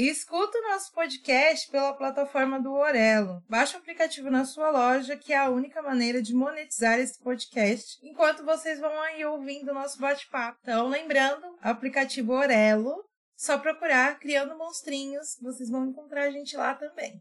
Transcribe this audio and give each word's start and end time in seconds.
E 0.00 0.08
escuta 0.08 0.56
o 0.56 0.62
nosso 0.62 0.90
podcast 0.94 1.70
pela 1.70 1.92
plataforma 1.92 2.58
do 2.58 2.72
Orelo. 2.72 3.42
Baixa 3.46 3.76
o 3.76 3.80
aplicativo 3.80 4.30
na 4.30 4.46
sua 4.46 4.70
loja, 4.70 5.14
que 5.14 5.30
é 5.30 5.36
a 5.36 5.50
única 5.50 5.82
maneira 5.82 6.22
de 6.22 6.34
monetizar 6.34 6.98
esse 6.98 7.22
podcast, 7.22 7.98
enquanto 8.02 8.42
vocês 8.42 8.80
vão 8.80 8.98
aí 9.02 9.22
ouvindo 9.26 9.72
o 9.72 9.74
nosso 9.74 10.00
bate-papo. 10.00 10.56
Então, 10.62 10.88
lembrando, 10.88 11.44
aplicativo 11.60 12.32
Orelo, 12.32 13.04
só 13.36 13.58
procurar 13.58 14.18
Criando 14.18 14.56
Monstrinhos, 14.56 15.36
vocês 15.42 15.68
vão 15.68 15.84
encontrar 15.84 16.22
a 16.22 16.30
gente 16.30 16.56
lá 16.56 16.74
também. 16.74 17.20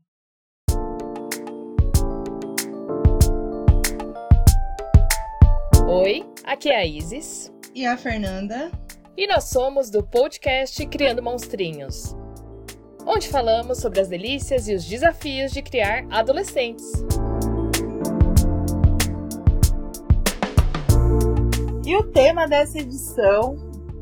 Oi, 5.85 6.25
aqui 6.45 6.69
é 6.69 6.77
a 6.77 6.85
Isis. 6.85 7.51
E 7.75 7.85
a 7.85 7.97
Fernanda. 7.97 8.71
E 9.17 9.27
nós 9.27 9.49
somos 9.49 9.89
do 9.89 10.01
podcast 10.01 10.87
Criando 10.87 11.21
Monstrinhos, 11.21 12.15
onde 13.11 13.27
falamos 13.27 13.79
sobre 13.79 13.99
as 13.99 14.07
delícias 14.07 14.67
e 14.67 14.75
os 14.75 14.85
desafios 14.85 15.51
de 15.51 15.63
criar 15.63 16.05
adolescentes. 16.11 16.85
E 21.83 21.95
o 21.97 22.03
tema 22.11 22.47
dessa 22.47 22.77
edição 22.77 23.57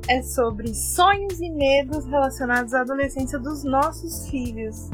é 0.09 0.21
sobre 0.21 0.73
sonhos 0.75 1.39
e 1.39 1.49
medos 1.49 2.05
relacionados 2.05 2.73
à 2.73 2.81
adolescência 2.81 3.39
dos 3.39 3.63
nossos 3.63 4.27
filhos. 4.29 4.89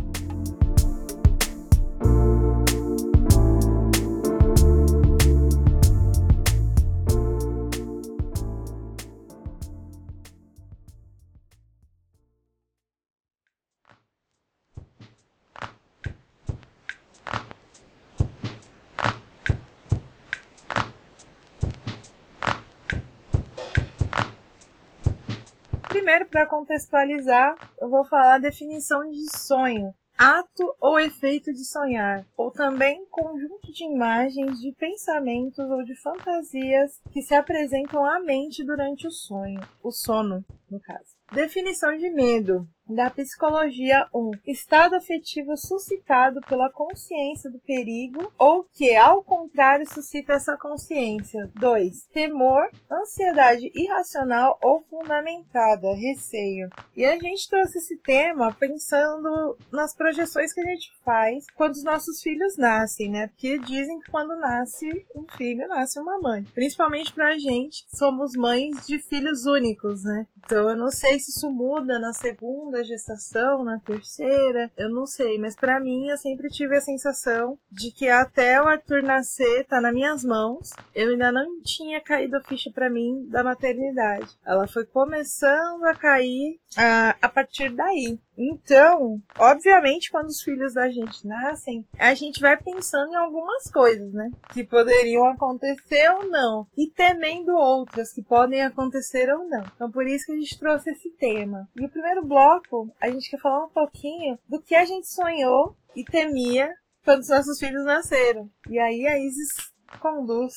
Para 26.33 26.47
contextualizar, 26.47 27.55
eu 27.79 27.87
vou 27.87 28.03
falar 28.05 28.35
a 28.35 28.39
definição 28.39 29.07
de 29.07 29.37
sonho. 29.37 29.93
Ato 30.17 30.75
ou 30.79 30.99
efeito 30.99 31.51
de 31.53 31.63
sonhar, 31.63 32.25
ou 32.37 32.51
também 32.51 33.05
conjunto 33.09 33.71
de 33.71 33.83
imagens, 33.83 34.59
de 34.59 34.71
pensamentos 34.73 35.69
ou 35.69 35.83
de 35.83 35.95
fantasias 36.01 36.99
que 37.11 37.21
se 37.21 37.35
apresentam 37.35 38.03
à 38.05 38.19
mente 38.19 38.63
durante 38.63 39.07
o 39.07 39.11
sonho, 39.11 39.59
o 39.83 39.91
sono, 39.91 40.43
no 40.69 40.79
caso. 40.79 41.15
Definição 41.31 41.95
de 41.97 42.09
medo 42.11 42.67
da 42.93 43.09
psicologia 43.09 44.07
1. 44.13 44.31
Estado 44.45 44.95
afetivo 44.95 45.57
suscitado 45.57 46.39
pela 46.41 46.69
consciência 46.69 47.49
do 47.49 47.59
perigo 47.59 48.31
ou 48.37 48.63
que, 48.63 48.95
ao 48.95 49.23
contrário, 49.23 49.91
suscita 49.91 50.33
essa 50.33 50.55
consciência. 50.57 51.51
2. 51.55 52.07
Temor, 52.13 52.69
ansiedade 52.91 53.71
irracional 53.73 54.57
ou 54.61 54.83
fundamentada, 54.89 55.93
receio. 55.95 56.69
E 56.95 57.03
a 57.03 57.17
gente 57.17 57.49
trouxe 57.49 57.79
esse 57.79 57.97
tema 57.97 58.53
pensando 58.53 59.57
nas 59.71 59.95
projeções 59.95 60.53
que 60.53 60.61
a 60.61 60.65
gente 60.65 60.91
faz 61.03 61.45
quando 61.55 61.73
os 61.73 61.83
nossos 61.83 62.21
filhos 62.21 62.57
nascem, 62.57 63.09
né? 63.09 63.27
Porque 63.27 63.57
dizem 63.59 63.99
que 63.99 64.11
quando 64.11 64.35
nasce 64.35 65.05
um 65.15 65.25
filho, 65.35 65.67
nasce 65.67 65.99
uma 65.99 66.19
mãe. 66.19 66.43
Principalmente 66.53 67.11
pra 67.11 67.37
gente, 67.37 67.85
somos 67.87 68.33
mães 68.33 68.85
de 68.85 68.99
filhos 68.99 69.45
únicos, 69.45 70.03
né? 70.03 70.27
Então 70.37 70.69
eu 70.69 70.75
não 70.75 70.91
sei 70.91 71.19
se 71.19 71.31
isso 71.31 71.49
muda 71.49 71.97
na 71.97 72.13
segunda 72.13 72.82
gestação, 72.83 73.63
na 73.63 73.79
terceira, 73.79 74.71
eu 74.77 74.89
não 74.89 75.05
sei, 75.05 75.37
mas 75.37 75.55
para 75.55 75.79
mim 75.79 76.07
eu 76.07 76.17
sempre 76.17 76.49
tive 76.49 76.75
a 76.75 76.81
sensação 76.81 77.57
de 77.71 77.91
que 77.91 78.09
até 78.09 78.61
o 78.61 78.67
Arthur 78.67 79.03
nascer 79.03 79.65
tá 79.65 79.81
nas 79.81 79.93
minhas 79.93 80.23
mãos. 80.23 80.71
Eu 80.93 81.09
ainda 81.09 81.31
não 81.31 81.61
tinha 81.61 82.01
caído 82.01 82.37
a 82.37 82.43
ficha 82.43 82.71
para 82.71 82.89
mim 82.89 83.27
da 83.29 83.43
maternidade. 83.43 84.37
Ela 84.45 84.67
foi 84.67 84.85
começando 84.85 85.83
a 85.85 85.95
cair 85.95 86.59
a, 86.77 87.15
a 87.21 87.29
partir 87.29 87.69
daí. 87.69 88.19
Então, 88.37 89.21
obviamente, 89.37 90.11
quando 90.11 90.27
os 90.27 90.41
filhos 90.41 90.73
da 90.73 90.89
gente 90.89 91.25
nascem, 91.25 91.85
a 91.97 92.13
gente 92.13 92.41
vai 92.41 92.57
pensando 92.57 93.11
em 93.11 93.15
algumas 93.15 93.69
coisas, 93.71 94.11
né? 94.13 94.31
Que 94.51 94.63
poderiam 94.63 95.25
acontecer 95.27 96.09
ou 96.11 96.27
não. 96.29 96.67
E 96.77 96.89
temendo 96.89 97.55
outras 97.55 98.11
que 98.11 98.23
podem 98.23 98.63
acontecer 98.63 99.31
ou 99.33 99.47
não. 99.47 99.63
Então, 99.75 99.91
por 99.91 100.07
isso 100.07 100.25
que 100.25 100.31
a 100.31 100.39
gente 100.39 100.59
trouxe 100.59 100.91
esse 100.91 101.09
tema. 101.11 101.69
E 101.75 101.85
o 101.85 101.89
primeiro 101.89 102.25
bloco, 102.25 102.93
a 102.99 103.09
gente 103.09 103.29
quer 103.29 103.39
falar 103.39 103.65
um 103.65 103.69
pouquinho 103.69 104.37
do 104.47 104.61
que 104.61 104.75
a 104.75 104.85
gente 104.85 105.07
sonhou 105.07 105.75
e 105.95 106.03
temia 106.03 106.73
quando 107.03 107.21
os 107.21 107.29
nossos 107.29 107.59
filhos 107.59 107.85
nasceram. 107.85 108.49
E 108.69 108.79
aí 108.79 109.05
a 109.07 109.19
Isis 109.19 109.71
conduz 109.99 110.53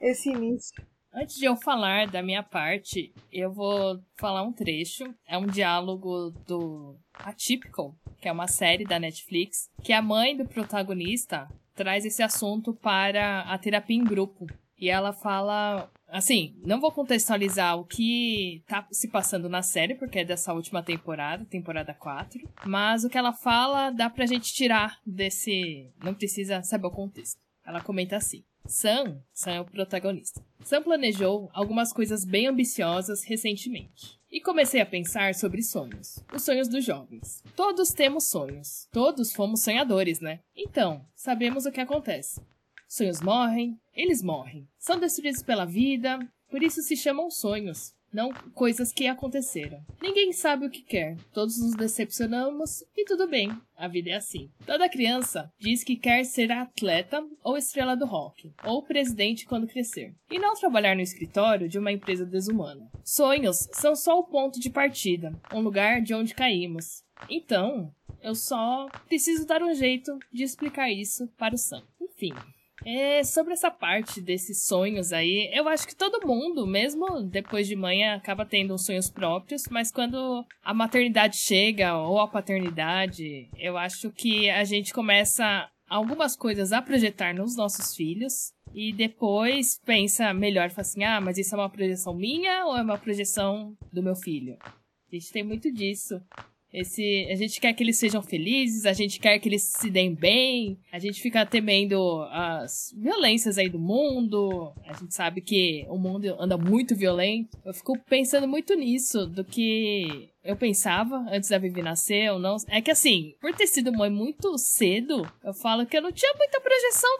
esse 0.00 0.30
início. 0.30 0.91
Antes 1.14 1.36
de 1.36 1.44
eu 1.44 1.54
falar 1.56 2.06
da 2.06 2.22
minha 2.22 2.42
parte, 2.42 3.12
eu 3.30 3.52
vou 3.52 4.02
falar 4.16 4.42
um 4.42 4.52
trecho. 4.52 5.04
É 5.26 5.36
um 5.36 5.46
diálogo 5.46 6.30
do 6.46 6.96
Atypical, 7.12 7.94
que 8.18 8.28
é 8.28 8.32
uma 8.32 8.48
série 8.48 8.84
da 8.84 8.98
Netflix, 8.98 9.70
que 9.82 9.92
a 9.92 10.00
mãe 10.00 10.34
do 10.34 10.46
protagonista 10.46 11.46
traz 11.74 12.06
esse 12.06 12.22
assunto 12.22 12.72
para 12.72 13.42
a 13.42 13.58
terapia 13.58 13.96
em 13.96 14.04
grupo. 14.04 14.46
E 14.78 14.88
ela 14.88 15.12
fala. 15.12 15.90
Assim, 16.08 16.56
não 16.64 16.80
vou 16.80 16.90
contextualizar 16.90 17.78
o 17.78 17.84
que 17.84 18.62
tá 18.66 18.86
se 18.90 19.08
passando 19.08 19.48
na 19.48 19.62
série, 19.62 19.94
porque 19.94 20.18
é 20.18 20.24
dessa 20.24 20.52
última 20.52 20.82
temporada, 20.82 21.44
temporada 21.44 21.94
4. 21.94 22.48
Mas 22.66 23.04
o 23.04 23.08
que 23.08 23.16
ela 23.16 23.32
fala 23.32 23.90
dá 23.90 24.10
pra 24.10 24.26
gente 24.26 24.52
tirar 24.52 24.98
desse. 25.06 25.90
Não 26.02 26.14
precisa 26.14 26.62
saber 26.62 26.86
o 26.86 26.90
contexto. 26.90 27.40
Ela 27.64 27.80
comenta 27.80 28.16
assim. 28.16 28.44
Sam, 28.66 29.22
Sam 29.32 29.52
é 29.52 29.60
o 29.60 29.64
protagonista. 29.64 30.44
Sam 30.64 30.82
planejou 30.82 31.50
algumas 31.52 31.92
coisas 31.92 32.24
bem 32.24 32.46
ambiciosas 32.46 33.24
recentemente. 33.24 34.18
E 34.30 34.40
comecei 34.40 34.80
a 34.80 34.86
pensar 34.86 35.34
sobre 35.34 35.62
sonhos. 35.62 36.24
Os 36.32 36.42
sonhos 36.42 36.68
dos 36.68 36.84
jovens. 36.84 37.42
Todos 37.54 37.90
temos 37.90 38.30
sonhos. 38.30 38.88
Todos 38.90 39.32
fomos 39.32 39.62
sonhadores, 39.62 40.20
né? 40.20 40.40
Então, 40.56 41.04
sabemos 41.14 41.66
o 41.66 41.72
que 41.72 41.80
acontece. 41.80 42.40
Sonhos 42.88 43.20
morrem, 43.20 43.78
eles 43.92 44.22
morrem. 44.22 44.68
São 44.78 44.98
destruídos 44.98 45.42
pela 45.42 45.64
vida, 45.64 46.18
por 46.50 46.62
isso 46.62 46.82
se 46.82 46.96
chamam 46.96 47.30
sonhos 47.30 47.94
não 48.12 48.32
coisas 48.54 48.92
que 48.92 49.06
aconteceram. 49.06 49.80
Ninguém 50.00 50.32
sabe 50.32 50.66
o 50.66 50.70
que 50.70 50.82
quer, 50.82 51.16
todos 51.32 51.58
nos 51.58 51.74
decepcionamos 51.74 52.82
e 52.96 53.04
tudo 53.04 53.26
bem, 53.26 53.50
a 53.76 53.88
vida 53.88 54.10
é 54.10 54.14
assim. 54.14 54.50
Toda 54.66 54.88
criança 54.88 55.50
diz 55.58 55.82
que 55.82 55.96
quer 55.96 56.24
ser 56.24 56.52
atleta 56.52 57.24
ou 57.42 57.56
estrela 57.56 57.96
do 57.96 58.06
rock, 58.06 58.52
ou 58.64 58.82
presidente 58.82 59.46
quando 59.46 59.66
crescer, 59.66 60.14
e 60.30 60.38
não 60.38 60.54
trabalhar 60.54 60.94
no 60.94 61.02
escritório 61.02 61.68
de 61.68 61.78
uma 61.78 61.92
empresa 61.92 62.24
desumana. 62.24 62.90
Sonhos 63.04 63.68
são 63.72 63.96
só 63.96 64.18
o 64.18 64.24
ponto 64.24 64.60
de 64.60 64.70
partida, 64.70 65.32
um 65.52 65.60
lugar 65.60 66.00
de 66.02 66.14
onde 66.14 66.34
caímos. 66.34 67.02
Então, 67.28 67.92
eu 68.20 68.34
só 68.34 68.88
preciso 69.08 69.46
dar 69.46 69.62
um 69.62 69.74
jeito 69.74 70.16
de 70.32 70.44
explicar 70.44 70.90
isso 70.90 71.26
para 71.36 71.54
o 71.54 71.58
Sam. 71.58 71.82
Enfim, 72.00 72.32
é, 72.84 73.22
sobre 73.24 73.52
essa 73.52 73.70
parte 73.70 74.20
desses 74.20 74.64
sonhos 74.64 75.12
aí, 75.12 75.50
eu 75.52 75.68
acho 75.68 75.86
que 75.86 75.94
todo 75.94 76.26
mundo, 76.26 76.66
mesmo 76.66 77.22
depois 77.22 77.66
de 77.66 77.76
mãe, 77.76 78.08
acaba 78.08 78.44
tendo 78.44 78.76
sonhos 78.78 79.10
próprios, 79.10 79.64
mas 79.70 79.90
quando 79.90 80.44
a 80.62 80.74
maternidade 80.74 81.36
chega 81.36 81.96
ou 81.96 82.20
a 82.20 82.28
paternidade, 82.28 83.48
eu 83.56 83.76
acho 83.76 84.10
que 84.10 84.50
a 84.50 84.64
gente 84.64 84.92
começa 84.92 85.68
algumas 85.88 86.34
coisas 86.36 86.72
a 86.72 86.80
projetar 86.80 87.34
nos 87.34 87.56
nossos 87.56 87.94
filhos 87.94 88.52
e 88.74 88.92
depois 88.92 89.78
pensa 89.84 90.32
melhor, 90.32 90.70
fala 90.70 90.80
assim: 90.80 91.04
ah, 91.04 91.20
mas 91.20 91.38
isso 91.38 91.54
é 91.54 91.58
uma 91.58 91.68
projeção 91.68 92.14
minha 92.14 92.64
ou 92.66 92.76
é 92.76 92.82
uma 92.82 92.98
projeção 92.98 93.76
do 93.92 94.02
meu 94.02 94.16
filho? 94.16 94.56
A 94.64 95.14
gente 95.14 95.30
tem 95.30 95.44
muito 95.44 95.70
disso. 95.70 96.20
Esse, 96.72 97.28
a 97.30 97.34
gente 97.34 97.60
quer 97.60 97.72
que 97.74 97.82
eles 97.82 97.98
sejam 97.98 98.22
felizes, 98.22 98.86
a 98.86 98.94
gente 98.94 99.20
quer 99.20 99.38
que 99.38 99.48
eles 99.48 99.62
se 99.62 99.90
deem 99.90 100.14
bem, 100.14 100.78
a 100.90 100.98
gente 100.98 101.20
fica 101.20 101.44
temendo 101.44 102.22
as 102.30 102.94
violências 102.96 103.58
aí 103.58 103.68
do 103.68 103.78
mundo, 103.78 104.72
a 104.86 104.94
gente 104.94 105.14
sabe 105.14 105.42
que 105.42 105.84
o 105.88 105.98
mundo 105.98 106.34
anda 106.38 106.56
muito 106.56 106.96
violento. 106.96 107.58
Eu 107.64 107.74
fico 107.74 107.98
pensando 108.08 108.48
muito 108.48 108.74
nisso, 108.74 109.26
do 109.26 109.44
que 109.44 110.30
eu 110.42 110.56
pensava 110.56 111.16
antes 111.30 111.50
da 111.50 111.58
Vivi 111.58 111.82
nascer 111.82 112.32
ou 112.32 112.38
não. 112.38 112.56
É 112.68 112.80
que 112.80 112.90
assim, 112.90 113.34
por 113.40 113.54
ter 113.54 113.66
sido 113.66 113.92
mãe 113.92 114.10
muito 114.10 114.56
cedo, 114.56 115.30
eu 115.44 115.52
falo 115.52 115.84
que 115.84 115.96
eu 115.96 116.02
não 116.02 116.12
tinha 116.12 116.32
muita 116.38 116.60
projeção. 116.60 117.18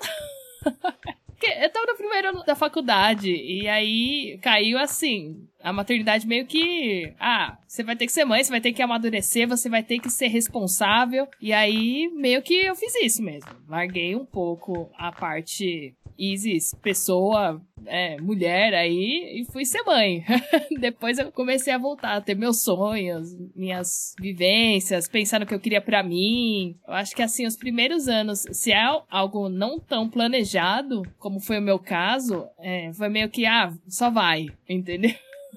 eu 1.47 1.71
tava 1.71 1.87
no 1.87 1.97
primeiro 1.97 2.29
ano 2.29 2.45
da 2.45 2.55
faculdade, 2.55 3.31
e 3.31 3.69
aí 3.69 4.39
caiu 4.43 4.79
assim. 4.79 5.49
A 5.63 5.73
maternidade 5.73 6.27
meio 6.27 6.47
que. 6.47 7.15
Ah, 7.21 7.57
você 7.67 7.85
vai 7.85 7.95
ter 7.95 8.07
que 8.07 8.13
ser 8.13 8.25
mãe, 8.25 8.43
você 8.43 8.51
vai 8.51 8.61
ter 8.61 8.73
que 8.73 8.83
amadurecer, 8.83 9.47
você 9.47 9.69
vai 9.69 9.83
ter 9.83 9.99
que 10.01 10.11
ser 10.11 10.27
responsável. 10.27 11.29
E 11.41 11.53
aí, 11.53 12.09
meio 12.15 12.43
que 12.43 12.55
eu 12.55 12.75
fiz 12.75 12.95
isso 12.97 13.23
mesmo. 13.23 13.51
Larguei 13.69 14.17
um 14.17 14.25
pouco 14.25 14.91
a 14.99 15.13
parte 15.13 15.95
Isis, 16.19 16.75
pessoa, 16.83 17.61
é, 17.87 18.21
mulher 18.21 18.75
aí, 18.75 19.41
e 19.41 19.45
fui 19.53 19.65
ser 19.65 19.83
mãe. 19.83 20.25
Depois 20.81 21.19
eu 21.19 21.33
comecei 21.33 21.73
a 21.73 21.79
voltar 21.79 22.17
a 22.17 22.21
ter 22.21 22.35
meus 22.35 22.63
sonhos, 22.63 23.37
minhas 23.55 24.15
vivências, 24.21 25.09
pensar 25.09 25.41
no 25.41 25.47
que 25.47 25.55
eu 25.55 25.61
queria 25.61 25.81
para 25.81 26.03
mim. 26.03 26.77
Eu 26.87 26.95
acho 26.95 27.15
que 27.15 27.23
assim, 27.23 27.47
os 27.47 27.57
primeiros 27.57 28.09
anos, 28.09 28.45
se 28.53 28.73
é 28.73 28.83
algo 29.11 29.49
não 29.49 29.79
tão 29.79 30.09
planejado, 30.09 31.03
como 31.19 31.41
foi 31.41 31.59
o 31.59 31.63
meu 31.63 31.79
caso, 31.79 32.47
é, 32.59 32.93
foi 32.93 33.09
meio 33.09 33.29
que, 33.29 33.47
ah, 33.47 33.73
só 33.89 34.11
vai, 34.11 34.47
entendeu? 34.69 35.15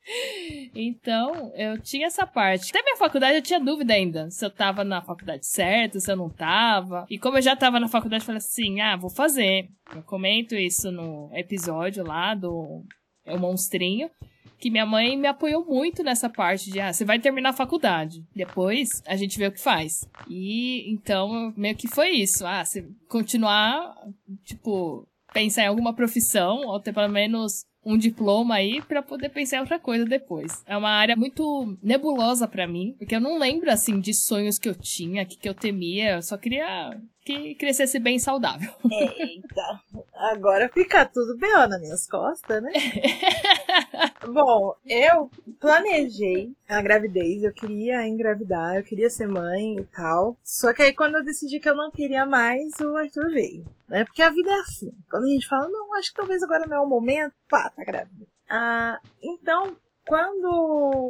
Então, 0.74 1.52
eu 1.54 1.78
tinha 1.78 2.06
essa 2.06 2.26
parte. 2.26 2.70
Até 2.70 2.82
minha 2.82 2.96
faculdade 2.96 3.36
eu 3.36 3.42
tinha 3.42 3.60
dúvida 3.60 3.94
ainda 3.94 4.30
se 4.30 4.44
eu 4.44 4.50
tava 4.50 4.84
na 4.84 5.02
faculdade 5.02 5.46
certa, 5.46 6.00
se 6.00 6.10
eu 6.10 6.16
não 6.16 6.30
tava. 6.30 7.06
E 7.10 7.18
como 7.18 7.38
eu 7.38 7.42
já 7.42 7.54
tava 7.56 7.78
na 7.80 7.88
faculdade, 7.88 8.22
eu 8.22 8.26
falei 8.26 8.38
assim: 8.38 8.80
ah, 8.80 8.96
vou 8.96 9.10
fazer. 9.10 9.68
Eu 9.94 10.02
comento 10.02 10.54
isso 10.54 10.90
no 10.90 11.30
episódio 11.32 12.04
lá 12.04 12.34
do 12.34 12.84
é 13.24 13.34
O 13.34 13.38
Monstrinho. 13.38 14.10
Que 14.58 14.70
minha 14.70 14.84
mãe 14.84 15.16
me 15.16 15.28
apoiou 15.28 15.64
muito 15.64 16.02
nessa 16.02 16.28
parte 16.28 16.72
de, 16.72 16.80
ah, 16.80 16.92
você 16.92 17.04
vai 17.04 17.20
terminar 17.20 17.50
a 17.50 17.52
faculdade. 17.52 18.24
Depois 18.34 19.02
a 19.06 19.14
gente 19.14 19.38
vê 19.38 19.46
o 19.46 19.52
que 19.52 19.60
faz. 19.60 20.04
E 20.28 20.90
então, 20.90 21.54
meio 21.56 21.76
que 21.76 21.86
foi 21.86 22.10
isso. 22.10 22.44
Ah, 22.44 22.64
você 22.64 22.84
continuar, 23.08 23.94
tipo, 24.44 25.06
pensar 25.32 25.62
em 25.62 25.68
alguma 25.68 25.94
profissão, 25.94 26.62
ou 26.66 26.80
ter 26.80 26.92
pelo 26.92 27.08
menos 27.08 27.64
um 27.88 27.96
diploma 27.96 28.56
aí 28.56 28.82
para 28.82 29.02
poder 29.02 29.30
pensar 29.30 29.56
em 29.56 29.60
outra 29.60 29.78
coisa 29.78 30.04
depois. 30.04 30.62
É 30.66 30.76
uma 30.76 30.90
área 30.90 31.16
muito 31.16 31.78
nebulosa 31.82 32.46
para 32.46 32.66
mim, 32.66 32.94
porque 32.98 33.16
eu 33.16 33.20
não 33.20 33.38
lembro 33.38 33.70
assim 33.70 33.98
de 33.98 34.12
sonhos 34.12 34.58
que 34.58 34.68
eu 34.68 34.74
tinha, 34.74 35.24
que, 35.24 35.38
que 35.38 35.48
eu 35.48 35.54
temia, 35.54 36.16
eu 36.16 36.22
só 36.22 36.36
queria 36.36 37.00
que 37.28 37.54
crescesse 37.56 37.98
bem 37.98 38.18
saudável. 38.18 38.72
Eita, 38.90 39.80
agora 40.14 40.70
fica 40.70 41.04
tudo 41.04 41.36
bem 41.36 41.50
nas 41.50 41.80
minhas 41.80 42.06
costas, 42.06 42.62
né? 42.62 42.72
Bom, 44.26 44.74
eu 44.86 45.30
planejei 45.60 46.50
a 46.66 46.80
gravidez, 46.80 47.42
eu 47.42 47.52
queria 47.52 48.06
engravidar, 48.08 48.76
eu 48.76 48.82
queria 48.82 49.10
ser 49.10 49.26
mãe 49.26 49.76
e 49.76 49.84
tal. 49.84 50.38
Só 50.42 50.72
que 50.72 50.82
aí 50.82 50.94
quando 50.94 51.16
eu 51.16 51.24
decidi 51.24 51.60
que 51.60 51.68
eu 51.68 51.76
não 51.76 51.90
queria 51.90 52.24
mais, 52.24 52.72
o 52.80 52.96
Arthur 52.96 53.30
veio. 53.30 53.66
Né? 53.86 54.04
Porque 54.06 54.22
a 54.22 54.30
vida 54.30 54.50
é 54.50 54.60
assim. 54.60 54.90
Quando 55.10 55.24
a 55.24 55.28
gente 55.28 55.46
fala, 55.46 55.68
não, 55.68 55.94
acho 55.96 56.10
que 56.10 56.16
talvez 56.16 56.42
agora 56.42 56.66
não 56.66 56.78
é 56.78 56.80
o 56.80 56.88
momento, 56.88 57.34
pá, 57.48 57.68
tá 57.68 57.84
grávida. 57.84 58.26
Ah, 58.48 58.98
então, 59.22 59.76
quando 60.08 60.48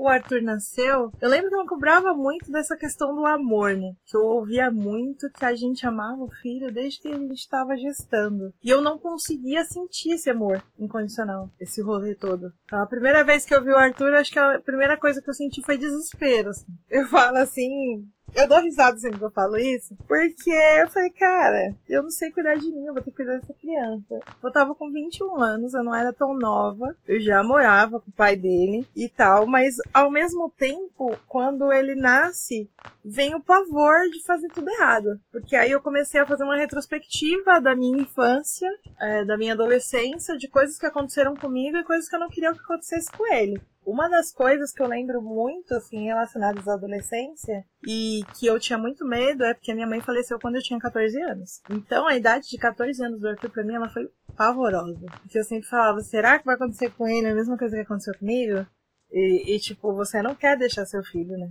o 0.03 0.09
Arthur 0.09 0.43
nasceu, 0.43 1.13
eu 1.21 1.29
lembro 1.29 1.51
que 1.51 1.57
eu 1.57 1.67
cobrava 1.67 2.13
muito 2.13 2.51
dessa 2.51 2.77
questão 2.77 3.15
do 3.15 3.25
amor, 3.25 3.77
né? 3.77 3.93
Que 4.05 4.17
eu 4.17 4.25
ouvia 4.25 4.71
muito 4.71 5.31
que 5.31 5.45
a 5.45 5.55
gente 5.55 5.87
amava 5.87 6.23
o 6.23 6.31
filho 6.31 6.73
desde 6.73 7.01
que 7.01 7.09
a 7.09 7.17
gente 7.17 7.39
estava 7.39 7.77
gestando. 7.77 8.53
E 8.63 8.69
eu 8.69 8.81
não 8.81 8.99
conseguia 8.99 9.65
sentir 9.65 10.15
esse 10.15 10.29
amor 10.29 10.63
incondicional, 10.79 11.49
esse 11.61 11.81
rolê 11.81 12.15
todo. 12.15 12.53
Então, 12.65 12.83
a 12.83 12.87
primeira 12.87 13.23
vez 13.23 13.45
que 13.45 13.55
eu 13.55 13.63
vi 13.63 13.71
o 13.71 13.77
Arthur, 13.77 14.15
acho 14.15 14.33
que 14.33 14.39
a 14.39 14.61
primeira 14.61 14.97
coisa 14.97 15.23
que 15.23 15.31
eu 15.31 15.35
senti 15.35 15.63
foi 15.63 15.79
desespero. 15.79 16.51
Assim. 16.51 16.67
Eu 16.91 17.07
falo 17.07 17.39
assim, 17.39 18.05
eu 18.35 18.49
dou 18.49 18.61
risada 18.61 18.99
sempre 18.99 19.19
que 19.19 19.25
eu 19.25 19.31
falo 19.31 19.57
isso, 19.57 19.97
porque 20.07 20.51
eu 20.51 20.89
falei, 20.89 21.11
cara, 21.11 21.75
eu 21.89 22.03
não 22.03 22.11
sei 22.11 22.31
cuidar 22.31 22.57
de 22.57 22.71
mim, 22.71 22.87
eu 22.87 22.95
vou 22.95 23.03
ter 23.03 23.11
que 23.11 23.17
cuidar 23.17 23.39
dessa 23.39 23.55
criança. 23.55 24.21
Eu 24.43 24.53
tava 24.53 24.75
com 24.75 24.91
21 24.91 25.41
anos, 25.41 25.75
eu 25.75 25.83
não 25.83 25.95
era 25.95 26.13
tão 26.13 26.35
nova, 26.35 26.97
eu 27.07 27.21
já 27.21 27.43
morava 27.43 28.01
com 28.01 28.11
o 28.11 28.15
pai 28.15 28.37
dele 28.37 28.87
e 28.95 29.09
tal, 29.09 29.47
mas 29.47 29.77
ao 29.93 30.11
mesmo 30.11 30.51
tempo, 30.57 31.17
quando 31.27 31.73
ele 31.73 31.95
nasce, 31.95 32.71
vem 33.05 33.35
o 33.35 33.43
pavor 33.43 34.09
de 34.11 34.23
fazer 34.25 34.49
tudo 34.49 34.71
errado. 34.71 35.21
Porque 35.33 35.57
aí 35.57 35.71
eu 35.71 35.81
comecei 35.81 36.21
a 36.21 36.27
fazer 36.27 36.45
uma 36.45 36.57
retrospectiva 36.57 37.61
da 37.61 37.75
minha 37.75 38.03
infância, 38.03 38.69
é, 39.01 39.25
da 39.25 39.37
minha 39.37 39.55
adolescência, 39.55 40.37
de 40.37 40.49
coisas 40.49 40.79
que 40.79 40.87
aconteceram 40.87 41.35
comigo 41.35 41.77
e 41.77 41.85
coisas 41.85 42.09
que 42.09 42.15
eu 42.15 42.21
não 42.21 42.29
queria 42.29 42.53
que 42.53 42.61
acontecesse 42.61 43.11
com 43.11 43.27
ele. 43.33 43.61
Uma 43.89 44.07
das 44.07 44.31
coisas 44.31 44.71
que 44.71 44.83
eu 44.83 44.87
lembro 44.87 45.23
muito, 45.23 45.73
assim, 45.75 46.05
relacionadas 46.05 46.69
à 46.69 46.75
adolescência, 46.75 47.65
e 47.87 48.21
que 48.39 48.45
eu 48.45 48.61
tinha 48.61 48.79
muito 48.79 49.03
medo, 49.03 49.43
é 49.43 49.55
porque 49.55 49.73
minha 49.73 49.87
mãe 49.87 49.99
faleceu 49.99 50.39
quando 50.39 50.57
eu 50.57 50.63
tinha 50.63 50.79
14 50.79 51.19
anos. 51.23 51.63
Então, 51.71 52.07
a 52.07 52.15
idade 52.15 52.51
de 52.51 52.59
14 52.59 53.03
anos 53.03 53.19
do 53.19 53.29
Arthur, 53.29 53.49
pra 53.49 53.65
mim, 53.65 53.73
ela 53.73 53.89
foi 53.89 54.07
pavorosa. 54.37 55.07
Porque 55.23 55.39
eu 55.39 55.45
sempre 55.45 55.67
falava, 55.67 56.03
será 56.03 56.39
que 56.39 56.45
vai 56.45 56.57
acontecer 56.57 56.91
com 56.91 57.09
ele 57.09 57.29
a 57.29 57.35
mesma 57.35 57.57
coisa 57.57 57.77
que 57.77 57.83
aconteceu 57.83 58.13
comigo? 58.19 58.67
E, 59.11 59.55
e 59.55 59.59
tipo, 59.59 59.95
você 59.95 60.21
não 60.21 60.35
quer 60.35 60.59
deixar 60.59 60.85
seu 60.85 61.03
filho, 61.03 61.39
né? 61.39 61.51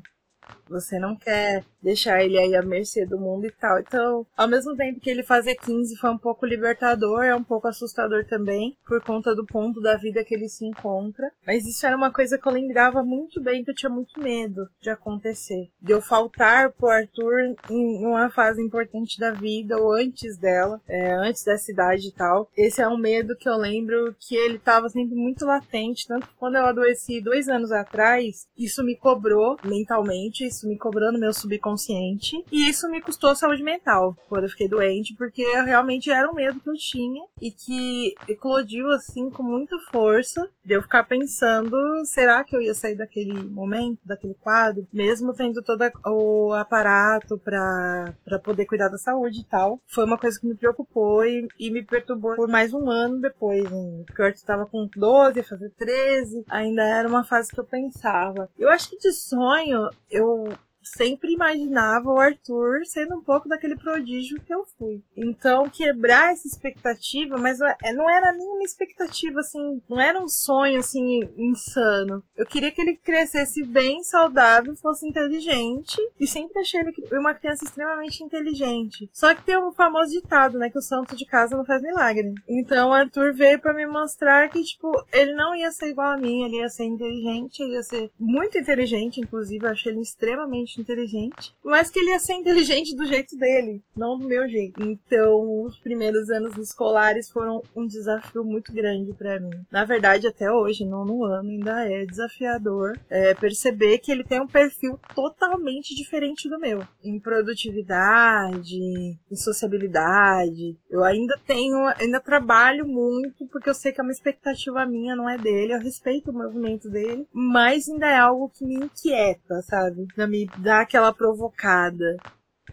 Você 0.69 0.99
não 0.99 1.15
quer 1.15 1.63
deixar 1.81 2.23
ele 2.23 2.37
aí 2.37 2.55
à 2.55 2.61
mercê 2.61 3.05
do 3.05 3.17
mundo 3.17 3.45
e 3.45 3.51
tal. 3.51 3.79
Então, 3.79 4.25
ao 4.35 4.47
mesmo 4.47 4.75
tempo 4.75 4.99
que 4.99 5.09
ele 5.09 5.23
fazer 5.23 5.55
15 5.55 5.95
foi 5.97 6.09
um 6.09 6.17
pouco 6.17 6.45
libertador, 6.45 7.23
é 7.23 7.35
um 7.35 7.43
pouco 7.43 7.67
assustador 7.67 8.25
também, 8.25 8.77
por 8.85 9.01
conta 9.01 9.33
do 9.33 9.45
ponto 9.45 9.79
da 9.79 9.95
vida 9.95 10.23
que 10.23 10.35
ele 10.35 10.49
se 10.49 10.65
encontra. 10.65 11.31
Mas 11.45 11.65
isso 11.65 11.85
era 11.85 11.95
uma 11.95 12.11
coisa 12.11 12.37
que 12.37 12.47
eu 12.47 12.51
lembrava 12.51 13.03
muito 13.03 13.41
bem, 13.41 13.63
que 13.63 13.71
eu 13.71 13.75
tinha 13.75 13.89
muito 13.89 14.19
medo 14.19 14.67
de 14.81 14.89
acontecer. 14.89 15.69
De 15.81 15.93
eu 15.93 16.01
faltar 16.01 16.71
pro 16.71 16.89
Arthur 16.89 17.55
em 17.69 18.05
uma 18.05 18.29
fase 18.29 18.61
importante 18.61 19.19
da 19.19 19.31
vida, 19.31 19.77
ou 19.77 19.93
antes 19.93 20.37
dela, 20.37 20.81
é, 20.87 21.13
antes 21.13 21.43
dessa 21.43 21.71
idade 21.71 22.07
e 22.07 22.11
tal. 22.11 22.49
Esse 22.57 22.81
é 22.81 22.87
um 22.87 22.97
medo 22.97 23.35
que 23.35 23.47
eu 23.47 23.55
lembro 23.55 24.15
que 24.19 24.35
ele 24.35 24.59
tava 24.59 24.89
sempre 24.89 25.15
muito 25.15 25.45
latente, 25.45 26.07
tanto 26.07 26.27
que 26.27 26.35
quando 26.35 26.55
eu 26.55 26.65
adoeci 26.65 27.21
dois 27.21 27.47
anos 27.47 27.71
atrás, 27.71 28.47
isso 28.57 28.83
me 28.83 28.95
cobrou 28.95 29.57
mentalmente, 29.63 30.36
isso 30.45 30.67
me 30.67 30.77
cobrou 30.77 31.11
no 31.11 31.19
meu 31.19 31.33
subconsciente. 31.33 32.43
E 32.51 32.69
isso 32.69 32.89
me 32.89 33.01
custou 33.01 33.35
saúde 33.35 33.63
mental 33.63 34.15
quando 34.27 34.43
eu 34.43 34.49
fiquei 34.49 34.67
doente, 34.67 35.15
porque 35.15 35.43
realmente 35.61 36.09
era 36.09 36.29
um 36.29 36.33
medo 36.33 36.59
que 36.59 36.69
eu 36.69 36.75
tinha 36.75 37.23
e 37.41 37.51
que 37.51 38.13
eclodiu 38.27 38.89
assim 38.91 39.29
com 39.29 39.43
muita 39.43 39.77
força 39.91 40.49
de 40.63 40.73
eu 40.73 40.81
ficar 40.81 41.03
pensando: 41.03 41.77
será 42.05 42.43
que 42.43 42.55
eu 42.55 42.61
ia 42.61 42.73
sair 42.73 42.95
daquele 42.95 43.33
momento, 43.43 43.99
daquele 44.05 44.35
quadro, 44.35 44.87
mesmo 44.91 45.33
tendo 45.33 45.61
todo 45.61 45.83
o 46.05 46.53
aparato 46.53 47.37
para 47.37 48.13
poder 48.43 48.65
cuidar 48.65 48.89
da 48.89 48.97
saúde 48.97 49.41
e 49.41 49.45
tal? 49.45 49.79
Foi 49.87 50.05
uma 50.05 50.17
coisa 50.17 50.39
que 50.39 50.47
me 50.47 50.55
preocupou 50.55 51.25
e, 51.25 51.47
e 51.59 51.71
me 51.71 51.83
perturbou 51.83 52.35
por 52.35 52.47
mais 52.47 52.73
um 52.73 52.89
ano 52.89 53.19
depois. 53.19 53.67
Porque 54.05 54.21
eu 54.21 54.27
estava 54.27 54.65
com 54.65 54.87
12, 54.95 55.37
ia 55.37 55.43
fazer 55.43 55.69
13, 55.77 56.45
ainda 56.49 56.83
era 56.83 57.07
uma 57.07 57.23
fase 57.23 57.51
que 57.51 57.59
eu 57.59 57.65
pensava. 57.65 58.49
Eu 58.57 58.69
acho 58.69 58.89
que 58.89 58.97
de 58.97 59.11
sonho 59.11 59.89
eu 60.09 60.26
no 60.27 60.66
sempre 60.95 61.33
imaginava 61.33 62.09
o 62.09 62.19
Arthur 62.19 62.85
sendo 62.85 63.15
um 63.15 63.21
pouco 63.21 63.47
daquele 63.47 63.75
prodígio 63.75 64.41
que 64.41 64.53
eu 64.53 64.65
fui. 64.77 65.01
Então, 65.15 65.69
quebrar 65.69 66.33
essa 66.33 66.47
expectativa, 66.47 67.37
mas 67.37 67.59
é, 67.61 67.93
não 67.93 68.09
era 68.09 68.31
nenhuma 68.31 68.63
expectativa 68.63 69.39
assim, 69.39 69.81
não 69.89 69.99
era 69.99 70.21
um 70.21 70.27
sonho 70.27 70.79
assim 70.79 71.21
insano. 71.37 72.23
Eu 72.35 72.45
queria 72.45 72.71
que 72.71 72.81
ele 72.81 72.95
crescesse 72.95 73.63
bem, 73.63 74.03
saudável, 74.03 74.75
fosse 74.75 75.07
inteligente 75.07 75.97
e 76.19 76.27
sempre 76.27 76.59
achei 76.59 76.81
ele 76.81 76.93
uma 77.13 77.33
criança 77.33 77.65
extremamente 77.65 78.23
inteligente. 78.23 79.09
Só 79.11 79.33
que 79.33 79.43
tem 79.43 79.57
um 79.57 79.71
famoso 79.71 80.11
ditado, 80.11 80.57
né, 80.57 80.69
que 80.69 80.77
o 80.77 80.81
santo 80.81 81.15
de 81.15 81.25
casa 81.25 81.55
não 81.55 81.65
faz 81.65 81.81
milagre. 81.81 82.33
Então, 82.47 82.89
o 82.89 82.93
Arthur 82.93 83.33
veio 83.33 83.59
para 83.59 83.73
me 83.73 83.85
mostrar 83.85 84.49
que 84.49 84.63
tipo, 84.63 84.91
ele 85.11 85.33
não 85.33 85.55
ia 85.55 85.71
ser 85.71 85.89
igual 85.89 86.11
a 86.11 86.17
mim, 86.17 86.43
ele 86.43 86.57
ia 86.57 86.69
ser 86.69 86.85
inteligente, 86.85 87.61
ele 87.61 87.73
ia 87.73 87.83
ser 87.83 88.11
muito 88.19 88.57
inteligente, 88.57 89.19
inclusive 89.19 89.65
eu 89.65 89.71
achei 89.71 89.91
ele 89.91 90.01
extremamente 90.01 90.76
inteligente, 90.81 91.53
mas 91.63 91.89
que 91.89 91.99
ele 91.99 92.11
ia 92.11 92.19
ser 92.19 92.33
inteligente 92.33 92.95
do 92.95 93.05
jeito 93.05 93.37
dele, 93.37 93.81
não 93.95 94.17
do 94.17 94.27
meu 94.27 94.47
jeito. 94.47 94.81
Então, 94.83 95.63
os 95.63 95.77
primeiros 95.79 96.29
anos 96.29 96.57
escolares 96.57 97.29
foram 97.29 97.61
um 97.75 97.85
desafio 97.85 98.43
muito 98.43 98.73
grande 98.73 99.13
para 99.13 99.39
mim. 99.39 99.65
Na 99.71 99.85
verdade, 99.85 100.27
até 100.27 100.51
hoje, 100.51 100.85
não 100.85 101.05
no 101.05 101.23
ano, 101.23 101.49
ainda 101.49 101.85
é 101.85 102.05
desafiador 102.05 102.99
é, 103.09 103.33
perceber 103.33 103.99
que 103.99 104.11
ele 104.11 104.23
tem 104.23 104.41
um 104.41 104.47
perfil 104.47 104.99
totalmente 105.15 105.95
diferente 105.95 106.49
do 106.49 106.59
meu. 106.59 106.83
Em 107.03 107.19
produtividade, 107.19 108.75
em 108.75 109.35
sociabilidade. 109.35 110.77
Eu 110.89 111.03
ainda 111.03 111.39
tenho, 111.45 111.77
ainda 111.99 112.19
trabalho 112.19 112.87
muito, 112.87 113.47
porque 113.47 113.69
eu 113.69 113.73
sei 113.73 113.91
que 113.91 114.01
é 114.01 114.03
uma 114.03 114.11
expectativa 114.11 114.85
minha, 114.85 115.15
não 115.15 115.29
é 115.29 115.37
dele. 115.37 115.73
Eu 115.73 115.79
respeito 115.79 116.31
o 116.31 116.33
movimento 116.33 116.89
dele, 116.89 117.27
mas 117.31 117.87
ainda 117.89 118.07
é 118.07 118.17
algo 118.17 118.49
que 118.49 118.65
me 118.65 118.75
inquieta, 118.75 119.61
sabe? 119.61 120.07
Me 120.17 120.47
dar 120.67 120.81
aquela 120.81 121.13
provocada. 121.13 122.17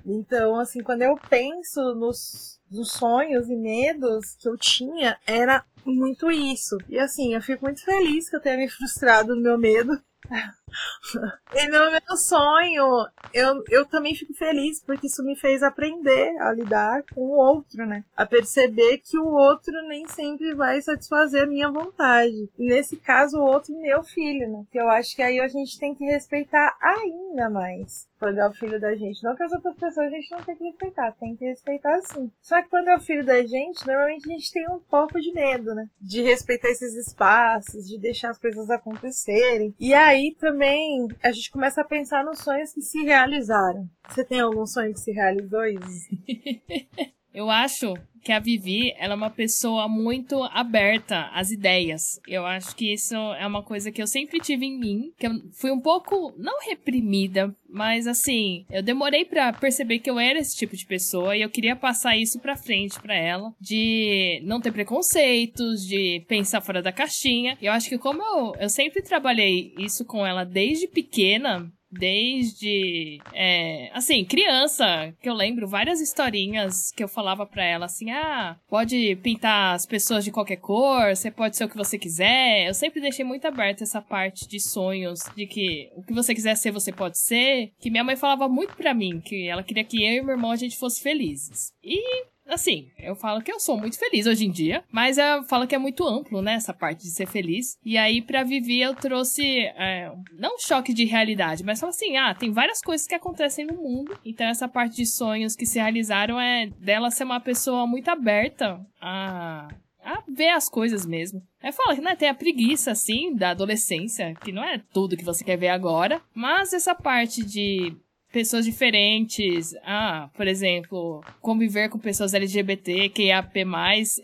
Então, 0.05 0.59
assim, 0.59 0.83
quando 0.83 1.03
eu 1.03 1.17
penso 1.31 1.95
nos, 1.95 2.61
nos 2.71 2.93
sonhos 2.93 3.49
e 3.49 3.57
medos 3.57 4.37
que 4.37 4.49
eu 4.49 4.57
tinha, 4.57 5.19
era 5.27 5.65
muito 5.85 6.31
isso. 6.31 6.79
E 6.89 6.99
assim, 6.99 7.35
eu 7.35 7.43
fico 7.43 7.65
muito 7.65 7.85
feliz 7.85 8.29
que 8.29 8.37
eu 8.37 8.41
tenha 8.41 8.57
me 8.57 8.69
frustrado 8.69 9.35
no 9.35 9.43
meu 9.43 9.59
medo. 9.59 9.93
e 11.55 11.69
no 11.69 11.91
meu 11.91 12.17
sonho, 12.17 13.07
eu, 13.33 13.63
eu 13.69 13.87
também 13.87 14.15
fico 14.15 14.33
feliz 14.35 14.83
porque 14.83 15.07
isso 15.07 15.23
me 15.23 15.37
fez 15.37 15.63
aprender 15.63 16.37
a 16.41 16.53
lidar 16.53 17.03
com 17.15 17.21
o 17.21 17.37
outro, 17.37 17.87
né? 17.87 18.05
A 18.17 18.25
perceber 18.25 18.99
que 18.99 19.19
o 19.19 19.27
outro 19.27 19.73
nem 19.87 20.09
sempre 20.09 20.55
vai 20.55 20.81
satisfazer 20.81 21.43
a 21.43 21.47
minha 21.47 21.71
vontade. 21.71 22.49
E 22.59 22.67
nesse 22.67 22.97
caso, 22.97 23.39
o 23.39 23.45
outro, 23.45 23.79
meu 23.79 24.03
filho, 24.03 24.51
né? 24.51 24.65
Que 24.73 24.81
eu 24.81 24.89
acho 24.89 25.15
que 25.15 25.23
aí 25.23 25.41
a 25.41 25.49
gente 25.49 25.79
tem 25.79 25.95
que 25.95 26.05
respeitar 26.05 26.77
ainda 26.81 27.51
mais 27.51 28.09
quando 28.19 28.39
é 28.39 28.49
o 28.49 28.55
filho 28.55 28.81
da 28.81 28.95
gente. 28.95 29.23
Não 29.23 29.37
que 29.37 29.43
as 29.43 29.53
outras 29.53 29.77
pessoas 29.77 30.07
a 30.07 30.11
gente 30.11 30.31
não 30.31 30.43
tem 30.43 30.57
que 30.57 30.65
respeitar, 30.65 31.13
tem 31.13 31.37
que 31.37 31.45
respeitar 31.45 32.01
sim. 32.01 32.31
Só 32.41 32.54
Só 32.55 32.63
que 32.63 32.69
quando 32.69 32.87
é 32.87 32.97
o 32.97 33.01
filho 33.01 33.25
da 33.25 33.45
gente, 33.45 33.85
normalmente 33.85 34.31
a 34.31 34.33
gente 34.33 34.53
tem 34.53 34.65
um 34.71 34.79
pouco 34.79 35.21
de 35.21 35.33
medo, 35.33 35.75
né? 35.75 35.89
De 36.01 36.23
respeitar 36.23 36.69
esses 36.69 36.95
espaços, 36.95 37.89
de 37.89 37.99
deixar 37.99 38.31
as 38.31 38.39
coisas 38.39 38.71
acontecerem. 38.71 39.75
E 39.81 39.93
aí 39.93 40.37
também 40.39 41.09
a 41.21 41.33
gente 41.33 41.51
começa 41.51 41.81
a 41.81 41.85
pensar 41.85 42.25
nos 42.25 42.39
sonhos 42.39 42.73
que 42.73 42.81
se 42.81 43.03
realizaram. 43.03 43.91
Você 44.09 44.25
tem 44.25 44.39
algum 44.39 44.65
sonho 44.67 44.95
que 44.95 45.01
se 45.01 45.11
realizou, 45.11 45.65
Isis? 45.67 46.09
Eu 47.35 47.51
acho 47.51 47.95
que 48.23 48.33
a 48.33 48.39
Vivi, 48.39 48.95
ela 48.97 49.13
é 49.13 49.17
uma 49.17 49.29
pessoa 49.29 49.87
muito 49.87 50.43
aberta 50.45 51.29
às 51.35 51.51
ideias. 51.51 52.19
Eu 52.27 52.47
acho 52.47 52.75
que 52.75 52.93
isso 52.93 53.15
é 53.15 53.47
uma 53.47 53.63
coisa 53.63 53.93
que 53.93 54.01
eu 54.01 54.07
sempre 54.07 54.41
tive 54.41 54.65
em 54.65 54.79
mim, 54.79 55.13
que 55.19 55.27
eu 55.27 55.33
fui 55.53 55.71
um 55.71 55.81
pouco, 55.81 56.33
não 56.39 56.59
reprimida, 56.67 57.55
mas 57.69 58.07
assim, 58.07 58.65
eu 58.71 58.83
demorei 58.83 59.27
para 59.27 59.53
perceber 59.53 59.99
que 59.99 60.09
eu 60.09 60.19
era 60.19 60.39
esse 60.39 60.57
tipo 60.57 60.75
de 60.75 60.87
pessoa 60.87 61.37
e 61.37 61.43
eu 61.43 61.51
queria 61.51 61.77
passar 61.77 62.17
isso 62.17 62.41
pra 62.41 62.57
frente 62.57 62.99
para 62.99 63.15
ela, 63.15 63.53
de 63.61 64.41
não 64.45 64.61
ter 64.61 64.73
preconceitos, 64.73 65.87
de 65.87 66.25
pensar 66.27 66.63
fora 66.63 66.81
da 66.81 66.93
caixinha. 66.93 67.59
Eu 67.61 67.73
acho 67.73 67.91
que 67.91 67.99
como 67.99 68.23
eu, 68.23 68.55
eu 68.59 68.71
sempre 68.71 69.03
trabalhei 69.03 69.75
isso 69.77 70.03
com 70.05 70.27
ela 70.27 70.45
desde 70.45 70.89
pequena, 70.89 71.71
desde 71.99 73.21
é, 73.33 73.91
assim 73.93 74.25
criança 74.25 75.15
que 75.21 75.29
eu 75.29 75.35
lembro 75.35 75.69
várias 75.69 76.01
historinhas 76.01 76.91
que 76.93 77.03
eu 77.03 77.09
falava 77.09 77.47
para 77.47 77.65
ela 77.65 77.87
assim 77.87 78.11
ah 78.11 78.57
pode 78.69 79.17
pintar 79.17 79.75
as 79.75 79.87
pessoas 79.87 80.25
de 80.25 80.31
qualquer 80.31 80.57
cor 80.57 81.15
você 81.15 81.31
pode 81.31 81.57
ser 81.57 81.65
o 81.65 81.69
que 81.69 81.77
você 81.77 81.99
quiser. 81.99 82.67
Eu 82.67 82.75
sempre 82.75 83.01
deixei 83.01 83.25
muito 83.25 83.47
aberta 83.47 83.83
essa 83.83 84.01
parte 84.01 84.47
de 84.49 84.61
sonhos 84.61 85.21
de 85.37 85.47
que 85.47 85.91
o 85.97 86.03
que 86.03 86.13
você 86.13 86.35
quiser 86.35 86.57
ser 86.57 86.71
você 86.71 86.93
pode 86.93 87.19
ser 87.19 87.73
que 87.79 87.91
minha 87.91 88.05
mãe 88.05 88.17
falava 88.17 88.49
muito 88.49 88.77
para 88.77 88.95
mim 88.95 89.21
que 89.21 89.49
ela 89.49 89.63
queria 89.63 89.85
que 89.85 90.03
eu 90.03 90.15
e 90.15 90.23
meu 90.23 90.35
irmão 90.35 90.51
a 90.51 90.57
gente 90.57 90.77
fosse 90.77 91.03
felizes. 91.03 91.73
E 91.83 92.25
assim, 92.47 92.89
eu 92.99 93.15
falo 93.15 93.43
que 93.43 93.53
eu 93.53 93.61
sou 93.61 93.77
muito 93.77 93.99
feliz 93.99 94.27
hoje 94.27 94.45
em 94.45 94.51
dia, 94.51 94.85
mas 94.91 95.19
eu 95.19 95.43
falo 95.45 95.67
que 95.67 95.75
é 95.75 95.79
muito 95.79 96.07
amplo, 96.07 96.43
né, 96.43 96.55
essa 96.55 96.73
parte 96.73 97.03
de 97.03 97.11
ser 97.11 97.27
feliz. 97.27 97.79
E 97.85 97.97
aí, 97.97 98.21
pra 98.21 98.43
Vivi, 98.43 98.81
eu 98.81 98.95
trouxe, 98.95 99.45
é, 99.45 100.13
não 100.33 100.59
choque 100.59 100.93
de 100.93 101.05
realidade, 101.05 101.65
mas 101.65 101.81
falo 101.81 101.91
assim, 101.91 102.17
ah, 102.17 102.35
tem 102.35 102.51
várias 102.51 102.81
coisas 102.81 103.07
que 103.07 103.15
acontecem 103.15 103.65
no 103.67 103.75
mundo, 103.75 104.19
então 104.25 104.47
essa 104.47 104.69
parte 104.69 104.97
de 104.97 105.07
sonhos 105.07 105.57
que 105.57 105.67
se 105.67 105.79
realizaram 105.79 106.41
é 106.41 106.67
dela 106.79 107.11
ser 107.11 107.25
uma 107.25 107.41
pessoa 107.41 107.87
muito 107.87 108.09
aberta 108.09 108.81
a 109.01 109.69
a 110.05 110.23
ver 110.29 110.51
as 110.51 110.69
coisas 110.69 111.07
mesmo. 111.07 111.43
É 111.63 111.73
fala 111.73 111.95
que 111.95 112.01
né, 112.03 112.15
tem 112.15 112.29
a 112.29 112.35
preguiça, 112.35 112.91
assim, 112.91 113.35
da 113.35 113.51
adolescência, 113.51 114.35
que 114.35 114.53
não 114.53 114.63
é 114.63 114.81
tudo 114.93 115.17
que 115.17 115.25
você 115.25 115.43
quer 115.43 115.57
ver 115.57 115.69
agora, 115.69 116.21
mas 116.35 116.75
essa 116.75 116.95
parte 116.95 117.43
de 117.43 117.97
pessoas 118.35 118.65
diferentes. 118.65 119.77
Ah, 119.85 120.29
por 120.35 120.49
exemplo, 120.49 121.23
conviver 121.41 121.89
com 121.89 122.01
pessoas 122.01 122.35
LGBT, 122.35 123.09
QIAP+, 123.11 123.65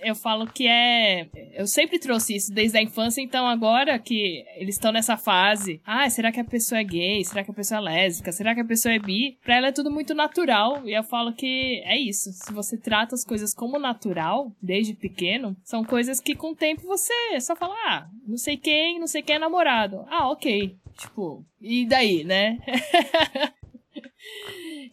eu 0.03 0.17
falo 0.17 0.49
que 0.49 0.67
é... 0.67 1.29
Eu 1.55 1.69
sempre 1.69 1.97
trouxe 2.01 2.35
isso 2.35 2.53
desde 2.53 2.77
a 2.77 2.83
infância, 2.83 3.21
então 3.21 3.47
agora 3.47 3.97
que 4.01 4.45
eles 4.57 4.75
estão 4.75 4.91
nessa 4.91 5.17
fase, 5.17 5.81
ah, 5.87 6.11
será 6.11 6.33
que 6.33 6.41
a 6.41 6.45
pessoa 6.45 6.81
é 6.81 6.85
gay? 6.85 7.25
Será 7.25 7.45
que 7.45 7.53
a 7.53 7.55
pessoa 7.55 7.79
é 7.79 7.83
lésbica? 7.83 8.33
Será 8.33 8.53
que 8.53 8.61
a 8.61 8.65
pessoa 8.65 8.93
é 8.93 8.99
bi? 8.99 9.39
Pra 9.45 9.57
ela 9.57 9.69
é 9.69 9.73
tudo 9.73 9.93
muito 9.93 10.13
natural, 10.13 10.83
e 10.85 10.93
eu 10.93 11.05
falo 11.05 11.33
que 11.33 11.81
é 11.85 11.97
isso. 11.97 12.33
Se 12.33 12.53
você 12.53 12.77
trata 12.77 13.15
as 13.15 13.25
coisas 13.25 13.55
como 13.55 13.79
natural, 13.79 14.53
desde 14.61 14.93
pequeno, 14.93 15.57
são 15.63 15.85
coisas 15.85 16.19
que 16.19 16.35
com 16.35 16.51
o 16.51 16.57
tempo 16.57 16.83
você 16.83 17.41
só 17.41 17.55
fala, 17.55 17.77
ah, 17.87 18.09
não 18.27 18.37
sei 18.37 18.57
quem, 18.57 18.99
não 18.99 19.07
sei 19.07 19.23
quem 19.23 19.37
é 19.37 19.39
namorado. 19.39 20.05
Ah, 20.09 20.29
ok. 20.29 20.77
Tipo, 20.99 21.45
e 21.61 21.87
daí, 21.87 22.25
né? 22.25 22.59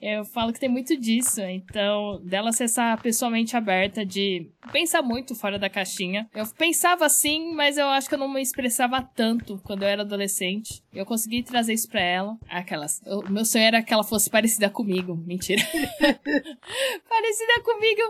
Eu 0.02 0.24
falo 0.26 0.54
que 0.54 0.60
tem 0.60 0.70
muito 0.70 0.96
disso, 0.96 1.42
então, 1.42 2.22
dela 2.24 2.52
ser 2.52 2.66
essa 2.66 2.96
pessoalmente 2.98 3.58
aberta 3.58 4.06
de 4.06 4.48
pensar 4.72 5.02
muito 5.02 5.34
fora 5.34 5.58
da 5.58 5.70
caixinha. 5.70 6.30
Eu 6.36 6.46
pensava 6.58 7.06
assim, 7.06 7.54
mas 7.54 7.78
eu 7.78 7.88
acho 7.88 8.08
que 8.08 8.14
eu 8.14 8.20
não 8.20 8.32
me 8.32 8.42
expressava 8.42 9.02
tanto 9.02 9.60
quando 9.64 9.84
eu 9.84 9.88
era 9.88 10.04
adolescente. 10.04 10.84
Eu 10.94 11.06
consegui 11.06 11.42
trazer 11.44 11.74
isso 11.74 11.90
pra 11.90 12.02
ela. 12.02 12.38
Aquelas. 12.50 13.02
O 13.06 13.32
meu 13.32 13.46
sonho 13.46 13.66
era 13.66 13.82
que 13.82 13.94
ela 13.94 14.04
fosse 14.04 14.30
parecida 14.30 14.70
comigo. 14.70 15.16
Mentira. 15.16 15.64
parecida 17.10 17.62
comigo. 17.64 18.02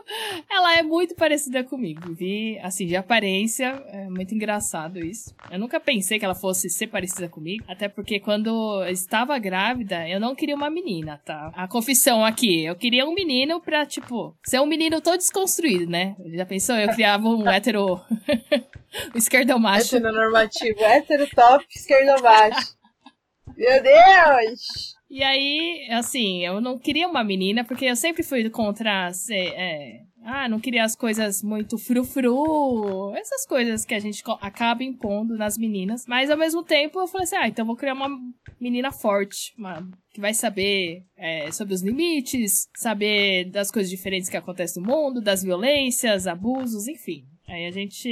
Ela 0.49 0.77
é 0.77 0.83
muito 0.83 1.15
parecida 1.15 1.63
comigo. 1.63 2.13
Vi, 2.13 2.59
assim, 2.59 2.85
de 2.85 2.95
aparência. 2.95 3.67
É 3.87 4.09
muito 4.09 4.33
engraçado 4.33 4.99
isso. 4.99 5.33
Eu 5.49 5.59
nunca 5.59 5.79
pensei 5.79 6.19
que 6.19 6.25
ela 6.25 6.35
fosse 6.35 6.69
ser 6.69 6.87
parecida 6.87 7.29
comigo. 7.29 7.63
Até 7.67 7.87
porque 7.87 8.19
quando 8.19 8.83
eu 8.83 8.91
estava 8.91 9.37
grávida, 9.37 10.07
eu 10.07 10.19
não 10.19 10.35
queria 10.35 10.55
uma 10.55 10.69
menina, 10.69 11.06
tá? 11.15 11.51
A 11.55 11.67
confissão 11.67 12.25
aqui. 12.25 12.65
Eu 12.65 12.75
queria 12.75 13.05
um 13.05 13.13
menino 13.13 13.61
pra, 13.61 13.85
tipo, 13.85 14.35
ser 14.43 14.59
um 14.59 14.65
menino 14.65 14.99
todo 14.99 15.17
desconstruído, 15.17 15.89
né? 15.89 16.15
Já 16.33 16.45
pensou? 16.45 16.75
Eu 16.75 16.89
criava 16.89 17.27
um 17.29 17.47
hétero. 17.47 18.01
um 19.13 19.17
esquerdo 19.17 19.59
macho. 19.59 19.95
Heteronormativo. 19.95 20.83
hétero 20.83 21.29
top, 21.29 21.65
esquerdo 21.69 22.21
macho. 22.23 22.75
Meu 23.55 23.81
Deus! 23.81 24.97
E 25.09 25.23
aí, 25.23 25.87
assim, 25.91 26.45
eu 26.45 26.59
não 26.59 26.77
queria 26.77 27.07
uma 27.07 27.23
menina, 27.23 27.63
porque 27.63 27.85
eu 27.85 27.95
sempre 27.95 28.23
fui 28.23 28.49
contra 28.49 29.11
ser, 29.13 29.53
é, 29.55 30.01
ah, 30.29 30.49
não 30.49 30.59
queria 30.59 30.83
as 30.83 30.93
coisas 30.93 31.41
muito 31.41 31.77
frufru, 31.77 33.15
essas 33.15 33.45
coisas 33.45 33.85
que 33.85 33.93
a 33.93 33.99
gente 33.99 34.21
acaba 34.41 34.83
impondo 34.83 35.37
nas 35.37 35.57
meninas. 35.57 36.05
Mas 36.05 36.29
ao 36.29 36.37
mesmo 36.37 36.63
tempo 36.63 36.99
eu 36.99 37.07
falei 37.07 37.23
assim: 37.23 37.37
ah, 37.37 37.47
então 37.47 37.65
vou 37.65 37.77
criar 37.77 37.93
uma 37.93 38.09
menina 38.59 38.91
forte, 38.91 39.53
uma, 39.57 39.89
que 40.11 40.19
vai 40.19 40.33
saber 40.33 41.05
é, 41.15 41.49
sobre 41.53 41.73
os 41.73 41.81
limites, 41.81 42.67
saber 42.75 43.49
das 43.51 43.71
coisas 43.71 43.89
diferentes 43.89 44.29
que 44.29 44.35
acontecem 44.35 44.83
no 44.83 44.89
mundo, 44.89 45.21
das 45.21 45.41
violências, 45.41 46.27
abusos, 46.27 46.89
enfim. 46.89 47.25
Aí 47.47 47.65
a 47.65 47.71
gente. 47.71 48.09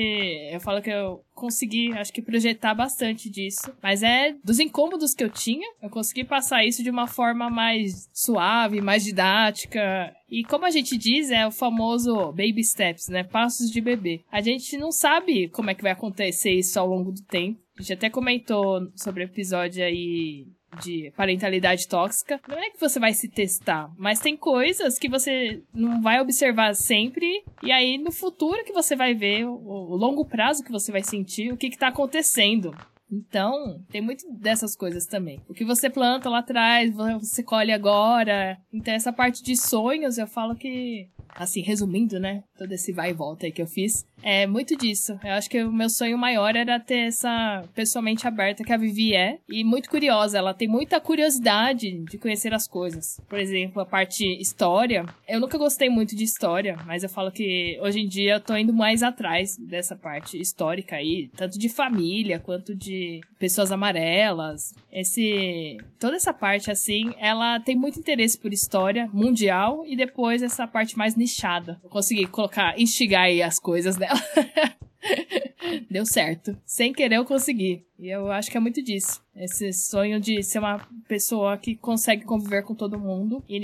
Eu 0.52 0.60
falo 0.62 0.82
que 0.82 0.90
eu 0.90 1.24
consegui, 1.34 1.92
acho 1.94 2.14
que, 2.14 2.22
projetar 2.22 2.74
bastante 2.74 3.30
disso. 3.30 3.72
Mas 3.84 4.02
é 4.02 4.34
dos 4.44 4.60
incômodos 4.60 5.14
que 5.14 5.24
eu 5.24 5.30
tinha, 5.30 5.68
eu 5.82 5.90
consegui 5.90 6.24
passar 6.24 6.66
isso 6.66 6.82
de 6.82 6.90
uma 6.90 7.06
forma 7.06 7.50
mais 7.50 8.10
suave, 8.14 8.82
mais 8.82 9.04
didática. 9.04 10.16
E 10.30 10.44
como 10.46 10.66
a 10.66 10.70
gente 10.70 10.98
diz, 10.98 11.30
é 11.30 11.46
o 11.46 11.52
famoso 11.52 12.32
baby 12.32 12.64
steps, 12.64 13.10
né? 13.10 13.24
Passos 13.24 13.70
de 13.70 13.82
bebê. 13.82 14.22
A 14.32 14.42
gente 14.42 14.78
não 14.78 14.92
sabe 14.92 15.50
como 15.50 15.70
é 15.70 15.76
que 15.76 15.84
vai 15.84 15.92
acontecer 15.92 16.52
isso 16.52 16.80
ao 16.80 16.88
longo 16.88 17.12
do 17.12 17.22
tempo. 17.22 17.60
A 17.78 17.82
gente 17.82 17.94
até 17.94 18.10
comentou 18.10 18.90
sobre 18.96 19.24
o 19.24 19.26
episódio 19.26 19.84
aí 19.84 20.48
de 20.76 21.12
parentalidade 21.16 21.88
tóxica, 21.88 22.40
não 22.48 22.58
é 22.58 22.70
que 22.70 22.80
você 22.80 23.00
vai 23.00 23.14
se 23.14 23.30
testar, 23.30 23.92
mas 23.98 24.20
tem 24.20 24.36
coisas 24.36 25.00
que 25.00 25.10
você 25.10 25.62
não 25.74 26.02
vai 26.02 26.20
observar 26.22 26.76
sempre, 26.76 27.44
e 27.64 27.72
aí 27.72 27.98
no 27.98 28.12
futuro 28.12 28.64
que 28.64 28.74
você 28.74 28.96
vai 28.96 29.14
ver, 29.14 29.46
o, 29.46 29.54
o 29.54 29.96
longo 29.96 30.26
prazo 30.26 30.64
que 30.64 30.72
você 30.72 30.92
vai 30.92 31.04
sentir, 31.04 31.52
o 31.52 31.58
que, 31.58 31.70
que 31.70 31.78
tá 31.78 31.88
acontecendo. 31.88 32.76
Então, 33.12 33.84
tem 33.90 34.02
muito 34.02 34.26
dessas 34.32 34.76
coisas 34.76 35.06
também. 35.06 35.40
O 35.48 35.54
que 35.54 35.64
você 35.64 35.90
planta 35.90 36.30
lá 36.30 36.40
atrás, 36.40 36.92
você 37.20 37.44
colhe 37.44 37.72
agora. 37.72 38.58
Então, 38.74 38.94
essa 38.94 39.14
parte 39.14 39.44
de 39.44 39.56
sonhos, 39.56 40.18
eu 40.18 40.26
falo 40.26 40.56
que 40.56 41.08
assim, 41.36 41.62
resumindo, 41.62 42.20
né, 42.20 42.44
todo 42.58 42.72
esse 42.72 42.92
vai 42.92 43.12
e 43.12 43.14
volta 43.14 43.46
aí 43.46 43.52
que 43.52 43.62
eu 43.62 43.68
fiz, 43.68 44.06
é 44.24 44.48
muito 44.48 44.76
disso. 44.76 45.20
Eu 45.24 45.34
acho 45.34 45.50
que 45.50 45.64
o 45.64 45.72
meu 45.72 45.90
sonho 45.90 46.18
maior 46.18 46.56
era 46.56 46.80
ter 46.80 47.08
essa 47.08 47.64
pessoalmente 47.76 48.28
aberta 48.28 48.64
que 48.64 48.74
a 48.74 48.78
Vivi 48.78 49.14
é 49.14 49.38
e 49.48 49.64
muito 49.64 49.88
curiosa. 49.88 50.40
Ela 50.40 50.54
tem 50.54 50.68
muita 50.68 51.00
curiosidade 51.00 52.04
de 52.06 52.18
conhecer 52.18 52.52
as 52.54 52.68
coisas. 52.68 53.22
Por 53.30 53.38
exemplo, 53.38 53.82
a 53.82 53.86
parte 53.86 54.26
história. 54.42 55.06
Eu 55.28 55.40
nunca 55.40 55.58
gostei 55.58 55.90
muito 55.90 56.16
de 56.16 56.24
história, 56.24 56.76
mas 56.86 57.04
eu 57.04 57.10
falo 57.10 57.32
que 57.32 57.78
hoje 57.82 58.00
em 58.00 58.08
dia 58.08 58.34
eu 58.34 58.40
tô 58.40 58.56
indo 58.58 58.74
mais 58.74 59.04
atrás 59.04 59.58
dessa 59.58 59.96
parte 59.96 60.40
histórica 60.40 60.96
aí, 60.96 61.30
tanto 61.36 61.60
de 61.60 61.70
família 61.70 62.40
quanto 62.40 62.74
de 62.74 63.22
pessoas 63.38 63.72
amarelas. 63.72 64.74
Esse 64.92 65.78
toda 66.00 66.16
essa 66.16 66.34
parte 66.34 66.72
assim, 66.72 67.14
ela 67.20 67.60
tem 67.60 67.76
muito 67.76 68.00
interesse 68.00 68.40
por 68.40 68.52
história 68.52 69.08
mundial 69.14 69.84
e 69.86 69.96
depois 69.96 70.42
essa 70.42 70.66
parte 70.66 70.98
mais 70.98 71.16
nichada. 71.26 71.82
Consegui 71.90 72.28
colocar, 72.28 72.80
instigar 72.80 73.24
aí 73.24 73.42
as 73.42 73.60
coisas 73.60 73.96
dela. 73.96 74.20
Deu 75.90 76.06
certo. 76.06 76.58
Sem 76.66 76.94
querer 76.94 77.18
eu 77.18 77.26
consegui. 77.26 77.86
E 77.98 78.10
eu 78.10 78.32
acho 78.32 78.52
que 78.52 78.58
é 78.58 78.60
muito 78.60 78.82
disso. 78.84 79.22
Esse 79.36 79.74
sonho 79.74 80.20
de 80.20 80.44
ser 80.44 80.60
uma 80.60 80.88
pessoa 81.08 81.58
que 81.58 81.76
consegue 81.76 82.24
conviver 82.24 82.64
com 82.64 82.76
todo 82.76 83.00
mundo. 83.00 83.44
E 83.50 83.60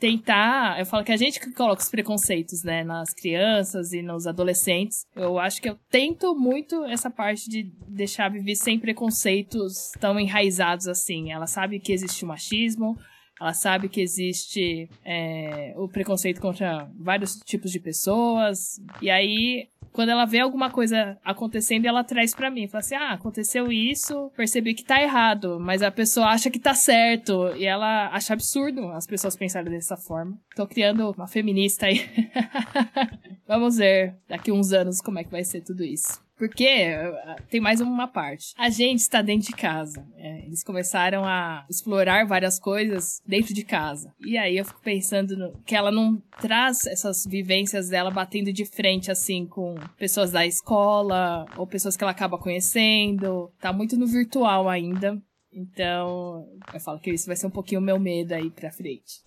tentar. 0.00 0.80
Eu 0.80 0.86
falo 0.86 1.04
que 1.04 1.12
a 1.12 1.16
gente 1.16 1.38
que 1.38 1.52
coloca 1.52 1.82
os 1.82 1.90
preconceitos, 1.90 2.64
né, 2.64 2.82
nas 2.82 3.12
crianças 3.12 3.92
e 3.92 4.00
nos 4.00 4.26
adolescentes. 4.26 5.06
Eu 5.14 5.38
acho 5.38 5.60
que 5.60 5.68
eu 5.68 5.78
tento 5.90 6.34
muito 6.34 6.84
essa 6.86 7.10
parte 7.10 7.48
de 7.48 7.70
deixar 7.86 8.30
viver 8.30 8.56
sem 8.56 8.78
preconceitos 8.78 9.92
tão 10.00 10.18
enraizados 10.18 10.88
assim. 10.88 11.30
Ela 11.30 11.46
sabe 11.46 11.78
que 11.78 11.92
existe 11.92 12.24
o 12.24 12.28
machismo, 12.28 12.98
ela 13.40 13.54
sabe 13.54 13.88
que 13.88 14.00
existe 14.00 14.88
é, 15.04 15.72
o 15.76 15.88
preconceito 15.88 16.40
contra 16.40 16.90
vários 16.94 17.36
tipos 17.40 17.70
de 17.70 17.80
pessoas. 17.80 18.80
E 19.00 19.08
aí 19.10 19.68
quando 19.92 20.10
ela 20.10 20.24
vê 20.24 20.40
alguma 20.40 20.70
coisa 20.70 21.18
acontecendo, 21.24 21.86
ela 21.86 22.04
traz 22.04 22.34
para 22.34 22.50
mim. 22.50 22.68
Fala 22.68 22.80
assim: 22.80 22.94
ah, 22.94 23.12
aconteceu 23.12 23.72
isso, 23.72 24.30
percebi 24.36 24.74
que 24.74 24.84
tá 24.84 25.02
errado, 25.02 25.58
mas 25.60 25.82
a 25.82 25.90
pessoa 25.90 26.28
acha 26.28 26.50
que 26.50 26.58
tá 26.58 26.74
certo. 26.74 27.54
E 27.56 27.66
ela 27.66 28.08
acha 28.08 28.32
absurdo 28.32 28.88
as 28.90 29.06
pessoas 29.06 29.36
pensarem 29.36 29.70
dessa 29.70 29.96
forma. 29.96 30.38
Tô 30.54 30.66
criando 30.66 31.10
uma 31.10 31.26
feminista 31.26 31.86
aí. 31.86 32.08
Vamos 33.46 33.78
ver 33.78 34.14
daqui 34.28 34.52
uns 34.52 34.72
anos 34.72 35.00
como 35.00 35.18
é 35.18 35.24
que 35.24 35.30
vai 35.30 35.44
ser 35.44 35.62
tudo 35.62 35.82
isso. 35.82 36.20
Porque 36.40 36.64
eh, 36.64 37.36
tem 37.50 37.60
mais 37.60 37.82
uma 37.82 38.08
parte. 38.08 38.54
A 38.56 38.70
gente 38.70 39.00
está 39.00 39.20
dentro 39.20 39.48
de 39.48 39.52
casa. 39.52 40.02
É, 40.16 40.46
eles 40.46 40.64
começaram 40.64 41.22
a 41.22 41.66
explorar 41.68 42.26
várias 42.26 42.58
coisas 42.58 43.20
dentro 43.26 43.52
de 43.52 43.62
casa. 43.62 44.10
E 44.24 44.38
aí 44.38 44.56
eu 44.56 44.64
fico 44.64 44.80
pensando 44.80 45.36
no, 45.36 45.52
que 45.66 45.76
ela 45.76 45.92
não 45.92 46.16
traz 46.40 46.86
essas 46.86 47.26
vivências 47.26 47.90
dela 47.90 48.10
batendo 48.10 48.54
de 48.54 48.64
frente, 48.64 49.10
assim, 49.10 49.46
com 49.46 49.74
pessoas 49.98 50.30
da 50.30 50.46
escola 50.46 51.44
ou 51.58 51.66
pessoas 51.66 51.94
que 51.94 52.02
ela 52.02 52.12
acaba 52.12 52.38
conhecendo. 52.38 53.52
Tá 53.60 53.70
muito 53.70 53.98
no 53.98 54.06
virtual 54.06 54.66
ainda. 54.66 55.20
Então, 55.52 56.48
eu 56.72 56.80
falo 56.80 57.00
que 57.00 57.10
isso 57.10 57.26
vai 57.26 57.36
ser 57.36 57.46
um 57.46 57.50
pouquinho 57.50 57.80
o 57.80 57.84
meu 57.84 57.98
medo 57.98 58.32
aí 58.32 58.50
pra 58.50 58.70
frente. 58.70 59.22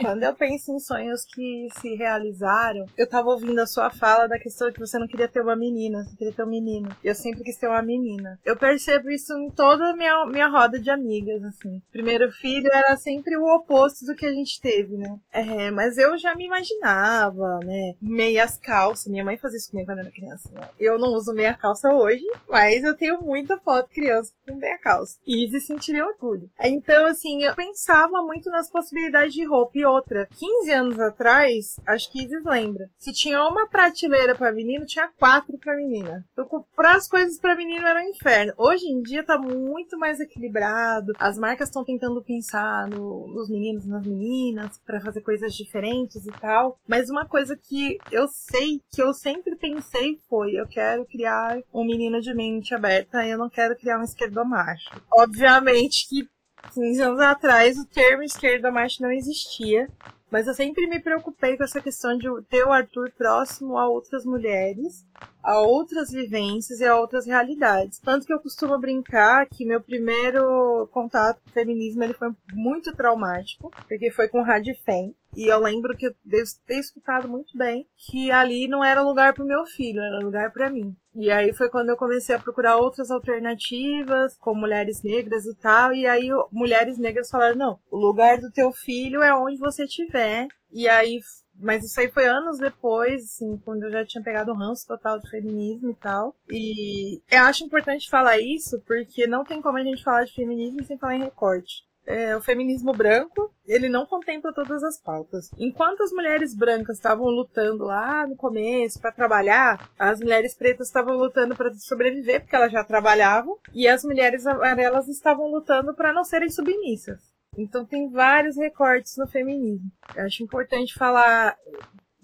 Quando 0.00 0.22
eu 0.22 0.34
penso 0.34 0.72
em 0.72 0.78
sonhos 0.78 1.24
que 1.24 1.68
se 1.80 1.94
realizaram, 1.94 2.86
eu 2.96 3.06
tava 3.06 3.28
ouvindo 3.28 3.58
a 3.58 3.66
sua 3.66 3.90
fala 3.90 4.26
da 4.26 4.38
questão 4.38 4.68
de 4.68 4.74
que 4.74 4.80
você 4.80 4.98
não 4.98 5.06
queria 5.06 5.28
ter 5.28 5.40
uma 5.40 5.56
menina, 5.56 6.04
você 6.04 6.16
queria 6.16 6.32
ter 6.32 6.44
um 6.44 6.50
menino. 6.50 6.94
Eu 7.04 7.14
sempre 7.14 7.44
quis 7.44 7.58
ter 7.58 7.68
uma 7.68 7.82
menina. 7.82 8.38
Eu 8.44 8.56
percebo 8.56 9.10
isso 9.10 9.32
em 9.34 9.50
toda 9.50 9.90
a 9.90 9.96
minha, 9.96 10.26
minha 10.26 10.48
roda 10.48 10.78
de 10.78 10.90
amigas, 10.90 11.42
assim. 11.44 11.82
Primeiro 11.92 12.30
filho 12.32 12.70
era 12.72 12.96
sempre 12.96 13.36
o 13.36 13.44
oposto 13.44 14.06
do 14.06 14.14
que 14.14 14.26
a 14.26 14.32
gente 14.32 14.60
teve, 14.60 14.96
né? 14.96 15.18
É, 15.32 15.70
mas 15.70 15.98
eu 15.98 16.16
já 16.16 16.34
me 16.34 16.46
imaginava, 16.46 17.60
né? 17.64 17.94
Meias 18.00 18.56
calças. 18.56 19.10
Minha 19.10 19.24
mãe 19.24 19.36
fazia 19.36 19.58
isso 19.58 19.70
comigo 19.70 19.86
quando 19.86 19.98
eu 19.98 20.04
era 20.04 20.12
criança. 20.12 20.50
Né? 20.52 20.68
Eu 20.78 20.98
não 20.98 21.12
uso 21.14 21.34
meia 21.34 21.54
calça 21.54 21.92
hoje, 21.92 22.24
mas 22.48 22.82
eu 22.82 22.96
tenho 22.96 23.20
muita 23.20 23.58
foto 23.58 23.90
criança 23.90 24.32
com 24.46 24.56
meia 24.56 24.78
calça. 24.78 25.18
Easy 25.34 25.60
sentiria 25.60 26.06
orgulho. 26.06 26.48
Então, 26.60 27.06
assim, 27.06 27.42
eu 27.42 27.54
pensava 27.54 28.22
muito 28.22 28.50
nas 28.50 28.70
possibilidades 28.70 29.34
de 29.34 29.44
roupa. 29.44 29.72
E 29.74 29.84
outra, 29.84 30.28
15 30.38 30.70
anos 30.72 31.00
atrás, 31.00 31.76
acho 31.86 32.10
que 32.10 32.24
Isis 32.24 32.44
lembra, 32.44 32.88
se 32.98 33.12
tinha 33.12 33.42
uma 33.42 33.68
prateleira 33.68 34.34
para 34.34 34.52
menino, 34.52 34.86
tinha 34.86 35.08
quatro 35.18 35.58
para 35.58 35.76
menina. 35.76 36.24
Então, 36.32 36.44
comprar 36.44 36.96
as 36.96 37.08
coisas 37.08 37.38
para 37.38 37.56
menino 37.56 37.86
era 37.86 38.00
um 38.00 38.08
inferno. 38.08 38.52
Hoje 38.56 38.86
em 38.86 39.02
dia 39.02 39.24
tá 39.24 39.38
muito 39.38 39.98
mais 39.98 40.20
equilibrado. 40.20 41.12
As 41.18 41.36
marcas 41.36 41.68
estão 41.68 41.84
tentando 41.84 42.22
pensar 42.22 42.88
no, 42.88 43.26
nos 43.28 43.48
meninos 43.48 43.84
e 43.84 43.88
nas 43.88 44.06
meninas 44.06 44.78
para 44.86 45.00
fazer 45.00 45.20
coisas 45.22 45.54
diferentes 45.54 46.26
e 46.26 46.32
tal. 46.32 46.78
Mas 46.86 47.10
uma 47.10 47.26
coisa 47.26 47.56
que 47.56 47.98
eu 48.10 48.28
sei 48.28 48.80
que 48.90 49.02
eu 49.02 49.12
sempre 49.12 49.56
pensei 49.56 50.20
foi: 50.28 50.52
eu 50.52 50.66
quero 50.66 51.04
criar 51.04 51.58
um 51.72 51.84
menino 51.84 52.20
de 52.20 52.32
mente 52.34 52.74
aberta, 52.74 53.26
eu 53.26 53.38
não 53.38 53.48
quero 53.48 53.76
criar 53.76 53.98
um 53.98 54.04
esquerdo 54.04 54.44
macho 54.44 54.90
obviamente 55.24 56.08
que 56.08 56.28
15 56.72 57.02
anos 57.02 57.20
atrás 57.20 57.76
o 57.76 57.86
termo 57.86 58.22
esquerda 58.22 58.70
macho 58.70 59.02
não 59.02 59.10
existia. 59.10 59.88
Mas 60.30 60.48
eu 60.48 60.54
sempre 60.54 60.88
me 60.88 60.98
preocupei 60.98 61.56
com 61.56 61.62
essa 61.62 61.80
questão 61.80 62.18
de 62.18 62.26
ter 62.48 62.64
o 62.64 62.72
Arthur 62.72 63.12
próximo 63.16 63.78
a 63.78 63.88
outras 63.88 64.24
mulheres, 64.24 65.06
a 65.40 65.60
outras 65.60 66.10
vivências 66.10 66.80
e 66.80 66.84
a 66.84 66.96
outras 66.96 67.24
realidades. 67.24 68.00
Tanto 68.00 68.26
que 68.26 68.32
eu 68.32 68.40
costumo 68.40 68.76
brincar 68.76 69.46
que 69.46 69.64
meu 69.64 69.80
primeiro 69.80 70.88
contato 70.90 71.40
com 71.40 71.50
o 71.50 71.52
feminismo 71.52 72.02
ele 72.02 72.14
foi 72.14 72.32
muito 72.52 72.92
traumático, 72.96 73.70
porque 73.86 74.10
foi 74.10 74.26
com 74.26 74.42
Rádio 74.42 74.74
Fem. 74.84 75.14
E 75.36 75.46
eu 75.46 75.58
lembro 75.58 75.96
que 75.96 76.06
eu 76.06 76.14
devo 76.24 76.48
ter 76.66 76.78
escutado 76.78 77.28
muito 77.28 77.56
bem 77.56 77.86
que 77.96 78.30
ali 78.30 78.68
não 78.68 78.84
era 78.84 79.02
lugar 79.02 79.34
para 79.34 79.44
o 79.44 79.46
meu 79.46 79.64
filho, 79.66 80.00
era 80.00 80.24
lugar 80.24 80.52
para 80.52 80.70
mim. 80.70 80.94
E 81.14 81.30
aí 81.30 81.52
foi 81.52 81.68
quando 81.68 81.90
eu 81.90 81.96
comecei 81.96 82.34
a 82.34 82.38
procurar 82.38 82.76
outras 82.76 83.10
alternativas, 83.10 84.36
com 84.38 84.54
mulheres 84.54 85.02
negras 85.02 85.46
e 85.46 85.54
tal. 85.56 85.92
E 85.92 86.06
aí 86.06 86.28
mulheres 86.50 86.98
negras 86.98 87.30
falaram: 87.30 87.56
não, 87.56 87.78
o 87.90 87.96
lugar 87.96 88.40
do 88.40 88.50
teu 88.50 88.72
filho 88.72 89.22
é 89.22 89.34
onde 89.34 89.58
você 89.58 89.84
estiver. 89.84 90.48
E 90.72 90.88
aí 90.88 91.20
mas 91.56 91.84
isso 91.84 92.00
aí 92.00 92.10
foi 92.10 92.26
anos 92.26 92.58
depois, 92.58 93.22
assim, 93.22 93.56
quando 93.58 93.84
eu 93.84 93.90
já 93.92 94.04
tinha 94.04 94.24
pegado 94.24 94.50
o 94.50 94.56
ranço 94.56 94.84
total 94.88 95.20
do 95.20 95.28
feminismo 95.28 95.90
e 95.90 95.94
tal. 95.94 96.34
E 96.50 97.22
eu 97.30 97.42
acho 97.42 97.64
importante 97.64 98.10
falar 98.10 98.40
isso, 98.40 98.80
porque 98.84 99.24
não 99.26 99.44
tem 99.44 99.62
como 99.62 99.78
a 99.78 99.84
gente 99.84 100.02
falar 100.02 100.24
de 100.24 100.34
feminismo 100.34 100.82
sem 100.84 100.98
falar 100.98 101.14
em 101.14 101.22
recorte 101.22 101.84
é, 102.06 102.36
o 102.36 102.40
feminismo 102.40 102.92
branco, 102.92 103.52
ele 103.66 103.88
não 103.88 104.06
contempla 104.06 104.52
todas 104.52 104.82
as 104.82 105.00
pautas. 105.00 105.50
Enquanto 105.58 106.02
as 106.02 106.12
mulheres 106.12 106.54
brancas 106.54 106.96
estavam 106.96 107.26
lutando 107.26 107.84
lá 107.84 108.26
no 108.26 108.36
começo 108.36 109.00
para 109.00 109.12
trabalhar, 109.12 109.90
as 109.98 110.20
mulheres 110.20 110.54
pretas 110.54 110.88
estavam 110.88 111.16
lutando 111.16 111.56
para 111.56 111.72
sobreviver 111.74 112.40
porque 112.40 112.56
elas 112.56 112.72
já 112.72 112.84
trabalhavam, 112.84 113.58
e 113.72 113.88
as 113.88 114.04
mulheres 114.04 114.46
amarelas 114.46 115.08
estavam 115.08 115.50
lutando 115.50 115.94
para 115.94 116.12
não 116.12 116.24
serem 116.24 116.50
submissas. 116.50 117.20
Então 117.56 117.84
tem 117.84 118.10
vários 118.10 118.56
recortes 118.56 119.16
no 119.16 119.26
feminismo. 119.26 119.90
Eu 120.14 120.24
acho 120.24 120.42
importante 120.42 120.94
falar 120.94 121.56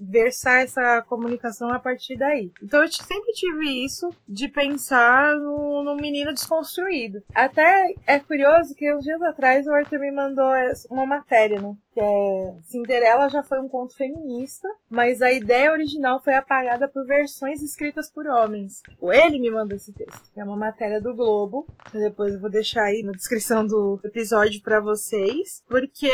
versar 0.01 0.63
essa 0.63 1.03
comunicação 1.03 1.71
a 1.71 1.79
partir 1.79 2.17
daí. 2.17 2.51
Então 2.63 2.83
eu 2.83 2.91
sempre 2.91 3.33
tive 3.33 3.85
isso 3.85 4.11
de 4.27 4.49
pensar 4.49 5.37
no, 5.37 5.85
no 5.85 5.97
menino 5.97 6.33
desconstruído. 6.33 7.23
Até 7.35 7.95
é 8.07 8.19
curioso 8.19 8.75
que 8.75 8.93
uns 8.95 9.05
dias 9.05 9.21
atrás 9.23 9.67
o 9.67 9.73
Arthur 9.73 10.01
me 10.01 10.11
mandou 10.11 10.51
uma 10.91 11.05
matéria, 11.05 11.61
né? 11.61 11.77
Que 11.93 12.01
é 12.01 12.55
Cinderela 12.63 13.29
já 13.29 13.43
foi 13.43 13.61
um 13.61 13.69
conto 13.69 13.97
feminista, 13.97 14.69
mas 14.89 15.21
a 15.21 15.33
ideia 15.33 15.73
original 15.73 16.23
foi 16.23 16.35
apagada 16.35 16.89
por 16.89 17.05
versões 17.05 17.63
escritas 17.63 18.11
por 18.11 18.27
homens. 18.27 18.81
Ele 19.03 19.39
me 19.39 19.51
mandou 19.51 19.77
esse 19.77 19.93
texto, 19.93 20.31
é 20.37 20.45
uma 20.45 20.57
matéria 20.57 21.01
do 21.01 21.15
Globo. 21.15 21.67
Depois 21.93 22.35
eu 22.35 22.41
vou 22.41 22.51
deixar 22.51 22.85
aí 22.85 23.03
na 23.03 23.13
descrição 23.13 23.67
do 23.67 24.01
episódio 24.05 24.63
para 24.63 24.81
vocês, 24.81 25.63
porque 25.69 26.11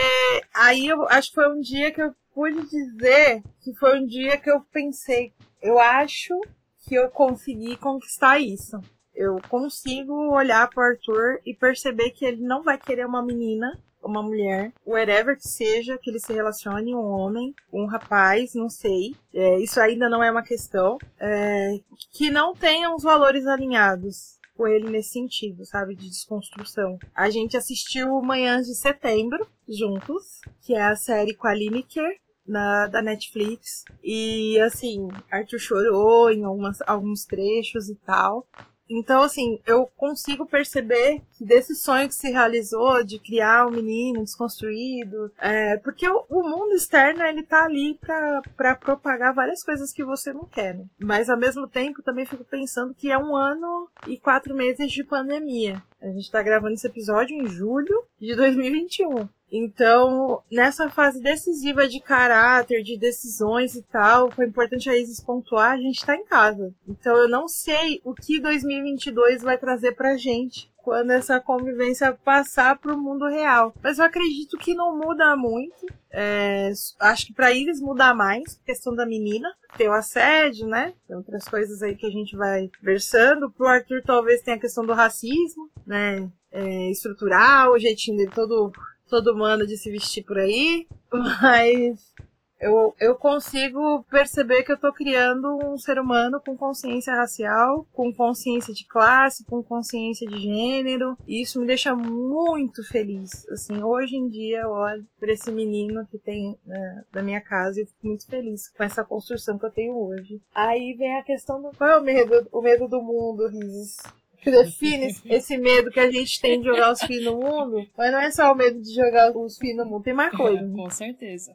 aí 0.54 0.88
eu 0.88 1.06
acho 1.08 1.28
que 1.28 1.34
foi 1.34 1.52
um 1.52 1.60
dia 1.60 1.92
que 1.92 2.02
eu 2.02 2.14
pude 2.36 2.68
dizer 2.68 3.42
que 3.62 3.72
foi 3.76 3.98
um 3.98 4.06
dia 4.06 4.36
que 4.36 4.50
eu 4.50 4.60
pensei, 4.70 5.32
eu 5.62 5.78
acho 5.78 6.38
que 6.86 6.94
eu 6.94 7.08
consegui 7.08 7.78
conquistar 7.78 8.38
isso. 8.38 8.78
Eu 9.14 9.40
consigo 9.48 10.12
olhar 10.30 10.68
pro 10.68 10.82
Arthur 10.82 11.40
e 11.46 11.54
perceber 11.54 12.10
que 12.10 12.26
ele 12.26 12.42
não 12.42 12.62
vai 12.62 12.76
querer 12.76 13.06
uma 13.06 13.24
menina, 13.24 13.80
uma 14.02 14.22
mulher, 14.22 14.70
whatever 14.86 15.34
que 15.34 15.48
seja, 15.48 15.96
que 15.96 16.10
ele 16.10 16.20
se 16.20 16.30
relacione, 16.30 16.94
um 16.94 17.06
homem, 17.06 17.54
um 17.72 17.86
rapaz, 17.86 18.52
não 18.54 18.68
sei. 18.68 19.16
É, 19.32 19.58
isso 19.58 19.80
ainda 19.80 20.06
não 20.06 20.22
é 20.22 20.30
uma 20.30 20.42
questão. 20.42 20.98
É, 21.18 21.80
que 22.12 22.30
não 22.30 22.54
tenham 22.54 22.94
os 22.94 23.02
valores 23.02 23.46
alinhados 23.46 24.36
com 24.54 24.68
ele 24.68 24.90
nesse 24.90 25.10
sentido, 25.10 25.64
sabe? 25.64 25.94
De 25.94 26.06
desconstrução. 26.06 26.98
A 27.14 27.30
gente 27.30 27.56
assistiu 27.56 28.20
Manhãs 28.20 28.66
de 28.66 28.74
Setembro 28.74 29.48
juntos, 29.66 30.42
que 30.60 30.74
é 30.74 30.82
a 30.82 30.96
série 30.96 31.34
com 31.34 31.46
a 31.46 31.54
Lineker, 31.54 32.18
na, 32.46 32.86
da 32.86 33.02
Netflix. 33.02 33.84
E 34.02 34.58
assim, 34.60 35.08
Arthur 35.30 35.58
chorou 35.58 36.30
em 36.30 36.44
algumas, 36.44 36.78
alguns 36.86 37.24
trechos 37.24 37.88
e 37.88 37.94
tal. 37.96 38.46
Então, 38.88 39.22
assim, 39.22 39.60
eu 39.66 39.86
consigo 39.96 40.46
perceber 40.46 41.20
que 41.36 41.44
desse 41.44 41.74
sonho 41.74 42.08
que 42.08 42.14
se 42.14 42.30
realizou 42.30 43.02
de 43.02 43.18
criar 43.18 43.66
um 43.66 43.72
menino 43.72 44.22
desconstruído, 44.22 45.30
é, 45.38 45.76
porque 45.78 46.08
o, 46.08 46.24
o, 46.30 46.42
mundo 46.48 46.72
externo 46.74 47.24
ele 47.24 47.42
tá 47.42 47.64
ali 47.64 47.98
para 47.98 48.76
propagar 48.76 49.34
várias 49.34 49.64
coisas 49.64 49.92
que 49.92 50.04
você 50.04 50.32
não 50.32 50.44
quer. 50.44 50.74
Né? 50.76 50.84
Mas 51.00 51.28
ao 51.28 51.36
mesmo 51.36 51.66
tempo, 51.66 52.02
também 52.02 52.26
fico 52.26 52.44
pensando 52.44 52.94
que 52.94 53.10
é 53.10 53.18
um 53.18 53.34
ano 53.34 53.88
e 54.06 54.16
quatro 54.16 54.54
meses 54.54 54.90
de 54.92 55.02
pandemia. 55.02 55.82
A 56.06 56.12
gente 56.12 56.30
tá 56.30 56.40
gravando 56.40 56.74
esse 56.74 56.86
episódio 56.86 57.36
em 57.36 57.48
julho 57.48 58.04
de 58.20 58.36
2021. 58.36 59.28
Então, 59.50 60.40
nessa 60.50 60.88
fase 60.88 61.20
decisiva 61.20 61.88
de 61.88 62.00
caráter, 62.00 62.82
de 62.84 62.96
decisões 62.96 63.74
e 63.74 63.82
tal, 63.82 64.30
foi 64.30 64.46
importante 64.46 64.88
a 64.88 64.96
Isis 64.96 65.20
pontuar, 65.20 65.72
a 65.72 65.76
gente 65.76 66.06
tá 66.06 66.14
em 66.14 66.24
casa. 66.24 66.72
Então, 66.86 67.16
eu 67.16 67.28
não 67.28 67.48
sei 67.48 68.00
o 68.04 68.14
que 68.14 68.40
2022 68.40 69.42
vai 69.42 69.58
trazer 69.58 69.96
pra 69.96 70.16
gente 70.16 70.70
quando 70.86 71.10
essa 71.10 71.40
convivência 71.40 72.16
passar 72.24 72.78
para 72.78 72.94
o 72.94 72.96
mundo 72.96 73.26
real. 73.26 73.74
Mas 73.82 73.98
eu 73.98 74.04
acredito 74.04 74.56
que 74.56 74.72
não 74.72 74.96
muda 74.96 75.34
muito. 75.34 75.84
É, 76.12 76.70
acho 77.00 77.26
que 77.26 77.34
para 77.34 77.50
eles 77.50 77.80
mudar 77.80 78.14
mais, 78.14 78.60
questão 78.64 78.94
da 78.94 79.04
menina, 79.04 79.52
tem 79.76 79.88
o 79.88 79.92
assédio, 79.92 80.68
né? 80.68 80.94
Tem 81.08 81.16
outras 81.16 81.44
coisas 81.48 81.82
aí 81.82 81.96
que 81.96 82.06
a 82.06 82.10
gente 82.10 82.36
vai 82.36 82.70
versando. 82.80 83.50
Pro 83.50 83.66
Arthur 83.66 84.00
talvez 84.06 84.42
tenha 84.42 84.56
a 84.56 84.60
questão 84.60 84.86
do 84.86 84.92
racismo, 84.92 85.68
né? 85.84 86.30
É, 86.52 86.88
estrutural, 86.92 87.72
o 87.72 87.78
jeitinho 87.80 88.18
dele 88.18 88.30
todo 88.32 88.70
todo 89.08 89.32
humano 89.32 89.66
de 89.66 89.76
se 89.76 89.90
vestir 89.90 90.24
por 90.24 90.38
aí, 90.38 90.86
mas 91.12 92.14
Eu, 92.58 92.94
eu 92.98 93.14
consigo 93.14 94.02
perceber 94.10 94.62
que 94.62 94.72
eu 94.72 94.78
tô 94.78 94.92
criando 94.92 95.58
um 95.64 95.76
ser 95.76 95.98
humano 95.98 96.40
com 96.40 96.56
consciência 96.56 97.14
racial, 97.14 97.86
com 97.92 98.12
consciência 98.12 98.72
de 98.72 98.86
classe, 98.86 99.44
com 99.44 99.62
consciência 99.62 100.26
de 100.26 100.38
gênero. 100.38 101.16
E 101.26 101.42
isso 101.42 101.60
me 101.60 101.66
deixa 101.66 101.94
muito 101.94 102.82
feliz. 102.84 103.46
Assim, 103.50 103.82
hoje 103.82 104.16
em 104.16 104.28
dia 104.28 104.62
eu 104.62 104.70
olho 104.70 105.06
pra 105.20 105.32
esse 105.32 105.52
menino 105.52 106.06
que 106.06 106.18
tem 106.18 106.58
né, 106.64 107.04
da 107.12 107.22
minha 107.22 107.40
casa 107.40 107.80
e 107.80 107.86
fico 107.86 108.06
muito 108.06 108.26
feliz 108.26 108.68
com 108.68 108.82
essa 108.82 109.04
construção 109.04 109.58
que 109.58 109.66
eu 109.66 109.70
tenho 109.70 109.96
hoje. 109.96 110.40
Aí 110.54 110.94
vem 110.94 111.18
a 111.18 111.22
questão 111.22 111.60
do 111.60 111.70
qual 111.76 111.90
é 111.90 111.98
o 111.98 112.02
medo, 112.02 112.48
o 112.50 112.62
medo 112.62 112.88
do 112.88 113.02
mundo, 113.02 113.48
Riz 113.48 113.98
que 114.46 114.50
define 114.52 115.12
esse 115.24 115.58
medo 115.58 115.90
que 115.90 115.98
a 115.98 116.08
gente 116.08 116.40
tem 116.40 116.60
de 116.60 116.66
jogar 116.66 116.92
os 116.92 117.02
filhos 117.02 117.24
no 117.24 117.40
mundo. 117.40 117.84
Mas 117.98 118.12
não 118.12 118.20
é 118.20 118.30
só 118.30 118.52
o 118.52 118.54
medo 118.54 118.80
de 118.80 118.94
jogar 118.94 119.36
os 119.36 119.58
filhos 119.58 119.78
no 119.78 119.86
mundo, 119.86 120.04
tem 120.04 120.14
mais 120.14 120.32
coisa. 120.32 120.64
É, 120.64 120.70
com 120.70 120.88
certeza. 120.88 121.52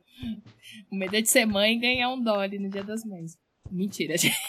O 0.91 0.95
medo 0.97 1.15
é 1.15 1.21
de 1.21 1.29
ser 1.29 1.45
mãe 1.45 1.73
e 1.73 1.79
ganhar 1.79 2.09
um 2.09 2.21
Dolly 2.21 2.59
no 2.59 2.69
Dia 2.69 2.83
das 2.83 3.05
Mães. 3.05 3.39
Mentira, 3.71 4.17
gente. 4.17 4.35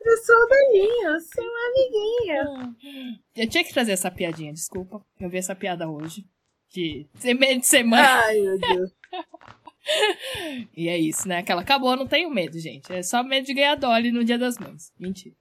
Eu 0.00 0.16
sou 0.18 0.48
Daninha, 0.48 1.08
eu 1.08 1.20
sou 1.20 1.44
uma 1.44 1.68
amiguinha. 1.68 2.74
Eu 3.36 3.46
tinha 3.46 3.62
que 3.62 3.74
trazer 3.74 3.92
essa 3.92 4.10
piadinha, 4.10 4.54
desculpa. 4.54 5.04
Eu 5.20 5.28
vi 5.28 5.36
essa 5.36 5.54
piada 5.54 5.86
hoje. 5.86 6.24
De 6.70 7.06
ter 7.20 7.34
medo 7.34 7.60
de 7.60 7.66
ser 7.66 7.82
mãe. 7.82 8.00
Ai, 8.00 8.40
meu 8.40 8.58
Deus. 8.58 8.90
e 10.74 10.88
é 10.88 10.96
isso, 10.96 11.28
né? 11.28 11.36
Aquela 11.38 11.60
acabou, 11.60 11.94
não 11.94 12.06
tenho 12.06 12.30
medo, 12.30 12.58
gente. 12.58 12.90
É 12.90 13.02
só 13.02 13.22
medo 13.22 13.44
de 13.44 13.52
ganhar 13.52 13.74
Dolly 13.74 14.10
no 14.10 14.24
Dia 14.24 14.38
das 14.38 14.56
Mães. 14.56 14.90
Mentira. 14.98 15.36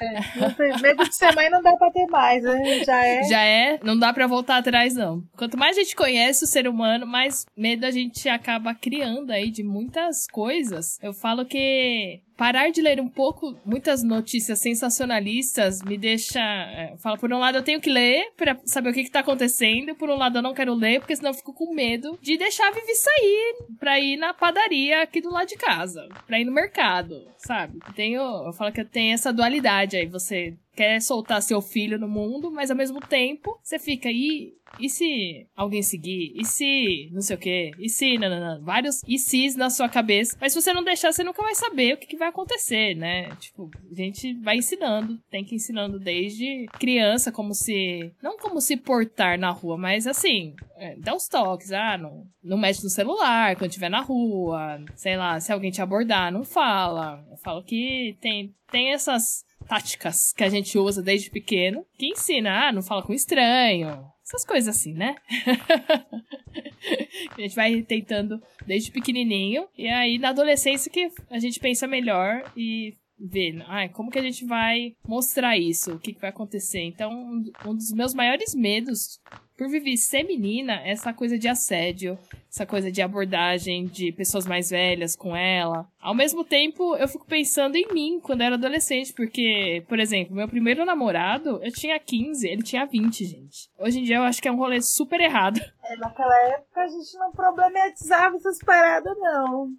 É, 0.00 0.80
medo 0.80 1.04
de 1.08 1.14
ser 1.14 1.34
mãe 1.34 1.48
não 1.50 1.62
dá 1.62 1.76
pra 1.76 1.90
ter 1.90 2.06
mais, 2.06 2.42
né? 2.42 2.84
Já 2.84 3.06
é. 3.06 3.22
Já 3.24 3.42
é, 3.42 3.78
não 3.82 3.98
dá 3.98 4.12
pra 4.12 4.26
voltar 4.26 4.58
atrás, 4.58 4.94
não. 4.94 5.22
Quanto 5.36 5.56
mais 5.58 5.76
a 5.76 5.80
gente 5.80 5.96
conhece 5.96 6.44
o 6.44 6.46
ser 6.46 6.68
humano, 6.68 7.06
mais 7.06 7.44
medo 7.56 7.84
a 7.84 7.90
gente 7.90 8.28
acaba 8.28 8.74
criando 8.74 9.30
aí 9.30 9.50
de 9.50 9.62
muitas 9.62 10.26
coisas. 10.26 10.98
Eu 11.02 11.12
falo 11.12 11.44
que 11.44 12.20
parar 12.38 12.70
de 12.70 12.80
ler 12.80 13.00
um 13.00 13.08
pouco 13.08 13.58
muitas 13.66 14.04
notícias 14.04 14.60
sensacionalistas 14.60 15.82
me 15.82 15.98
deixa. 15.98 16.40
É, 16.40 16.94
fala, 16.96 17.18
por 17.18 17.32
um 17.32 17.38
lado 17.38 17.58
eu 17.58 17.64
tenho 17.64 17.80
que 17.80 17.90
ler 17.90 18.30
para 18.36 18.58
saber 18.64 18.90
o 18.90 18.92
que, 18.94 19.02
que 19.02 19.10
tá 19.10 19.20
acontecendo, 19.20 19.94
por 19.96 20.08
um 20.08 20.16
lado 20.16 20.38
eu 20.38 20.42
não 20.42 20.54
quero 20.54 20.72
ler, 20.72 21.00
porque 21.00 21.16
senão 21.16 21.30
eu 21.30 21.34
fico 21.34 21.52
com 21.52 21.74
medo 21.74 22.16
de 22.22 22.38
deixar 22.38 22.68
a 22.68 22.70
Vivi 22.70 22.94
sair 22.94 23.56
pra 23.80 23.98
ir 23.98 24.16
na 24.16 24.32
padaria 24.32 25.02
aqui 25.02 25.20
do 25.20 25.32
lado 25.32 25.48
de 25.48 25.56
casa, 25.56 26.08
pra 26.26 26.38
ir 26.38 26.44
no 26.44 26.52
mercado, 26.52 27.26
sabe? 27.38 27.80
Tenho, 27.96 28.22
eu 28.46 28.52
falo 28.52 28.72
que 28.72 28.80
eu 28.80 28.88
tenho 28.88 29.14
essa 29.14 29.32
dualidade 29.32 29.96
aí, 29.96 30.06
você 30.06 30.54
quer 30.78 31.02
soltar 31.02 31.42
seu 31.42 31.60
filho 31.60 31.98
no 31.98 32.06
mundo, 32.06 32.52
mas 32.52 32.70
ao 32.70 32.76
mesmo 32.76 33.00
tempo 33.00 33.58
você 33.60 33.80
fica 33.80 34.08
aí. 34.08 34.56
E 34.78 34.88
se 34.88 35.48
alguém 35.56 35.82
seguir? 35.82 36.32
E 36.36 36.44
se 36.44 37.10
não 37.10 37.20
sei 37.20 37.34
o 37.34 37.38
quê? 37.38 37.70
E 37.80 37.88
se. 37.88 38.16
Vários 38.62 39.02
e 39.08 39.18
se's 39.18 39.56
na 39.56 39.70
sua 39.70 39.88
cabeça. 39.88 40.36
Mas 40.40 40.52
se 40.52 40.60
você 40.60 40.72
não 40.72 40.84
deixar, 40.84 41.10
você 41.10 41.24
nunca 41.24 41.42
vai 41.42 41.54
saber 41.54 41.94
o 41.94 41.96
que, 41.96 42.06
que 42.06 42.18
vai 42.18 42.28
acontecer, 42.28 42.94
né? 42.94 43.34
Tipo, 43.40 43.70
a 43.90 43.94
gente 43.94 44.34
vai 44.34 44.58
ensinando. 44.58 45.18
Tem 45.30 45.42
que 45.42 45.54
ir 45.54 45.56
ensinando 45.56 45.98
desde 45.98 46.66
criança, 46.78 47.32
como 47.32 47.54
se. 47.54 48.12
Não 48.22 48.36
como 48.36 48.60
se 48.60 48.76
portar 48.76 49.36
na 49.38 49.50
rua, 49.50 49.76
mas 49.76 50.06
assim. 50.06 50.54
É, 50.76 50.94
dá 50.96 51.14
os 51.14 51.26
toques. 51.26 51.72
Ah, 51.72 51.98
não, 51.98 52.26
não 52.44 52.58
mexe 52.58 52.84
no 52.84 52.90
celular 52.90 53.56
quando 53.56 53.70
estiver 53.70 53.88
na 53.88 54.02
rua. 54.02 54.80
Sei 54.94 55.16
lá, 55.16 55.40
se 55.40 55.50
alguém 55.50 55.72
te 55.72 55.82
abordar, 55.82 56.30
não 56.30 56.44
fala. 56.44 57.26
Eu 57.30 57.38
falo 57.38 57.64
que 57.64 58.16
tem, 58.20 58.54
tem 58.70 58.92
essas 58.92 59.47
táticas 59.68 60.32
que 60.32 60.42
a 60.42 60.48
gente 60.48 60.78
usa 60.78 61.02
desde 61.02 61.30
pequeno, 61.30 61.84
que 61.98 62.06
ensina, 62.06 62.68
ah, 62.68 62.72
não 62.72 62.82
fala 62.82 63.02
com 63.02 63.12
estranho, 63.12 64.04
essas 64.24 64.44
coisas 64.44 64.74
assim, 64.74 64.94
né? 64.94 65.14
a 67.36 67.40
gente 67.40 67.54
vai 67.54 67.82
tentando 67.82 68.42
desde 68.66 68.90
pequenininho, 68.90 69.68
e 69.76 69.86
aí 69.88 70.18
na 70.18 70.30
adolescência 70.30 70.90
que 70.90 71.10
a 71.30 71.38
gente 71.38 71.60
pensa 71.60 71.86
melhor 71.86 72.50
e 72.56 72.96
vê, 73.18 73.58
ah, 73.66 73.88
como 73.88 74.10
que 74.10 74.18
a 74.18 74.22
gente 74.22 74.44
vai 74.44 74.94
mostrar 75.06 75.58
isso, 75.58 75.94
o 75.94 75.98
que, 75.98 76.12
que 76.12 76.20
vai 76.20 76.30
acontecer. 76.30 76.80
Então, 76.80 77.42
um 77.66 77.74
dos 77.74 77.92
meus 77.92 78.14
maiores 78.14 78.54
medos 78.54 79.20
por 79.56 79.68
Vivi 79.68 79.96
ser 79.96 80.22
menina, 80.22 80.80
essa 80.84 81.12
coisa 81.12 81.36
de 81.36 81.48
assédio, 81.48 82.16
essa 82.50 82.66
coisa 82.66 82.90
de 82.90 83.02
abordagem 83.02 83.86
de 83.86 84.12
pessoas 84.12 84.46
mais 84.46 84.70
velhas 84.70 85.14
com 85.14 85.36
ela. 85.36 85.86
Ao 86.00 86.14
mesmo 86.14 86.44
tempo, 86.44 86.96
eu 86.96 87.06
fico 87.06 87.26
pensando 87.26 87.76
em 87.76 87.92
mim 87.92 88.20
quando 88.20 88.40
eu 88.40 88.46
era 88.46 88.54
adolescente, 88.54 89.12
porque, 89.12 89.84
por 89.88 89.98
exemplo, 89.98 90.34
meu 90.34 90.48
primeiro 90.48 90.84
namorado, 90.84 91.60
eu 91.62 91.72
tinha 91.72 91.98
15, 91.98 92.48
ele 92.48 92.62
tinha 92.62 92.86
20, 92.86 93.24
gente. 93.24 93.68
Hoje 93.78 94.00
em 94.00 94.04
dia 94.04 94.16
eu 94.16 94.22
acho 94.22 94.40
que 94.40 94.48
é 94.48 94.52
um 94.52 94.56
rolê 94.56 94.80
super 94.80 95.20
errado. 95.20 95.60
É, 95.88 95.96
naquela 95.96 96.36
época 96.50 96.82
a 96.82 96.86
gente 96.86 97.16
não 97.16 97.32
problematizava 97.32 98.36
essas 98.36 98.58
paradas, 98.58 99.16
não. 99.18 99.70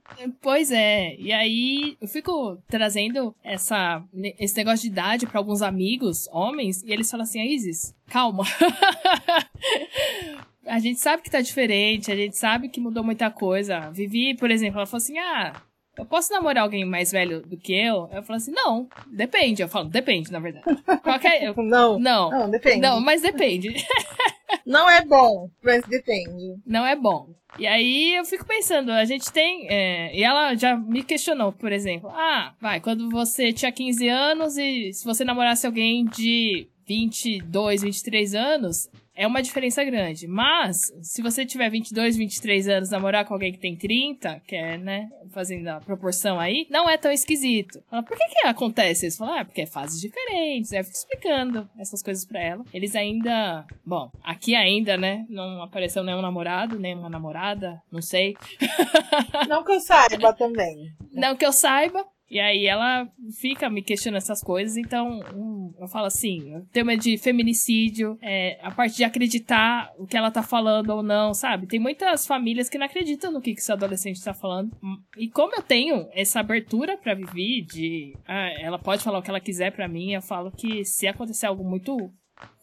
Pois 0.41 0.71
é, 0.71 1.15
e 1.19 1.31
aí 1.31 1.95
eu 2.01 2.07
fico 2.07 2.57
trazendo 2.67 3.35
essa, 3.43 4.03
esse 4.39 4.57
negócio 4.57 4.81
de 4.81 4.87
idade 4.87 5.27
para 5.27 5.39
alguns 5.39 5.61
amigos, 5.61 6.27
homens, 6.31 6.81
e 6.81 6.91
eles 6.91 7.11
falam 7.11 7.25
assim, 7.25 7.43
Isis, 7.43 7.95
calma. 8.07 8.43
a 10.69 10.79
gente 10.79 10.99
sabe 10.99 11.21
que 11.21 11.29
tá 11.29 11.41
diferente, 11.41 12.11
a 12.11 12.15
gente 12.15 12.37
sabe 12.37 12.69
que 12.69 12.79
mudou 12.79 13.03
muita 13.03 13.29
coisa. 13.29 13.89
Vivi, 13.91 14.35
por 14.35 14.51
exemplo, 14.51 14.79
ela 14.79 14.85
falou 14.85 15.01
assim: 15.01 15.17
ah, 15.17 15.53
eu 15.99 16.05
posso 16.05 16.31
namorar 16.31 16.63
alguém 16.63 16.85
mais 16.85 17.11
velho 17.11 17.41
do 17.41 17.57
que 17.57 17.73
eu? 17.73 18.09
Eu 18.13 18.23
falo 18.23 18.37
assim, 18.37 18.51
não, 18.51 18.87
depende. 19.07 19.61
Eu 19.61 19.67
falo, 19.67 19.89
depende, 19.89 20.31
na 20.31 20.39
verdade. 20.39 20.65
Qualquer... 21.03 21.43
Eu... 21.43 21.53
não, 21.61 21.99
não, 21.99 22.29
não, 22.29 22.49
depende. 22.49 22.79
Não, 22.79 23.01
mas 23.01 23.21
depende. 23.21 23.85
não 24.65 24.89
é 24.89 25.03
bom, 25.03 25.49
mas 25.61 25.83
depende. 25.83 26.55
Não 26.65 26.85
é 26.85 26.95
bom. 26.95 27.27
E 27.57 27.67
aí 27.67 28.15
eu 28.15 28.23
fico 28.23 28.45
pensando, 28.45 28.91
a 28.93 29.03
gente 29.03 29.29
tem. 29.31 29.67
É... 29.69 30.15
e 30.15 30.23
ela 30.23 30.55
já 30.55 30.77
me 30.77 31.03
questionou, 31.03 31.51
por 31.51 31.73
exemplo. 31.73 32.09
Ah, 32.13 32.53
vai, 32.61 32.79
quando 32.79 33.09
você 33.09 33.51
tinha 33.51 33.71
15 33.71 34.07
anos 34.07 34.57
e 34.57 34.93
se 34.93 35.03
você 35.03 35.25
namorasse 35.25 35.65
alguém 35.65 36.05
de 36.05 36.69
22, 36.87 37.81
23 37.81 38.35
anos, 38.35 38.89
é 39.19 39.27
uma 39.27 39.41
diferença 39.41 39.83
grande. 39.83 40.27
Mas, 40.27 40.77
se 41.01 41.21
você 41.21 41.45
tiver 41.45 41.69
22, 41.69 42.15
23 42.15 42.69
anos, 42.69 42.89
namorar 42.89 43.25
com 43.25 43.33
alguém 43.33 43.51
que 43.51 43.59
tem 43.59 43.75
30, 43.75 44.41
que 44.47 44.55
é, 44.55 44.77
né, 44.77 45.09
fazendo 45.31 45.67
a 45.67 45.81
proporção 45.81 46.39
aí, 46.39 46.65
não 46.69 46.89
é 46.89 46.97
tão 46.97 47.11
esquisito. 47.11 47.83
Fala, 47.89 48.01
por 48.01 48.17
que 48.17 48.25
que 48.29 48.47
acontece 48.47 49.07
isso? 49.07 49.17
Fala, 49.17 49.41
ah, 49.41 49.45
porque 49.45 49.63
é 49.63 49.65
fases 49.65 49.99
diferentes. 49.99 50.71
Aí 50.71 50.79
eu 50.79 50.85
fico 50.85 50.95
explicando 50.95 51.69
essas 51.77 52.01
coisas 52.01 52.25
pra 52.25 52.41
ela. 52.41 52.63
Eles 52.73 52.95
ainda, 52.95 53.65
bom, 53.85 54.09
aqui 54.23 54.55
ainda, 54.55 54.95
né, 54.95 55.25
não 55.27 55.61
apareceu 55.61 56.01
nenhum 56.01 56.21
namorado, 56.21 56.79
nem 56.79 56.95
uma 56.95 57.09
namorada, 57.09 57.81
não 57.91 58.01
sei. 58.01 58.37
Não 59.49 59.63
que 59.63 59.71
eu 59.71 59.79
saiba 59.79 60.31
também. 60.33 60.93
Não 61.11 61.35
que 61.35 61.45
eu 61.45 61.51
saiba. 61.51 62.05
E 62.29 62.39
aí 62.39 62.67
ela 62.67 63.09
fica 63.39 63.69
me 63.69 63.81
questionando 63.81 64.21
essas 64.21 64.43
coisas, 64.43 64.77
então 64.77 65.19
um, 65.33 65.58
eu 65.79 65.87
falo 65.87 66.05
assim, 66.05 66.63
tema 66.71 66.95
de 66.97 67.17
feminicídio, 67.17 68.17
é, 68.21 68.59
a 68.61 68.71
parte 68.71 68.97
de 68.97 69.03
acreditar 69.03 69.91
o 69.97 70.05
que 70.05 70.17
ela 70.17 70.31
tá 70.31 70.43
falando 70.43 70.89
ou 70.89 71.03
não, 71.03 71.33
sabe? 71.33 71.67
Tem 71.67 71.79
muitas 71.79 72.25
famílias 72.25 72.69
que 72.69 72.77
não 72.77 72.85
acreditam 72.85 73.31
no 73.31 73.41
que, 73.41 73.53
que 73.53 73.59
esse 73.59 73.71
adolescente 73.71 74.23
tá 74.23 74.33
falando. 74.33 74.71
E 75.17 75.29
como 75.29 75.55
eu 75.55 75.61
tenho 75.61 76.07
essa 76.13 76.39
abertura 76.39 76.97
para 76.97 77.13
viver, 77.13 77.65
de 77.65 78.13
ah, 78.27 78.49
ela 78.59 78.79
pode 78.79 79.03
falar 79.03 79.19
o 79.19 79.21
que 79.21 79.29
ela 79.29 79.39
quiser 79.39 79.71
para 79.71 79.87
mim, 79.87 80.11
eu 80.11 80.21
falo 80.21 80.51
que 80.51 80.83
se 80.85 81.07
acontecer 81.07 81.45
algo 81.45 81.63
muito 81.63 82.11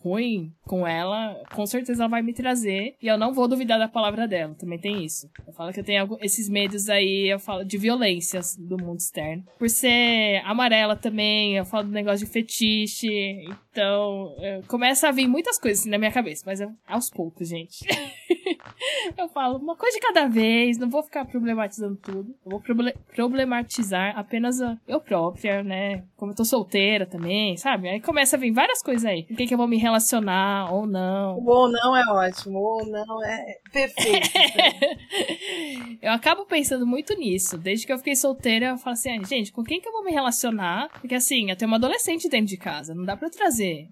ruim 0.06 0.52
com 0.62 0.86
ela, 0.86 1.42
com 1.52 1.66
certeza 1.66 2.02
ela 2.02 2.10
vai 2.10 2.22
me 2.22 2.32
trazer. 2.32 2.96
E 3.02 3.08
eu 3.08 3.18
não 3.18 3.32
vou 3.34 3.48
duvidar 3.48 3.78
da 3.78 3.88
palavra 3.88 4.28
dela. 4.28 4.54
Também 4.54 4.78
tem 4.78 5.04
isso. 5.04 5.28
Eu 5.46 5.52
falo 5.52 5.72
que 5.72 5.80
eu 5.80 5.84
tenho 5.84 6.16
esses 6.20 6.48
medos 6.48 6.88
aí, 6.88 7.28
eu 7.28 7.38
falo 7.38 7.64
de 7.64 7.76
violências 7.76 8.56
do 8.56 8.78
mundo 8.78 9.00
externo. 9.00 9.44
Por 9.58 9.68
ser 9.68 10.42
amarela 10.44 10.96
também, 10.96 11.56
eu 11.56 11.64
falo 11.64 11.84
do 11.84 11.92
negócio 11.92 12.24
de 12.24 12.32
fetiche. 12.32 13.44
Então, 13.70 14.34
começa 14.68 15.08
a 15.08 15.12
vir 15.12 15.26
muitas 15.26 15.58
coisas 15.58 15.80
assim 15.80 15.90
na 15.90 15.98
minha 15.98 16.12
cabeça, 16.12 16.44
mas 16.46 16.60
é 16.60 16.68
aos 16.86 17.10
poucos, 17.10 17.48
gente. 17.48 17.84
eu 19.18 19.28
falo 19.28 19.58
uma 19.58 19.76
coisa 19.76 19.96
de 19.96 20.00
cada 20.00 20.26
vez, 20.26 20.78
não 20.78 20.88
vou 20.88 21.02
ficar 21.02 21.24
problematizando 21.24 21.96
tudo. 21.96 22.34
Eu 22.44 22.50
vou 22.50 22.62
problematizar 23.14 24.16
apenas 24.16 24.60
eu 24.86 25.00
própria, 25.00 25.62
né? 25.62 26.04
Como 26.16 26.32
eu 26.32 26.36
tô 26.36 26.44
solteira 26.44 27.06
também, 27.06 27.56
sabe? 27.56 27.88
Aí 27.88 28.00
começa 28.00 28.36
a 28.36 28.38
vir 28.38 28.52
várias 28.52 28.82
coisas 28.82 29.04
aí. 29.04 29.24
Com 29.24 29.34
quem 29.34 29.46
que 29.46 29.54
eu 29.54 29.58
vou 29.58 29.68
me 29.68 29.76
relacionar 29.76 29.95
ou 30.72 30.86
não. 30.86 31.38
O 31.38 31.48
ou 31.48 31.68
não 31.68 31.96
é 31.96 32.04
ótimo, 32.06 32.58
ou 32.58 32.86
não 32.86 33.24
é 33.24 33.58
perfeito. 33.72 34.28
eu 36.02 36.12
acabo 36.12 36.44
pensando 36.46 36.86
muito 36.86 37.14
nisso. 37.14 37.58
Desde 37.58 37.86
que 37.86 37.92
eu 37.92 37.98
fiquei 37.98 38.16
solteira, 38.16 38.66
eu 38.66 38.78
falo 38.78 38.94
assim, 38.94 39.24
gente, 39.24 39.52
com 39.52 39.62
quem 39.62 39.80
que 39.80 39.88
eu 39.88 39.92
vou 39.92 40.04
me 40.04 40.12
relacionar? 40.12 40.88
Porque 41.00 41.14
assim, 41.14 41.50
eu 41.50 41.56
tenho 41.56 41.70
uma 41.70 41.76
adolescente 41.76 42.28
dentro 42.28 42.46
de 42.46 42.56
casa. 42.56 42.94
Não 42.94 43.04
dá 43.04 43.18
eu 43.20 43.30
trazer 43.30 43.88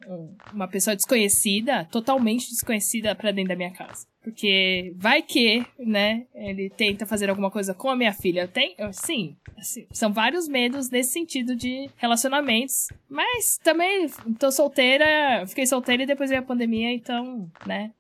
uma 0.52 0.68
pessoa 0.68 0.94
desconhecida, 0.94 1.86
totalmente 1.90 2.50
desconhecida, 2.50 3.14
pra 3.14 3.32
dentro 3.32 3.48
da 3.48 3.56
minha 3.56 3.72
casa. 3.72 4.06
Porque 4.24 4.94
vai 4.96 5.20
que, 5.20 5.64
né, 5.78 6.26
ele 6.34 6.70
tenta 6.70 7.04
fazer 7.04 7.28
alguma 7.28 7.50
coisa 7.50 7.74
com 7.74 7.90
a 7.90 7.96
minha 7.96 8.12
filha. 8.12 8.48
Tem, 8.48 8.74
sim, 8.90 9.36
assim, 9.58 9.86
são 9.92 10.10
vários 10.10 10.48
medos 10.48 10.88
nesse 10.88 11.12
sentido 11.12 11.54
de 11.54 11.90
relacionamentos. 11.96 12.88
Mas 13.08 13.58
também 13.62 14.08
tô 14.38 14.50
solteira, 14.50 15.44
fiquei 15.46 15.66
solteira 15.66 16.02
e 16.02 16.06
depois 16.06 16.30
veio 16.30 16.40
a 16.40 16.44
pandemia, 16.44 16.90
então, 16.90 17.50
né, 17.66 17.92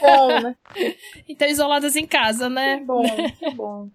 Bom, 0.00 0.28
né? 0.28 0.56
então, 1.28 1.46
isoladas 1.46 1.94
em 1.94 2.06
casa, 2.06 2.48
né? 2.48 2.78
Que 2.78 2.84
bom, 2.84 3.02
que 3.38 3.50
bom. 3.50 3.88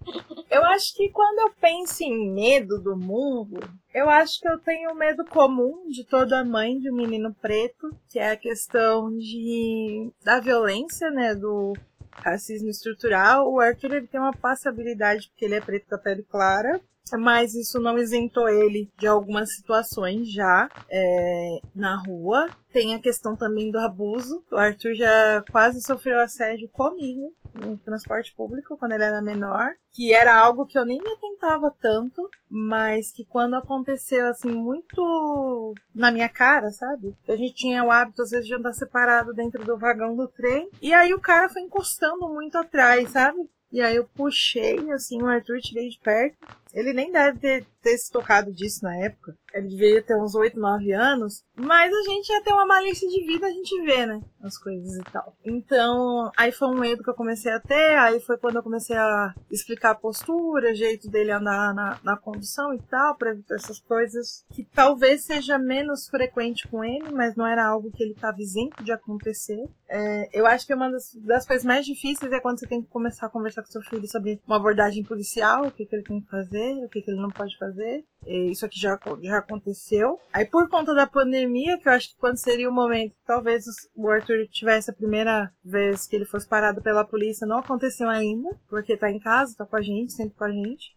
Eu 0.49 0.63
acho 0.65 0.95
que 0.95 1.09
quando 1.09 1.39
eu 1.39 1.53
penso 1.59 2.03
em 2.03 2.31
medo 2.31 2.79
do 2.79 2.95
mundo, 2.95 3.59
eu 3.97 4.09
acho 4.09 4.39
que 4.39 4.47
eu 4.47 4.59
tenho 4.59 4.91
o 4.91 4.95
medo 4.95 5.25
comum 5.25 5.89
de 5.89 6.03
toda 6.03 6.45
mãe 6.45 6.77
de 6.79 6.91
um 6.91 6.95
menino 6.95 7.33
preto, 7.33 7.89
que 8.07 8.19
é 8.19 8.31
a 8.31 8.37
questão 8.37 9.09
de 9.17 10.11
da 10.23 10.39
violência, 10.39 11.09
né, 11.09 11.33
do 11.33 11.73
racismo 12.11 12.69
estrutural. 12.69 13.51
O 13.51 13.59
Arthur 13.59 13.95
ele 13.95 14.07
tem 14.07 14.19
uma 14.19 14.33
passabilidade 14.33 15.29
porque 15.29 15.45
ele 15.45 15.55
é 15.55 15.61
preto 15.61 15.89
da 15.89 15.97
pele 15.97 16.21
clara, 16.23 16.79
mas 17.13 17.55
isso 17.55 17.79
não 17.79 17.97
isentou 17.97 18.47
ele 18.47 18.87
de 18.99 19.07
algumas 19.07 19.55
situações 19.55 20.31
já 20.31 20.69
é, 20.89 21.59
na 21.73 21.95
rua. 21.95 22.49
Tem 22.71 22.93
a 22.93 22.99
questão 22.99 23.35
também 23.35 23.71
do 23.71 23.79
abuso. 23.79 24.43
O 24.51 24.57
Arthur 24.57 24.93
já 24.93 25.43
quase 25.51 25.81
sofreu 25.81 26.19
assédio 26.19 26.69
comigo 26.69 27.33
no 27.57 27.77
transporte 27.77 28.33
público 28.35 28.77
quando 28.77 28.93
ele 28.93 29.03
era 29.03 29.21
menor, 29.21 29.73
que 29.91 30.13
era 30.13 30.35
algo 30.35 30.65
que 30.65 30.77
eu 30.77 30.85
nem 30.85 31.01
me 31.01 31.11
atentava 31.11 31.73
tanto, 31.81 32.29
mas 32.49 33.11
que 33.11 33.25
quando 33.25 33.55
aconteceu 33.55 34.27
assim 34.27 34.51
muito 34.51 35.73
na 35.93 36.11
minha 36.11 36.29
cara, 36.29 36.71
sabe? 36.71 37.15
A 37.27 37.35
gente 37.35 37.55
tinha 37.55 37.83
o 37.83 37.91
hábito 37.91 38.21
às 38.21 38.31
vezes 38.31 38.47
de 38.47 38.55
andar 38.55 38.73
separado 38.73 39.33
dentro 39.33 39.63
do 39.63 39.77
vagão 39.77 40.15
do 40.15 40.27
trem, 40.27 40.69
e 40.81 40.93
aí 40.93 41.13
o 41.13 41.19
cara 41.19 41.49
foi 41.49 41.61
encostando 41.61 42.27
muito 42.29 42.57
atrás, 42.57 43.09
sabe? 43.09 43.49
E 43.71 43.81
aí 43.81 43.95
eu 43.97 44.07
puxei, 44.15 44.91
assim, 44.91 45.21
o 45.21 45.27
Arthur 45.27 45.59
tirei 45.59 45.89
de 45.89 45.99
perto. 45.99 46.37
Ele 46.77 46.93
nem 46.93 47.11
deve 47.11 47.39
ter, 47.39 47.65
ter 47.81 47.97
se 47.97 48.11
tocado 48.11 48.53
disso 48.53 48.83
na 48.83 48.95
época. 48.97 49.35
Ele 49.51 49.69
devia 49.69 50.03
ter 50.03 50.15
uns 50.15 50.35
8, 50.35 50.59
9 50.59 50.91
anos. 50.91 51.43
Mas 51.55 51.91
a 51.91 52.01
gente 52.03 52.29
ia 52.29 52.43
ter 52.43 52.53
uma 52.53 52.67
malícia 52.67 53.09
de 53.09 53.25
vida, 53.25 53.47
a 53.47 53.49
gente 53.49 53.81
vê, 53.81 54.05
né? 54.05 54.21
As 54.43 54.59
coisas 54.59 54.95
e 54.95 55.03
tal. 55.11 55.35
Então, 55.43 56.31
aí 56.37 56.51
foi 56.51 56.67
um 56.67 56.79
medo 56.79 57.03
que 57.03 57.09
eu 57.09 57.15
comecei 57.15 57.51
a 57.51 57.59
ter. 57.59 57.97
Aí 57.97 58.19
foi 58.19 58.37
quando 58.37 58.57
eu 58.57 58.63
comecei 58.63 58.95
a 58.95 59.33
explicar 59.49 59.91
a 59.91 59.95
postura, 59.95 60.75
jeito 60.75 61.09
dele 61.09 61.31
andar 61.31 61.73
na, 61.73 61.99
na 62.03 62.15
condução 62.15 62.71
e 62.75 62.79
tal, 62.83 63.15
pra 63.15 63.31
evitar 63.31 63.55
essas 63.55 63.79
coisas 63.79 64.45
que 64.53 64.63
talvez 64.63 65.23
seja 65.23 65.57
menos 65.57 66.07
frequente 66.07 66.67
com 66.67 66.83
ele, 66.83 67.11
mas 67.11 67.35
não 67.35 67.47
era 67.47 67.65
algo 67.65 67.91
que 67.91 68.03
ele 68.03 68.13
estava 68.13 68.39
isento 68.39 68.83
de 68.83 68.91
acontecer. 68.91 69.67
É, 69.89 70.29
eu 70.37 70.45
acho 70.45 70.67
que 70.67 70.73
uma 70.73 70.91
das, 70.91 71.15
das, 71.15 71.47
coisas 71.47 71.65
mais 71.65 71.85
difíceis 71.85 72.31
é 72.31 72.39
quando 72.39 72.59
você 72.59 72.67
tem 72.67 72.81
que 72.81 72.89
começar 72.89 73.27
a 73.27 73.29
conversar 73.29 73.63
com 73.63 73.71
seu 73.71 73.81
filho 73.81 74.07
sobre 74.07 74.41
uma 74.45 74.57
abordagem 74.57 75.03
policial, 75.03 75.65
o 75.65 75.71
que, 75.71 75.85
que 75.85 75.95
ele 75.95 76.03
tem 76.03 76.21
que 76.21 76.29
fazer, 76.29 76.66
o 76.83 76.89
que, 76.89 77.01
que 77.01 77.11
ele 77.11 77.21
não 77.21 77.29
pode 77.29 77.57
fazer. 77.57 78.03
E 78.25 78.51
isso 78.51 78.65
aqui 78.65 78.79
já, 78.79 78.99
já 79.21 79.37
aconteceu. 79.37 80.19
Aí, 80.33 80.45
por 80.45 80.69
conta 80.69 80.93
da 80.93 81.07
pandemia, 81.07 81.77
que 81.77 81.87
eu 81.87 81.93
acho 81.93 82.09
que 82.09 82.17
quando 82.17 82.37
seria 82.37 82.69
o 82.69 82.73
momento, 82.73 83.15
talvez 83.25 83.65
o 83.95 84.09
Arthur 84.09 84.47
tivesse 84.47 84.89
a 84.89 84.93
primeira 84.93 85.51
vez 85.63 86.07
que 86.07 86.15
ele 86.15 86.25
fosse 86.25 86.47
parado 86.47 86.81
pela 86.81 87.05
polícia, 87.05 87.47
não 87.47 87.59
aconteceu 87.59 88.09
ainda, 88.09 88.49
porque 88.69 88.97
tá 88.97 89.09
em 89.09 89.19
casa, 89.19 89.55
tá 89.57 89.65
com 89.65 89.75
a 89.75 89.81
gente, 89.81 90.13
sempre 90.13 90.35
com 90.35 90.43
a 90.43 90.51
gente 90.51 90.95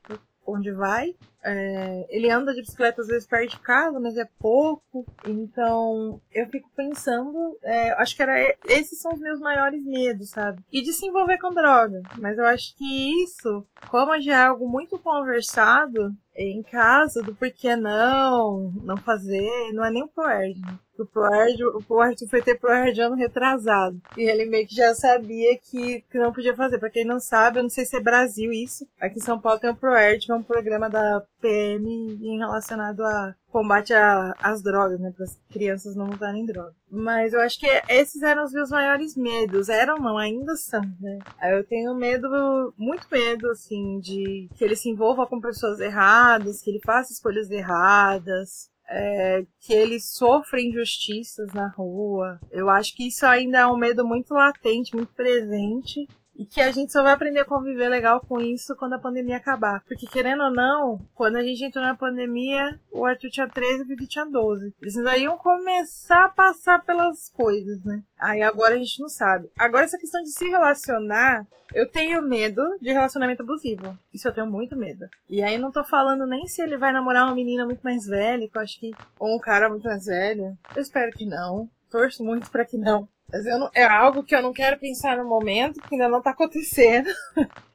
onde 0.53 0.73
vai. 0.73 1.15
É, 1.43 2.07
ele 2.11 2.31
anda 2.31 2.53
de 2.53 2.61
bicicleta 2.61 3.01
às 3.01 3.09
vezes 3.09 3.27
perto 3.27 3.51
de 3.51 3.61
casa, 3.61 3.99
mas 3.99 4.17
é 4.17 4.29
pouco. 4.39 5.07
Então 5.27 6.21
eu 6.33 6.47
fico 6.49 6.71
pensando, 6.77 7.59
é, 7.63 7.93
acho 7.93 8.15
que 8.15 8.23
era 8.23 8.57
esses 8.67 9.01
são 9.01 9.13
os 9.13 9.21
meus 9.21 9.41
maiores 9.41 9.85
medos, 9.85 10.31
sabe? 10.31 10.63
E 10.71 10.83
de 10.83 10.93
se 10.93 11.07
envolver 11.07 11.39
com 11.39 11.55
droga. 11.55 12.03
Mas 12.19 12.37
eu 12.37 12.45
acho 12.45 12.77
que 12.77 13.23
isso, 13.25 13.67
como 13.91 14.21
já 14.21 14.33
é 14.33 14.47
algo 14.47 14.69
muito 14.69 14.99
conversado 14.99 16.15
em 16.49 16.63
casa, 16.63 17.23
do 17.23 17.35
porquê 17.35 17.77
não, 17.77 18.73
não 18.83 18.97
fazer, 18.97 19.73
não 19.73 19.85
é 19.85 19.91
nem 19.91 20.03
o 20.03 20.09
ProErd. 20.09 20.61
O 20.99 21.07
ProErd, 21.07 21.65
o 21.65 21.83
ProErd 21.83 22.27
foi 22.29 22.43
ter 22.43 22.59
ProErd 22.59 23.01
ano 23.01 23.15
retrasado. 23.15 24.01
E 24.17 24.23
ele 24.23 24.45
meio 24.45 24.67
que 24.67 24.75
já 24.75 24.95
sabia 24.95 25.59
que, 25.59 26.03
que 26.11 26.19
não 26.19 26.33
podia 26.33 26.55
fazer. 26.55 26.79
Pra 26.79 26.91
quem 26.91 27.05
não 27.05 27.19
sabe, 27.19 27.59
eu 27.59 27.63
não 27.63 27.71
sei 27.71 27.85
se 27.87 27.97
é 27.97 28.01
Brasil 28.01 28.53
isso. 28.53 28.87
Aqui 29.01 29.19
em 29.19 29.23
São 29.23 29.41
Paulo 29.41 29.59
tem 29.59 29.71
o 29.71 29.77
ProErd, 29.77 30.27
que 30.27 30.33
é 30.33 30.35
um 30.35 30.43
programa 30.43 30.91
da 30.91 31.23
PM 31.41 32.37
relacionado 32.39 33.03
a 33.03 33.35
combate 33.51 33.93
às 33.93 34.63
drogas, 34.63 34.99
né? 35.01 35.13
Para 35.15 35.25
as 35.25 35.39
crianças 35.51 35.95
não 35.95 36.09
usarem 36.09 36.47
droga. 36.47 36.75
Mas 36.91 37.33
eu 37.33 37.41
acho 37.41 37.59
que 37.59 37.67
esses 37.89 38.23
eram 38.23 38.45
os 38.45 38.53
meus 38.53 38.71
maiores 38.71 39.17
medos. 39.17 39.69
Eram, 39.69 39.99
não, 39.99 40.17
ainda 40.17 40.57
são, 40.57 40.83
né? 41.01 41.19
Eu 41.43 41.65
tenho 41.65 41.95
medo, 41.95 42.29
muito 42.77 43.07
medo, 43.11 43.51
assim, 43.51 44.01
de 44.01 44.49
que 44.57 44.65
ele 44.65 44.77
se 44.77 44.89
envolva 44.89 45.27
com 45.27 45.41
pessoas 45.41 45.81
erradas, 45.81 46.63
que 46.63 46.71
ele 46.71 46.81
faça 46.85 47.13
escolhas 47.13 47.51
erradas. 47.51 48.71
É, 48.93 49.47
que 49.61 49.73
ele 49.73 50.01
sofra 50.01 50.61
injustiças 50.61 51.53
na 51.53 51.69
rua. 51.69 52.41
Eu 52.51 52.69
acho 52.69 52.93
que 52.97 53.07
isso 53.07 53.25
ainda 53.25 53.59
é 53.61 53.67
um 53.67 53.77
medo 53.77 54.05
muito 54.05 54.35
latente, 54.35 54.97
muito 54.97 55.15
presente. 55.15 56.09
E 56.41 56.47
que 56.47 56.63
a 56.63 56.71
gente 56.71 56.91
só 56.91 57.03
vai 57.03 57.13
aprender 57.13 57.41
a 57.41 57.45
conviver 57.45 57.91
legal 57.91 58.19
com 58.19 58.41
isso 58.41 58.75
quando 58.75 58.95
a 58.95 58.99
pandemia 58.99 59.37
acabar. 59.37 59.85
Porque, 59.87 60.07
querendo 60.07 60.43
ou 60.43 60.51
não, 60.51 60.99
quando 61.15 61.37
a 61.37 61.43
gente 61.43 61.63
entrou 61.63 61.85
na 61.85 61.95
pandemia, 61.95 62.81
o 62.91 63.05
Arthur 63.05 63.29
tinha 63.29 63.47
13 63.47 63.81
e 63.81 63.83
o 63.83 63.87
Vivi 63.87 64.07
tinha 64.07 64.25
12. 64.25 64.75
Eles 64.81 64.97
ainda 64.97 65.19
iam 65.19 65.37
começar 65.37 66.25
a 66.25 66.29
passar 66.31 66.83
pelas 66.83 67.29
coisas, 67.29 67.85
né? 67.85 68.03
Aí 68.19 68.41
agora 68.41 68.75
a 68.75 68.79
gente 68.79 69.01
não 69.01 69.09
sabe. 69.11 69.51
Agora, 69.59 69.85
essa 69.85 69.99
questão 69.99 70.23
de 70.23 70.31
se 70.31 70.49
relacionar, 70.49 71.47
eu 71.75 71.87
tenho 71.87 72.23
medo 72.23 72.63
de 72.81 72.91
relacionamento 72.91 73.43
abusivo. 73.43 73.95
Isso 74.11 74.27
eu 74.27 74.33
tenho 74.33 74.47
muito 74.47 74.75
medo. 74.75 75.11
E 75.29 75.43
aí 75.43 75.59
não 75.59 75.71
tô 75.71 75.85
falando 75.85 76.27
nem 76.27 76.47
se 76.47 76.63
ele 76.63 76.79
vai 76.79 76.91
namorar 76.91 77.27
uma 77.27 77.35
menina 77.35 77.67
muito 77.67 77.83
mais 77.83 78.07
velha, 78.07 78.49
que 78.49 78.57
eu 78.57 78.63
acho 78.63 78.81
que. 78.81 78.93
Ou 79.19 79.37
um 79.37 79.39
cara 79.39 79.69
muito 79.69 79.85
mais 79.85 80.07
velho. 80.07 80.57
Eu 80.75 80.81
espero 80.81 81.13
que 81.13 81.27
não. 81.27 81.69
Torço 81.91 82.25
muito 82.25 82.51
para 82.51 82.65
que 82.65 82.79
não. 82.79 83.07
Mas 83.33 83.45
não, 83.45 83.71
é 83.75 83.85
algo 83.85 84.23
que 84.23 84.35
eu 84.35 84.43
não 84.43 84.53
quero 84.53 84.79
pensar 84.79 85.17
no 85.17 85.29
momento, 85.29 85.81
que 85.81 85.95
ainda 85.95 86.09
não 86.09 86.21
tá 86.21 86.31
acontecendo. 86.31 87.09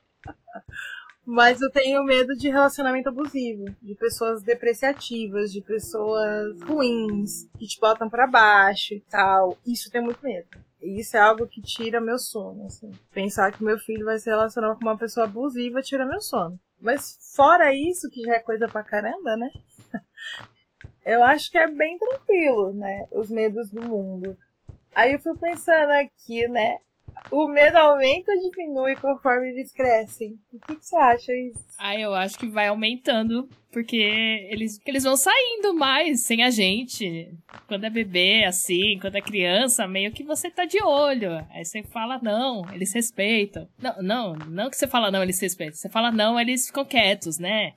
Mas 1.25 1.59
eu 1.59 1.71
tenho 1.71 2.03
medo 2.03 2.35
de 2.35 2.49
relacionamento 2.49 3.09
abusivo, 3.09 3.65
de 3.81 3.95
pessoas 3.95 4.43
depreciativas, 4.43 5.51
de 5.51 5.59
pessoas 5.59 6.61
ruins, 6.61 7.49
que 7.57 7.65
te 7.65 7.79
botam 7.79 8.07
para 8.07 8.27
baixo 8.27 8.93
e 8.93 8.99
tal. 9.09 9.57
Isso 9.65 9.89
tenho 9.89 10.03
muito 10.03 10.23
medo. 10.23 10.47
E 10.79 10.99
isso 10.99 11.17
é 11.17 11.19
algo 11.19 11.47
que 11.47 11.63
tira 11.63 11.99
meu 11.99 12.19
sono, 12.19 12.67
assim. 12.67 12.91
Pensar 13.11 13.51
que 13.51 13.63
meu 13.63 13.79
filho 13.79 14.05
vai 14.05 14.19
se 14.19 14.29
relacionar 14.29 14.75
com 14.75 14.81
uma 14.81 14.97
pessoa 14.97 15.25
abusiva 15.25 15.81
tira 15.81 16.05
meu 16.05 16.21
sono. 16.21 16.59
Mas 16.79 17.17
fora 17.35 17.73
isso, 17.73 18.07
que 18.11 18.21
já 18.21 18.35
é 18.35 18.39
coisa 18.39 18.67
pra 18.67 18.83
caramba, 18.83 19.35
né? 19.35 19.49
eu 21.03 21.23
acho 21.23 21.49
que 21.49 21.57
é 21.57 21.67
bem 21.67 21.97
tranquilo, 21.97 22.71
né? 22.71 23.07
Os 23.11 23.31
medos 23.31 23.71
do 23.71 23.81
mundo. 23.81 24.37
Aí 24.95 25.13
eu 25.13 25.19
fui 25.19 25.37
pensando 25.37 25.91
aqui, 25.91 26.47
né? 26.47 26.77
O 27.31 27.47
medo 27.47 27.77
aumenta 27.77 28.31
ou 28.31 28.49
diminui 28.49 28.95
conforme 28.95 29.49
eles 29.49 29.71
crescem? 29.71 30.37
O 30.53 30.59
que, 30.67 30.75
que 30.75 30.85
você 30.85 30.95
acha 30.95 31.33
isso? 31.33 31.65
Ah, 31.77 31.99
eu 31.99 32.13
acho 32.13 32.37
que 32.37 32.47
vai 32.47 32.67
aumentando, 32.67 33.49
porque 33.71 33.97
eles, 34.49 34.79
eles 34.85 35.03
vão 35.03 35.17
saindo 35.17 35.73
mais 35.73 36.21
sem 36.21 36.43
a 36.43 36.49
gente. 36.49 37.33
Quando 37.67 37.85
é 37.85 37.89
bebê, 37.89 38.43
assim, 38.45 38.99
quando 38.99 39.15
é 39.15 39.21
criança, 39.21 39.87
meio 39.87 40.11
que 40.11 40.23
você 40.23 40.49
tá 40.49 40.65
de 40.65 40.81
olho. 40.83 41.45
Aí 41.49 41.65
você 41.65 41.83
fala 41.83 42.19
não, 42.21 42.63
eles 42.73 42.93
respeitam. 42.93 43.67
Não, 43.81 44.01
não, 44.01 44.33
não 44.47 44.69
que 44.69 44.77
você 44.77 44.87
fala 44.87 45.09
não, 45.09 45.23
eles 45.23 45.39
respeitam. 45.39 45.75
Você 45.75 45.89
fala 45.89 46.11
não, 46.11 46.39
eles 46.39 46.67
ficam 46.67 46.85
quietos, 46.85 47.39
né? 47.39 47.73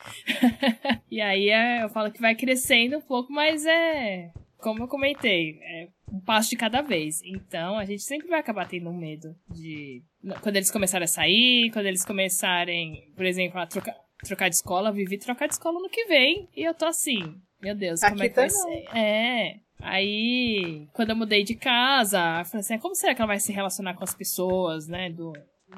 e 1.10 1.20
aí 1.20 1.48
é, 1.48 1.84
eu 1.84 1.88
falo 1.88 2.12
que 2.12 2.20
vai 2.20 2.34
crescendo 2.34 2.98
um 2.98 3.02
pouco, 3.02 3.32
mas 3.32 3.64
é. 3.64 4.30
Como 4.58 4.82
eu 4.82 4.88
comentei, 4.88 5.58
é 5.62 5.88
um 6.12 6.20
passo 6.20 6.50
de 6.50 6.56
cada 6.56 6.82
vez. 6.82 7.20
Então, 7.24 7.78
a 7.78 7.84
gente 7.84 8.02
sempre 8.02 8.28
vai 8.28 8.40
acabar 8.40 8.68
tendo 8.68 8.88
um 8.88 8.96
medo 8.96 9.34
de. 9.50 10.02
Quando 10.40 10.56
eles 10.56 10.70
começarem 10.70 11.04
a 11.04 11.08
sair, 11.08 11.70
quando 11.72 11.86
eles 11.86 12.04
começarem, 12.04 13.10
por 13.16 13.24
exemplo, 13.24 13.60
a 13.60 13.66
trocar, 13.66 13.96
trocar 14.24 14.48
de 14.48 14.56
escola, 14.56 14.92
vivi 14.92 15.18
trocar 15.18 15.46
de 15.46 15.54
escola 15.54 15.80
no 15.80 15.88
que 15.88 16.06
vem. 16.06 16.48
E 16.54 16.62
eu 16.62 16.74
tô 16.74 16.86
assim, 16.86 17.40
meu 17.60 17.74
Deus, 17.74 18.00
como 18.00 18.22
é 18.22 18.28
que 18.28 18.36
vai 18.36 18.50
ser? 18.50 18.84
É. 18.94 19.60
Aí, 19.80 20.88
quando 20.92 21.10
eu 21.10 21.16
mudei 21.16 21.44
de 21.44 21.54
casa, 21.54 22.40
eu 22.40 22.44
falei 22.44 22.60
assim, 22.60 22.78
como 22.78 22.96
será 22.96 23.14
que 23.14 23.20
ela 23.20 23.28
vai 23.28 23.38
se 23.38 23.52
relacionar 23.52 23.94
com 23.94 24.02
as 24.02 24.14
pessoas, 24.14 24.88
né? 24.88 25.08
Do, 25.08 25.32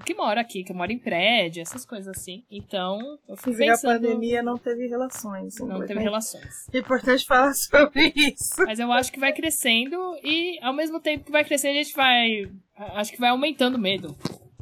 que 0.04 0.14
mora 0.14 0.40
aqui, 0.40 0.62
que 0.62 0.72
mora 0.72 0.92
em 0.92 0.98
prédio, 0.98 1.60
essas 1.62 1.84
coisas 1.84 2.16
assim. 2.16 2.44
Então, 2.50 2.98
eu 3.28 3.36
fui 3.36 3.52
Inclusive, 3.52 3.70
pensando... 3.70 3.90
a 3.90 3.94
pandemia 3.94 4.42
não 4.42 4.56
teve 4.56 4.86
relações. 4.86 5.58
Não 5.58 5.86
teve 5.86 6.00
relações. 6.00 6.68
É 6.72 6.78
importante 6.78 7.26
falar 7.26 7.52
sobre 7.54 8.12
isso. 8.16 8.54
Mas 8.64 8.78
eu 8.78 8.90
acho 8.92 9.12
que 9.12 9.20
vai 9.20 9.32
crescendo 9.32 9.96
e, 10.22 10.58
ao 10.62 10.72
mesmo 10.72 11.00
tempo 11.00 11.24
que 11.24 11.32
vai 11.32 11.44
crescendo, 11.44 11.78
a 11.78 11.82
gente 11.82 11.94
vai... 11.94 12.50
Acho 12.76 13.12
que 13.12 13.20
vai 13.20 13.30
aumentando 13.30 13.76
o 13.76 13.80
medo. 13.80 14.16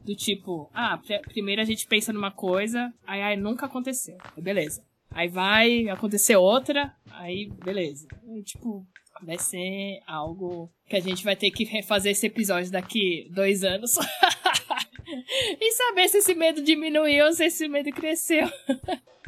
Do 0.04 0.16
tipo, 0.16 0.70
ah, 0.72 0.98
primeiro 1.28 1.60
a 1.60 1.64
gente 1.64 1.86
pensa 1.86 2.12
numa 2.12 2.30
coisa, 2.30 2.92
aí, 3.06 3.20
aí 3.20 3.36
nunca 3.36 3.66
aconteceu. 3.66 4.16
Beleza. 4.36 4.82
Aí 5.10 5.28
vai 5.28 5.88
acontecer 5.88 6.36
outra, 6.36 6.94
aí 7.10 7.50
beleza. 7.62 8.06
E, 8.34 8.42
tipo, 8.42 8.86
vai 9.22 9.38
ser 9.38 10.00
algo 10.06 10.70
que 10.88 10.96
a 10.96 11.00
gente 11.00 11.24
vai 11.24 11.36
ter 11.36 11.50
que 11.50 11.64
refazer 11.64 12.12
esse 12.12 12.26
episódio 12.26 12.70
daqui 12.70 13.28
dois 13.30 13.64
anos. 13.64 13.96
e 15.60 15.72
saber 15.72 16.08
se 16.08 16.18
esse 16.18 16.34
medo 16.34 16.62
diminuiu 16.62 17.26
ou 17.26 17.32
se 17.32 17.44
esse 17.44 17.68
medo 17.68 17.90
cresceu. 17.90 18.48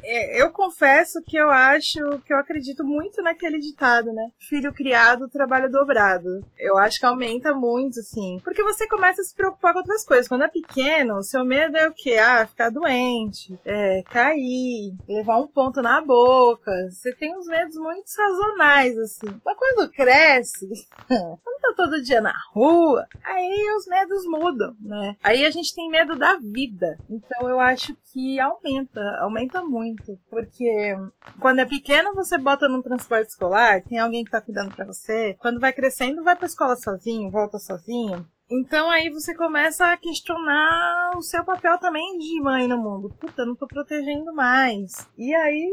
É, 0.03 0.41
eu 0.41 0.51
confesso 0.51 1.23
que 1.23 1.37
eu 1.37 1.51
acho, 1.51 1.99
que 2.25 2.33
eu 2.33 2.39
acredito 2.39 2.85
muito 2.85 3.23
naquele 3.23 3.59
ditado, 3.59 4.13
né? 4.13 4.31
Filho 4.39 4.73
criado, 4.73 5.29
trabalho 5.29 5.71
dobrado. 5.71 6.45
Eu 6.59 6.79
acho 6.79 6.99
que 6.99 7.07
aumenta 7.07 7.55
muito, 7.55 8.01
assim. 8.01 8.39
Porque 8.43 8.63
você 8.63 8.87
começa 8.87 9.21
a 9.21 9.25
se 9.25 9.35
preocupar 9.35 9.73
com 9.73 9.81
outras 9.81 10.05
coisas. 10.05 10.29
Quando 10.29 10.45
é 10.45 10.49
pequeno, 10.49 11.23
seu 11.23 11.45
medo 11.45 11.77
é 11.77 11.89
o 11.89 11.95
quê? 11.95 12.15
Ah, 12.15 12.47
ficar 12.47 12.71
doente, 12.71 13.59
é, 13.65 14.03
cair, 14.11 14.95
levar 15.09 15.39
um 15.39 15.47
ponto 15.47 15.83
na 15.83 16.01
boca. 16.01 16.73
Você 16.91 17.15
tem 17.15 17.37
uns 17.37 17.47
medos 17.47 17.77
muito 17.77 18.09
sazonais, 18.09 18.97
assim. 18.99 19.41
Mas 19.45 19.57
quando 19.57 19.91
cresce, 19.91 20.69
quando 21.09 21.61
tá 21.61 21.75
todo 21.77 22.03
dia 22.03 22.21
na 22.21 22.35
rua, 22.53 23.07
aí 23.25 23.75
os 23.77 23.87
medos 23.87 24.25
mudam, 24.27 24.75
né? 24.81 25.17
Aí 25.23 25.45
a 25.45 25.51
gente 25.51 25.70
tem 25.75 25.89
medo 25.89 26.17
da 26.17 26.37
vida. 26.37 26.99
Então 27.09 27.49
eu 27.49 27.61
acho 27.61 27.97
que 28.13 28.39
aumenta, 28.41 29.01
aumenta 29.21 29.63
muito 29.63 30.19
porque 30.29 30.97
quando 31.39 31.61
é 31.61 31.67
pequeno 31.67 32.15
você 32.15 32.39
bota 32.39 32.69
no 32.69 32.83
transporte 32.83 33.29
escolar, 33.29 33.83
tem 33.83 33.99
alguém 33.99 34.25
que 34.25 34.31
tá 34.31 34.41
cuidando 34.41 34.75
para 34.75 34.87
você. 34.87 35.37
Quando 35.39 35.61
vai 35.61 35.73
crescendo, 35.73 36.23
vai 36.23 36.37
pra 36.37 36.47
escola 36.47 36.77
sozinho, 36.77 37.31
volta 37.31 37.59
sozinho. 37.59 38.27
Então 38.51 38.91
aí 38.91 39.09
você 39.11 39.33
começa 39.33 39.87
a 39.87 39.97
questionar 39.97 41.13
o 41.17 41.23
seu 41.23 41.45
papel 41.45 41.79
também 41.79 42.19
de 42.19 42.41
mãe 42.41 42.67
no 42.67 42.79
mundo. 42.79 43.15
Puta, 43.21 43.47
não 43.47 43.55
tô 43.55 43.67
protegendo 43.67 44.35
mais. 44.35 45.09
E 45.17 45.33
aí 45.33 45.71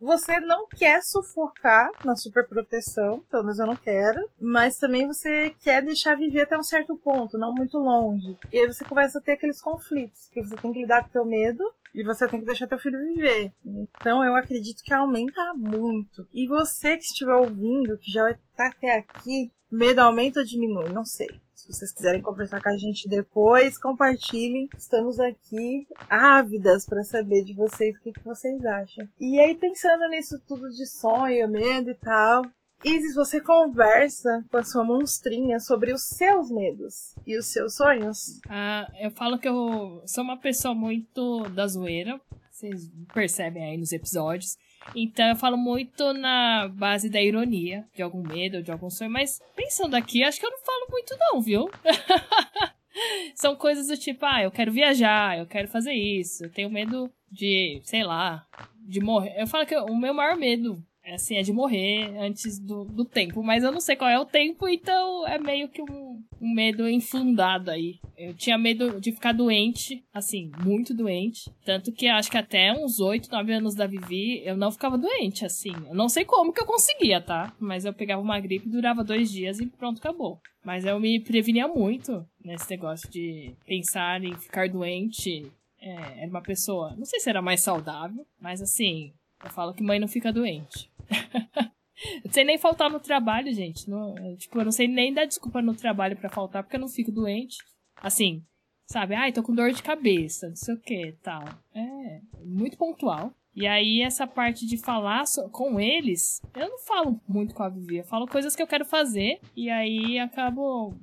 você 0.00 0.40
não 0.40 0.66
quer 0.68 1.02
sufocar 1.02 1.90
na 2.04 2.16
superproteção, 2.16 3.22
pelo 3.30 3.42
menos 3.42 3.58
eu 3.58 3.66
não 3.66 3.76
quero, 3.76 4.26
mas 4.40 4.78
também 4.78 5.06
você 5.06 5.54
quer 5.60 5.82
deixar 5.82 6.16
viver 6.16 6.42
até 6.42 6.56
um 6.56 6.62
certo 6.62 6.96
ponto, 6.96 7.36
não 7.36 7.52
muito 7.52 7.76
longe. 7.78 8.38
E 8.50 8.58
aí 8.58 8.66
você 8.66 8.84
começa 8.84 9.18
a 9.18 9.22
ter 9.22 9.32
aqueles 9.32 9.60
conflitos, 9.60 10.28
que 10.32 10.42
você 10.42 10.56
tem 10.56 10.72
que 10.72 10.80
lidar 10.80 11.02
com 11.02 11.08
o 11.08 11.12
teu 11.12 11.24
medo 11.26 11.62
e 11.94 12.02
você 12.02 12.28
tem 12.28 12.40
que 12.40 12.46
deixar 12.46 12.66
teu 12.66 12.78
filho 12.78 12.98
viver. 12.98 13.52
Então 13.64 14.24
eu 14.24 14.34
acredito 14.34 14.82
que 14.82 14.92
aumenta 14.92 15.54
muito. 15.54 16.26
E 16.32 16.46
você 16.46 16.96
que 16.96 17.04
estiver 17.04 17.34
ouvindo, 17.34 17.98
que 17.98 18.10
já 18.10 18.30
está 18.30 18.68
até 18.68 18.96
aqui, 18.96 19.50
medo 19.70 20.00
aumenta 20.00 20.40
ou 20.40 20.46
diminui? 20.46 20.90
Não 20.90 21.04
sei. 21.04 21.28
Se 21.54 21.66
vocês 21.66 21.92
quiserem 21.92 22.22
conversar 22.22 22.62
com 22.62 22.68
a 22.68 22.76
gente 22.76 23.08
depois, 23.08 23.76
compartilhem. 23.76 24.68
Estamos 24.76 25.18
aqui 25.18 25.86
ávidas 26.08 26.86
para 26.86 27.02
saber 27.02 27.44
de 27.44 27.52
vocês 27.52 27.96
o 27.96 28.00
que, 28.00 28.12
que 28.12 28.24
vocês 28.24 28.64
acham. 28.64 29.08
E 29.18 29.40
aí, 29.40 29.56
pensando 29.56 30.08
nisso 30.08 30.40
tudo 30.46 30.70
de 30.70 30.86
sonho, 30.86 31.48
medo 31.48 31.90
e 31.90 31.94
tal, 31.94 32.42
Isis, 32.84 33.14
você 33.14 33.40
conversa 33.40 34.44
com 34.50 34.56
a 34.56 34.62
sua 34.62 34.84
monstrinha 34.84 35.58
sobre 35.58 35.92
os 35.92 36.02
seus 36.02 36.48
medos 36.48 37.14
e 37.26 37.36
os 37.36 37.46
seus 37.46 37.74
sonhos? 37.74 38.40
Ah, 38.48 38.88
eu 39.00 39.10
falo 39.10 39.38
que 39.38 39.48
eu 39.48 40.00
sou 40.06 40.22
uma 40.22 40.36
pessoa 40.36 40.74
muito 40.74 41.42
da 41.50 41.66
zoeira. 41.66 42.20
Vocês 42.52 42.88
percebem 43.12 43.64
aí 43.64 43.76
nos 43.76 43.92
episódios. 43.92 44.56
Então 44.94 45.26
eu 45.26 45.36
falo 45.36 45.56
muito 45.56 46.12
na 46.12 46.68
base 46.68 47.10
da 47.10 47.20
ironia, 47.20 47.84
de 47.94 48.02
algum 48.02 48.22
medo, 48.22 48.62
de 48.62 48.70
algum 48.70 48.88
sonho, 48.88 49.10
mas 49.10 49.40
pensando 49.56 49.94
aqui, 49.94 50.22
acho 50.22 50.38
que 50.38 50.46
eu 50.46 50.50
não 50.50 50.58
falo 50.58 50.86
muito 50.90 51.16
não, 51.18 51.40
viu? 51.40 51.68
São 53.34 53.54
coisas 53.54 53.88
do 53.88 53.96
tipo, 53.96 54.24
ah, 54.24 54.42
eu 54.42 54.50
quero 54.50 54.72
viajar, 54.72 55.38
eu 55.38 55.46
quero 55.46 55.68
fazer 55.68 55.92
isso, 55.92 56.44
eu 56.44 56.50
tenho 56.50 56.70
medo 56.70 57.12
de, 57.30 57.80
sei 57.84 58.02
lá, 58.04 58.46
de 58.86 59.00
morrer. 59.00 59.34
Eu 59.36 59.46
falo 59.46 59.66
que 59.66 59.76
o 59.76 59.96
meu 59.96 60.14
maior 60.14 60.36
medo 60.36 60.82
assim, 61.14 61.36
é 61.36 61.42
de 61.42 61.52
morrer 61.52 62.16
antes 62.18 62.58
do, 62.58 62.84
do 62.84 63.04
tempo. 63.04 63.42
Mas 63.42 63.64
eu 63.64 63.72
não 63.72 63.80
sei 63.80 63.96
qual 63.96 64.10
é 64.10 64.18
o 64.18 64.24
tempo, 64.24 64.68
então 64.68 65.26
é 65.26 65.38
meio 65.38 65.68
que 65.68 65.82
um, 65.82 66.22
um 66.40 66.54
medo 66.54 66.88
infundado 66.88 67.70
aí. 67.70 67.98
Eu 68.16 68.34
tinha 68.34 68.58
medo 68.58 69.00
de 69.00 69.12
ficar 69.12 69.32
doente, 69.32 70.04
assim, 70.12 70.50
muito 70.62 70.94
doente. 70.94 71.50
Tanto 71.64 71.92
que 71.92 72.06
acho 72.08 72.30
que 72.30 72.36
até 72.36 72.72
uns 72.72 73.00
8, 73.00 73.30
9 73.30 73.52
anos 73.52 73.74
da 73.74 73.86
Vivi, 73.86 74.42
eu 74.44 74.56
não 74.56 74.70
ficava 74.70 74.98
doente, 74.98 75.44
assim. 75.44 75.72
Eu 75.88 75.94
não 75.94 76.08
sei 76.08 76.24
como 76.24 76.52
que 76.52 76.60
eu 76.60 76.66
conseguia, 76.66 77.20
tá? 77.20 77.52
Mas 77.58 77.84
eu 77.84 77.92
pegava 77.92 78.20
uma 78.22 78.40
gripe, 78.40 78.68
durava 78.68 79.04
dois 79.04 79.30
dias 79.30 79.60
e 79.60 79.66
pronto, 79.66 79.98
acabou. 79.98 80.40
Mas 80.64 80.84
eu 80.84 80.98
me 80.98 81.20
prevenia 81.20 81.68
muito 81.68 82.26
nesse 82.44 82.68
negócio 82.70 83.08
de 83.10 83.54
pensar 83.66 84.22
em 84.22 84.34
ficar 84.34 84.68
doente. 84.68 85.50
É, 85.80 86.22
era 86.22 86.30
uma 86.30 86.42
pessoa, 86.42 86.94
não 86.96 87.04
sei 87.04 87.20
se 87.20 87.30
era 87.30 87.40
mais 87.40 87.60
saudável, 87.60 88.26
mas 88.40 88.60
assim, 88.60 89.12
eu 89.44 89.50
falo 89.50 89.72
que 89.72 89.82
mãe 89.82 90.00
não 90.00 90.08
fica 90.08 90.32
doente. 90.32 90.90
não 92.24 92.32
sei 92.32 92.44
nem 92.44 92.58
faltar 92.58 92.90
no 92.90 93.00
trabalho, 93.00 93.52
gente. 93.52 93.88
Não, 93.88 94.14
tipo, 94.36 94.58
eu 94.58 94.64
não 94.64 94.72
sei 94.72 94.88
nem 94.88 95.12
dar 95.12 95.24
desculpa 95.24 95.62
no 95.62 95.74
trabalho 95.74 96.16
para 96.16 96.28
faltar, 96.28 96.62
porque 96.62 96.76
eu 96.76 96.80
não 96.80 96.88
fico 96.88 97.12
doente. 97.12 97.56
Assim, 97.96 98.44
sabe? 98.86 99.14
Ai, 99.14 99.32
tô 99.32 99.42
com 99.42 99.54
dor 99.54 99.72
de 99.72 99.82
cabeça, 99.82 100.48
não 100.48 100.56
sei 100.56 100.74
o 100.74 100.80
que, 100.80 101.12
tal. 101.22 101.44
É, 101.74 102.20
muito 102.44 102.76
pontual. 102.76 103.32
E 103.54 103.66
aí, 103.66 104.02
essa 104.02 104.26
parte 104.26 104.66
de 104.66 104.76
falar 104.76 105.24
com 105.50 105.80
eles, 105.80 106.40
eu 106.54 106.68
não 106.68 106.78
falo 106.78 107.20
muito 107.26 107.54
com 107.54 107.64
a 107.64 107.68
Vivi, 107.68 107.96
eu 107.96 108.04
falo 108.04 108.26
coisas 108.26 108.54
que 108.54 108.62
eu 108.62 108.68
quero 108.68 108.84
fazer, 108.84 109.40
e 109.56 109.68
aí 109.68 110.16
acabo 110.18 110.94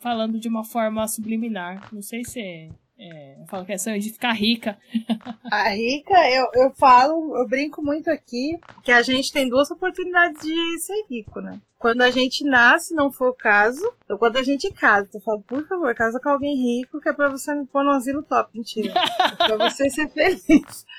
falando 0.00 0.40
de 0.40 0.48
uma 0.48 0.64
forma 0.64 1.06
subliminar. 1.06 1.94
Não 1.94 2.02
sei 2.02 2.24
se 2.24 2.68
é 3.04 3.34
eu 3.44 3.46
falo 3.46 3.66
que 3.66 3.76
sonho 3.76 4.00
de 4.00 4.10
ficar 4.10 4.32
rica. 4.32 4.78
A 5.52 5.68
rica, 5.68 6.14
eu, 6.30 6.48
eu 6.54 6.70
falo, 6.74 7.36
eu 7.36 7.46
brinco 7.46 7.82
muito 7.82 8.10
aqui 8.10 8.58
que 8.82 8.90
a 8.90 9.02
gente 9.02 9.30
tem 9.30 9.48
duas 9.48 9.70
oportunidades 9.70 10.40
de 10.40 10.78
ser 10.80 11.04
rico, 11.10 11.40
né? 11.40 11.60
Quando 11.78 12.00
a 12.00 12.10
gente 12.10 12.42
nasce, 12.44 12.94
não 12.94 13.12
for 13.12 13.28
o 13.28 13.34
caso, 13.34 13.92
ou 14.08 14.16
quando 14.16 14.38
a 14.38 14.42
gente 14.42 14.72
casa. 14.72 15.08
Eu 15.12 15.20
falo, 15.20 15.42
por 15.42 15.66
favor, 15.68 15.94
casa 15.94 16.18
com 16.18 16.30
alguém 16.30 16.56
rico, 16.56 16.98
que 17.00 17.08
é 17.10 17.12
pra 17.12 17.28
você 17.28 17.54
me 17.54 17.66
pôr 17.66 17.84
no 17.84 17.90
asilo 17.90 18.22
top. 18.22 18.50
Mentira. 18.54 18.94
É 18.94 19.46
pra 19.46 19.68
você 19.70 19.90
ser 19.90 20.08
feliz. 20.08 20.86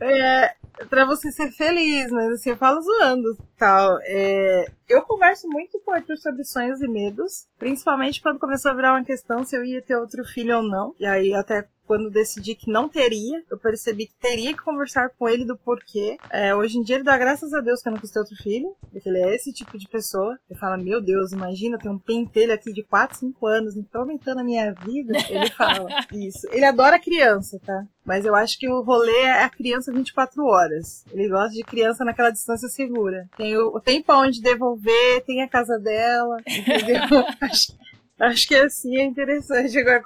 É, 0.00 0.56
para 0.88 1.04
você 1.04 1.30
ser 1.30 1.50
feliz, 1.52 2.10
mas 2.10 2.32
assim, 2.32 2.50
eu 2.50 2.56
falo 2.56 2.80
zoando 2.80 3.36
tal. 3.56 3.98
É, 4.02 4.66
eu 4.88 5.02
converso 5.02 5.48
muito 5.48 5.80
com 5.80 5.90
o 5.90 5.94
Arthur 5.94 6.16
sobre 6.18 6.44
sonhos 6.44 6.80
e 6.82 6.88
medos, 6.88 7.46
principalmente 7.58 8.20
quando 8.20 8.38
começou 8.38 8.70
a 8.70 8.74
virar 8.74 8.92
uma 8.92 9.04
questão 9.04 9.44
se 9.44 9.56
eu 9.56 9.64
ia 9.64 9.82
ter 9.82 9.96
outro 9.96 10.24
filho 10.24 10.56
ou 10.56 10.62
não. 10.62 10.94
E 10.98 11.06
aí 11.06 11.34
até 11.34 11.66
quando 11.86 12.10
decidi 12.10 12.54
que 12.54 12.70
não 12.70 12.88
teria, 12.88 13.42
eu 13.50 13.58
percebi 13.58 14.06
que 14.06 14.14
teria 14.14 14.52
que 14.52 14.62
conversar 14.62 15.10
com 15.10 15.28
ele 15.28 15.44
do 15.44 15.56
porquê. 15.56 16.16
É, 16.30 16.54
hoje 16.54 16.78
em 16.78 16.82
dia 16.82 16.96
ele 16.96 17.04
dá 17.04 17.16
graças 17.16 17.52
a 17.52 17.60
Deus 17.60 17.82
que 17.82 17.88
eu 17.88 17.92
não 17.92 18.00
quis 18.00 18.10
ter 18.10 18.18
outro 18.18 18.36
filho, 18.36 18.74
porque 18.90 19.08
ele 19.08 19.18
é 19.18 19.34
esse 19.34 19.52
tipo 19.52 19.78
de 19.78 19.88
pessoa. 19.88 20.38
Ele 20.48 20.58
fala, 20.58 20.76
meu 20.76 21.00
Deus, 21.00 21.32
imagina, 21.32 21.78
tem 21.78 21.90
um 21.90 21.98
pentelho 21.98 22.52
aqui 22.52 22.72
de 22.72 22.82
4, 22.82 23.18
5 23.18 23.46
anos, 23.46 23.76
então 23.76 24.02
aumentando 24.02 24.40
a 24.40 24.44
minha 24.44 24.72
vida. 24.72 25.12
Ele 25.28 25.50
fala 25.50 25.88
isso. 26.12 26.46
Ele 26.50 26.64
adora 26.64 26.98
criança, 26.98 27.60
tá? 27.64 27.84
Mas 28.04 28.26
eu 28.26 28.34
acho 28.34 28.58
que 28.58 28.68
o 28.68 28.82
rolê 28.82 29.22
é 29.22 29.44
a 29.44 29.48
criança 29.48 29.92
24 29.92 30.44
horas. 30.44 31.04
Ele 31.10 31.28
gosta 31.28 31.54
de 31.54 31.62
criança 31.62 32.04
naquela 32.04 32.30
distância 32.30 32.68
segura. 32.68 33.28
Tem 33.36 33.56
o, 33.56 33.80
tempo 33.80 34.12
onde 34.12 34.42
devolver, 34.42 35.24
tem 35.24 35.42
a 35.42 35.48
casa 35.48 35.78
dela, 35.78 36.36
entendeu? 36.46 37.00
acho, 37.40 37.72
acho 38.20 38.48
que 38.48 38.54
assim 38.54 38.96
é 38.98 39.04
interessante 39.04 39.78
agora 39.78 40.02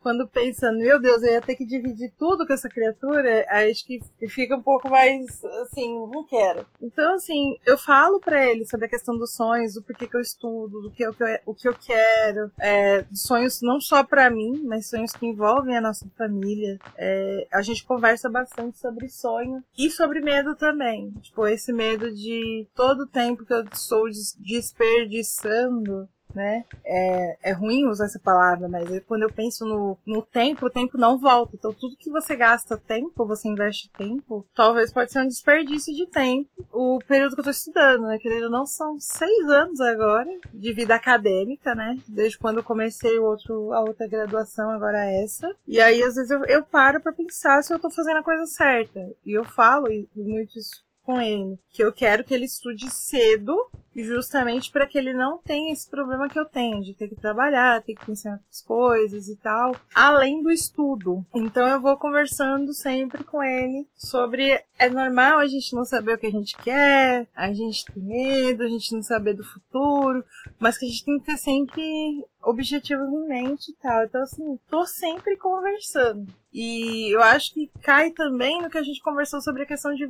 quando 0.00 0.26
pensando, 0.26 0.78
meu 0.78 1.00
Deus, 1.00 1.22
eu 1.22 1.32
ia 1.32 1.40
ter 1.40 1.54
que 1.56 1.64
dividir 1.64 2.12
tudo 2.18 2.46
com 2.46 2.52
essa 2.52 2.68
criatura, 2.68 3.46
acho 3.48 3.86
que 3.86 4.00
fica 4.28 4.56
um 4.56 4.62
pouco 4.62 4.88
mais 4.88 5.44
assim, 5.62 5.94
não 6.08 6.24
quero. 6.24 6.66
Então, 6.80 7.14
assim, 7.14 7.58
eu 7.66 7.76
falo 7.78 8.20
para 8.20 8.44
ele 8.46 8.66
sobre 8.66 8.86
a 8.86 8.88
questão 8.88 9.16
dos 9.16 9.34
sonhos, 9.34 9.74
do 9.74 9.82
porquê 9.82 10.06
que 10.06 10.16
eu 10.16 10.20
estudo, 10.20 10.82
do 10.82 10.90
que 10.90 11.02
eu, 11.02 11.14
o 11.46 11.54
que 11.54 11.68
eu 11.68 11.74
quero, 11.74 12.50
é, 12.58 13.04
sonhos 13.12 13.60
não 13.62 13.80
só 13.80 14.02
para 14.02 14.30
mim, 14.30 14.62
mas 14.64 14.88
sonhos 14.88 15.12
que 15.12 15.26
envolvem 15.26 15.76
a 15.76 15.80
nossa 15.80 16.06
família. 16.16 16.78
É, 16.96 17.46
a 17.52 17.62
gente 17.62 17.84
conversa 17.84 18.28
bastante 18.28 18.78
sobre 18.78 19.08
sonho 19.08 19.62
e 19.76 19.90
sobre 19.90 20.20
medo 20.20 20.54
também. 20.56 21.10
Tipo, 21.20 21.46
esse 21.46 21.72
medo 21.72 22.12
de 22.12 22.66
todo 22.74 23.02
o 23.02 23.06
tempo 23.06 23.44
que 23.44 23.52
eu 23.52 23.64
estou 23.64 24.04
desperdiçando 24.38 26.08
né? 26.34 26.64
É, 26.84 27.50
é 27.50 27.52
ruim 27.52 27.86
usar 27.86 28.06
essa 28.06 28.18
palavra, 28.18 28.68
mas 28.68 28.88
quando 29.06 29.22
eu 29.22 29.32
penso 29.32 29.64
no, 29.64 29.98
no 30.06 30.22
tempo, 30.22 30.66
o 30.66 30.70
tempo 30.70 30.98
não 30.98 31.18
volta. 31.18 31.54
Então, 31.54 31.72
tudo 31.72 31.96
que 31.96 32.10
você 32.10 32.36
gasta 32.36 32.76
tempo, 32.76 33.26
você 33.26 33.48
investe 33.48 33.90
tempo, 33.90 34.46
talvez 34.54 34.92
pode 34.92 35.12
ser 35.12 35.20
um 35.20 35.28
desperdício 35.28 35.94
de 35.94 36.06
tempo. 36.06 36.48
O 36.72 36.98
período 37.06 37.34
que 37.34 37.40
eu 37.40 37.44
tô 37.44 37.50
estudando, 37.50 38.06
né? 38.06 38.18
Querendo 38.18 38.50
não, 38.50 38.66
são 38.66 38.98
seis 38.98 39.48
anos 39.48 39.80
agora 39.80 40.30
de 40.52 40.72
vida 40.72 40.94
acadêmica, 40.94 41.74
né? 41.74 41.98
Desde 42.08 42.38
quando 42.38 42.58
eu 42.58 42.64
comecei 42.64 43.18
o 43.18 43.24
outro, 43.24 43.72
a 43.72 43.80
outra 43.80 44.06
graduação, 44.06 44.70
agora 44.70 45.04
essa. 45.04 45.54
E 45.66 45.80
aí, 45.80 46.02
às 46.02 46.14
vezes, 46.14 46.30
eu, 46.30 46.44
eu 46.44 46.62
paro 46.62 47.00
para 47.00 47.12
pensar 47.12 47.62
se 47.62 47.72
eu 47.72 47.78
tô 47.78 47.90
fazendo 47.90 48.18
a 48.18 48.22
coisa 48.22 48.46
certa. 48.46 49.00
E 49.24 49.32
eu 49.32 49.44
falo, 49.44 49.88
e 49.88 50.08
muito 50.16 50.58
isso 50.58 50.89
com 51.04 51.20
ele, 51.20 51.58
que 51.70 51.82
eu 51.82 51.92
quero 51.92 52.24
que 52.24 52.34
ele 52.34 52.44
estude 52.44 52.90
cedo 52.90 53.56
justamente 53.96 54.70
para 54.70 54.86
que 54.86 54.96
ele 54.96 55.12
não 55.12 55.38
tenha 55.38 55.72
esse 55.72 55.88
problema 55.88 56.28
que 56.28 56.38
eu 56.38 56.44
tenho 56.44 56.82
de 56.82 56.94
ter 56.94 57.08
que 57.08 57.16
trabalhar, 57.16 57.82
ter 57.82 57.94
que 57.94 58.06
pensar 58.06 58.32
outras 58.32 58.62
coisas 58.62 59.28
e 59.28 59.36
tal, 59.36 59.74
além 59.94 60.42
do 60.42 60.50
estudo. 60.50 61.24
Então 61.34 61.66
eu 61.66 61.80
vou 61.80 61.96
conversando 61.96 62.72
sempre 62.72 63.24
com 63.24 63.42
ele 63.42 63.86
sobre 63.96 64.62
é 64.78 64.88
normal 64.88 65.38
a 65.38 65.46
gente 65.46 65.74
não 65.74 65.84
saber 65.84 66.14
o 66.14 66.18
que 66.18 66.26
a 66.26 66.30
gente 66.30 66.56
quer, 66.56 67.28
a 67.34 67.52
gente 67.52 67.84
tem 67.84 68.02
medo, 68.02 68.62
a 68.62 68.68
gente 68.68 68.94
não 68.94 69.02
saber 69.02 69.34
do 69.34 69.44
futuro, 69.44 70.24
mas 70.58 70.78
que 70.78 70.86
a 70.86 70.88
gente 70.88 71.04
tem 71.04 71.18
que 71.18 71.26
ter 71.26 71.36
sempre 71.36 72.24
objetivos 72.42 73.08
em 73.08 73.28
mente 73.28 73.70
e 73.70 73.74
tal. 73.76 74.04
Então, 74.04 74.22
assim, 74.22 74.58
tô 74.68 74.86
sempre 74.86 75.36
conversando. 75.36 76.26
E 76.52 77.14
eu 77.14 77.22
acho 77.22 77.54
que 77.54 77.70
cai 77.82 78.10
também 78.10 78.60
no 78.60 78.68
que 78.68 78.78
a 78.78 78.82
gente 78.82 79.02
conversou 79.02 79.40
sobre 79.40 79.62
a 79.62 79.66
questão 79.66 79.94
de 79.94 80.08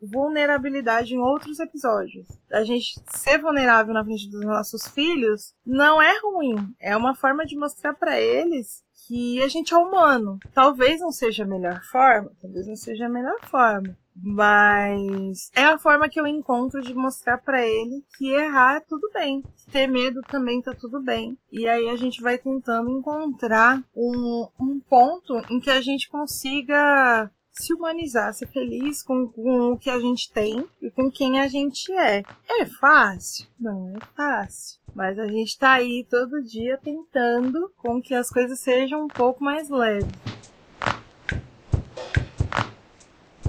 vulnerabilidade 0.00 1.14
em 1.14 1.18
outros 1.18 1.58
episódios. 1.58 2.26
A 2.52 2.62
gente 2.62 3.00
ser 3.08 3.38
vulnerável 3.38 3.92
na 3.92 4.04
frente 4.04 4.30
dos 4.30 4.44
nossos 4.44 4.86
filhos 4.88 5.52
não 5.66 6.00
é 6.00 6.12
ruim. 6.20 6.74
É 6.78 6.96
uma 6.96 7.14
forma 7.14 7.44
de 7.44 7.56
mostrar 7.56 7.94
para 7.94 8.20
eles 8.20 8.84
que 9.06 9.42
a 9.42 9.48
gente 9.48 9.74
é 9.74 9.76
humano. 9.76 10.38
Talvez 10.54 11.00
não 11.00 11.10
seja 11.10 11.42
a 11.42 11.46
melhor 11.46 11.82
forma, 11.82 12.30
talvez 12.40 12.68
não 12.68 12.76
seja 12.76 13.06
a 13.06 13.08
melhor 13.08 13.40
forma. 13.42 13.96
Mas 14.22 15.50
é 15.54 15.64
a 15.64 15.78
forma 15.78 16.08
que 16.08 16.20
eu 16.20 16.26
encontro 16.26 16.80
de 16.82 16.94
mostrar 16.94 17.38
para 17.38 17.66
ele 17.66 18.04
que 18.18 18.30
errar 18.30 18.76
é 18.76 18.80
tudo 18.80 19.10
bem. 19.12 19.42
Ter 19.70 19.86
medo 19.86 20.20
também 20.22 20.60
tá 20.60 20.74
tudo 20.74 21.00
bem. 21.00 21.38
E 21.50 21.66
aí 21.66 21.88
a 21.88 21.96
gente 21.96 22.20
vai 22.20 22.38
tentando 22.38 22.90
encontrar 22.90 23.82
um, 23.96 24.48
um 24.58 24.80
ponto 24.80 25.34
em 25.50 25.60
que 25.60 25.70
a 25.70 25.80
gente 25.80 26.08
consiga 26.08 27.30
se 27.52 27.74
humanizar, 27.74 28.32
ser 28.32 28.46
feliz 28.46 29.02
com, 29.02 29.28
com, 29.28 29.72
o 29.72 29.78
que 29.78 29.90
a 29.90 29.98
gente 29.98 30.32
tem 30.32 30.64
e 30.80 30.90
com 30.90 31.10
quem 31.10 31.40
a 31.40 31.48
gente 31.48 31.92
é. 31.92 32.22
É 32.48 32.66
fácil? 32.66 33.46
Não 33.58 33.90
é 33.90 33.98
fácil. 34.16 34.80
Mas 34.94 35.18
a 35.18 35.26
gente 35.26 35.58
tá 35.58 35.72
aí 35.72 36.06
todo 36.08 36.42
dia 36.42 36.78
tentando 36.82 37.70
com 37.76 38.00
que 38.00 38.14
as 38.14 38.28
coisas 38.28 38.58
sejam 38.60 39.04
um 39.04 39.08
pouco 39.08 39.42
mais 39.42 39.68
leves. 39.68 40.08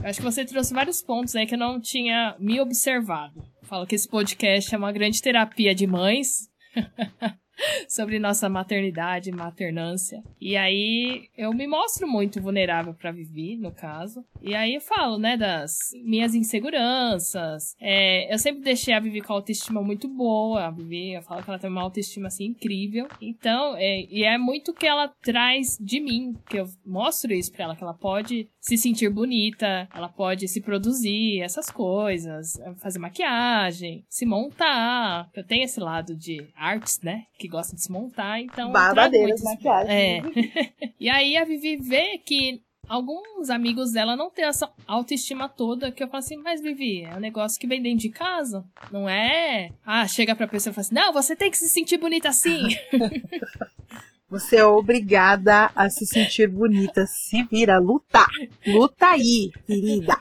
Acho 0.03 0.19
que 0.19 0.25
você 0.25 0.43
trouxe 0.43 0.73
vários 0.73 1.01
pontos 1.01 1.35
aí 1.35 1.45
que 1.45 1.53
eu 1.53 1.59
não 1.59 1.79
tinha 1.79 2.35
me 2.39 2.59
observado. 2.59 3.43
Falo 3.63 3.85
que 3.85 3.95
esse 3.95 4.07
podcast 4.07 4.73
é 4.73 4.77
uma 4.77 4.91
grande 4.91 5.21
terapia 5.21 5.75
de 5.75 5.85
mães. 5.85 6.49
sobre 7.87 8.19
nossa 8.19 8.49
maternidade 8.49 9.31
maternância. 9.31 10.23
E 10.39 10.55
aí 10.55 11.29
eu 11.37 11.53
me 11.53 11.67
mostro 11.67 12.07
muito 12.07 12.41
vulnerável 12.41 12.93
para 12.93 13.11
Vivi, 13.11 13.57
no 13.57 13.71
caso. 13.71 14.23
E 14.41 14.55
aí 14.55 14.75
eu 14.75 14.81
falo, 14.81 15.17
né, 15.17 15.37
das 15.37 15.77
minhas 16.03 16.33
inseguranças. 16.35 17.75
É, 17.79 18.33
eu 18.33 18.39
sempre 18.39 18.61
deixei 18.61 18.93
a 18.93 18.99
Vivi 18.99 19.21
com 19.21 19.33
a 19.33 19.35
autoestima 19.35 19.81
muito 19.81 20.07
boa. 20.07 20.65
A 20.65 20.71
Vivi, 20.71 21.13
eu 21.13 21.21
falo 21.21 21.43
que 21.43 21.49
ela 21.49 21.59
tem 21.59 21.69
uma 21.69 21.81
autoestima 21.81 22.27
assim 22.27 22.45
incrível. 22.45 23.07
Então, 23.21 23.75
é, 23.77 24.05
e 24.09 24.23
é 24.23 24.37
muito 24.37 24.73
que 24.73 24.87
ela 24.87 25.07
traz 25.07 25.77
de 25.79 25.99
mim, 25.99 26.35
que 26.49 26.57
eu 26.57 26.65
mostro 26.85 27.33
isso 27.33 27.51
pra 27.51 27.65
ela, 27.65 27.75
que 27.75 27.83
ela 27.83 27.93
pode 27.93 28.49
se 28.61 28.77
sentir 28.77 29.09
bonita, 29.09 29.89
ela 29.93 30.07
pode 30.07 30.47
se 30.47 30.61
produzir, 30.61 31.41
essas 31.41 31.71
coisas, 31.71 32.53
fazer 32.77 32.99
maquiagem, 32.99 34.05
se 34.07 34.23
montar. 34.23 35.27
Eu 35.33 35.43
tenho 35.43 35.63
esse 35.63 35.79
lado 35.79 36.15
de 36.15 36.47
artes, 36.55 37.01
né? 37.01 37.25
Que 37.39 37.47
gosta 37.47 37.75
de 37.75 37.81
se 37.81 37.91
montar, 37.91 38.39
então. 38.39 38.71
Babadeiras, 38.71 39.41
maquiagem. 39.41 39.91
É. 39.91 40.21
e 40.99 41.09
aí 41.09 41.35
a 41.35 41.43
Vivi 41.43 41.75
vê 41.77 42.19
que 42.19 42.61
alguns 42.87 43.49
amigos 43.49 43.93
dela 43.93 44.15
não 44.15 44.29
têm 44.29 44.45
essa 44.45 44.71
autoestima 44.85 45.49
toda, 45.49 45.91
que 45.91 46.03
eu 46.03 46.07
falo 46.07 46.19
assim, 46.19 46.37
mas 46.37 46.61
Vivi, 46.61 47.03
é 47.03 47.15
um 47.15 47.19
negócio 47.19 47.59
que 47.59 47.65
vem 47.65 47.81
dentro 47.81 47.99
de 47.99 48.09
casa, 48.09 48.63
não 48.91 49.09
é? 49.09 49.71
Ah, 49.83 50.07
chega 50.07 50.35
pra 50.35 50.47
pessoa 50.47 50.71
e 50.71 50.75
fala 50.75 50.81
assim, 50.81 50.95
não, 50.95 51.13
você 51.13 51.35
tem 51.35 51.49
que 51.49 51.57
se 51.57 51.67
sentir 51.67 51.97
bonita 51.97 52.29
assim. 52.29 52.61
Você 54.31 54.55
é 54.55 54.65
obrigada 54.65 55.69
a 55.75 55.89
se 55.89 56.05
sentir 56.05 56.47
bonita. 56.47 57.05
Se 57.05 57.43
vira, 57.43 57.77
luta. 57.77 58.25
Luta 58.65 59.07
aí, 59.07 59.51
querida. 59.67 60.15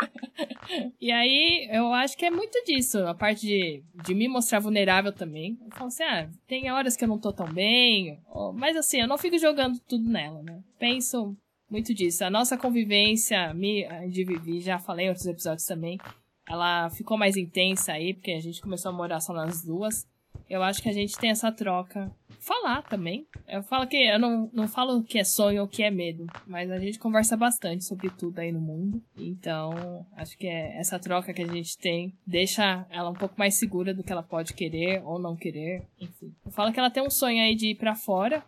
E 1.00 1.12
aí, 1.12 1.68
eu 1.70 1.94
acho 1.94 2.16
que 2.16 2.26
é 2.26 2.30
muito 2.30 2.60
disso. 2.64 2.98
A 3.06 3.14
parte 3.14 3.46
de, 3.46 3.84
de 4.04 4.12
me 4.12 4.26
mostrar 4.26 4.58
vulnerável 4.58 5.12
também. 5.12 5.56
Eu 5.64 5.76
falo 5.76 5.86
assim, 5.86 6.02
ah, 6.02 6.28
tem 6.48 6.72
horas 6.72 6.96
que 6.96 7.04
eu 7.04 7.08
não 7.08 7.18
tô 7.20 7.32
tão 7.32 7.46
bem. 7.52 8.18
Mas 8.54 8.76
assim, 8.76 9.00
eu 9.00 9.06
não 9.06 9.16
fico 9.16 9.38
jogando 9.38 9.78
tudo 9.86 10.10
nela, 10.10 10.42
né? 10.42 10.60
Penso 10.76 11.36
muito 11.70 11.94
disso. 11.94 12.24
A 12.24 12.30
nossa 12.30 12.58
convivência, 12.58 13.54
me, 13.54 13.86
de 14.08 14.24
Vivi, 14.24 14.60
já 14.60 14.80
falei 14.80 15.06
em 15.06 15.10
outros 15.10 15.26
episódios 15.26 15.66
também. 15.66 16.00
Ela 16.48 16.90
ficou 16.90 17.16
mais 17.16 17.36
intensa 17.36 17.92
aí, 17.92 18.12
porque 18.12 18.32
a 18.32 18.40
gente 18.40 18.60
começou 18.60 18.90
a 18.90 18.94
morar 18.94 19.20
só 19.20 19.32
nas 19.32 19.64
duas. 19.64 20.04
Eu 20.48 20.64
acho 20.64 20.82
que 20.82 20.88
a 20.88 20.92
gente 20.92 21.16
tem 21.16 21.30
essa 21.30 21.52
troca 21.52 22.10
falar 22.40 22.82
também. 22.82 23.26
Eu 23.46 23.62
falo 23.62 23.86
que 23.86 23.96
eu 23.96 24.18
não, 24.18 24.50
não 24.52 24.66
falo 24.66 25.02
que 25.02 25.18
é 25.18 25.24
sonho 25.24 25.62
ou 25.62 25.68
que 25.68 25.82
é 25.82 25.90
medo, 25.90 26.26
mas 26.46 26.70
a 26.70 26.78
gente 26.78 26.98
conversa 26.98 27.36
bastante 27.36 27.84
sobre 27.84 28.10
tudo 28.10 28.38
aí 28.38 28.50
no 28.50 28.60
mundo. 28.60 29.02
Então, 29.16 30.06
acho 30.16 30.36
que 30.36 30.46
é 30.46 30.78
essa 30.78 30.98
troca 30.98 31.32
que 31.32 31.42
a 31.42 31.46
gente 31.46 31.78
tem 31.78 32.12
deixa 32.26 32.86
ela 32.90 33.10
um 33.10 33.14
pouco 33.14 33.34
mais 33.38 33.54
segura 33.54 33.94
do 33.94 34.02
que 34.02 34.12
ela 34.12 34.22
pode 34.22 34.54
querer 34.54 35.02
ou 35.04 35.18
não 35.18 35.36
querer, 35.36 35.86
enfim. 36.00 36.34
Eu 36.44 36.50
falo 36.50 36.72
que 36.72 36.80
ela 36.80 36.90
tem 36.90 37.02
um 37.02 37.10
sonho 37.10 37.42
aí 37.42 37.54
de 37.54 37.68
ir 37.68 37.74
para 37.76 37.94
fora. 37.94 38.42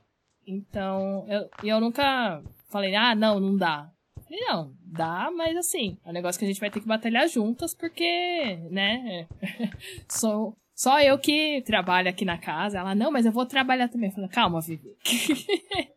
Então, 0.47 1.25
eu, 1.29 1.49
eu 1.63 1.81
nunca 1.81 2.43
falei, 2.69 2.95
ah, 2.95 3.15
não, 3.15 3.39
não 3.39 3.57
dá. 3.57 3.93
Não, 4.31 4.75
dá, 4.83 5.31
mas 5.31 5.55
assim, 5.59 5.99
é 6.05 6.09
um 6.09 6.13
negócio 6.13 6.39
que 6.39 6.47
a 6.47 6.49
gente 6.49 6.61
vai 6.61 6.71
ter 6.71 6.81
que 6.81 6.87
batalhar 6.87 7.29
juntas, 7.29 7.75
porque, 7.75 8.57
né, 8.71 9.29
sou, 10.09 10.57
só 10.75 11.01
eu 11.01 11.19
que 11.19 11.63
trabalho 11.63 12.09
aqui 12.09 12.25
na 12.25 12.39
casa. 12.39 12.79
Ela, 12.79 12.95
não, 12.95 13.11
mas 13.11 13.27
eu 13.27 13.33
vou 13.33 13.47
trabalhar 13.47 13.89
também. 13.89 14.09
Eu 14.09 14.15
falei, 14.15 14.31
calma, 14.31 14.61
Vivi. 14.61 14.97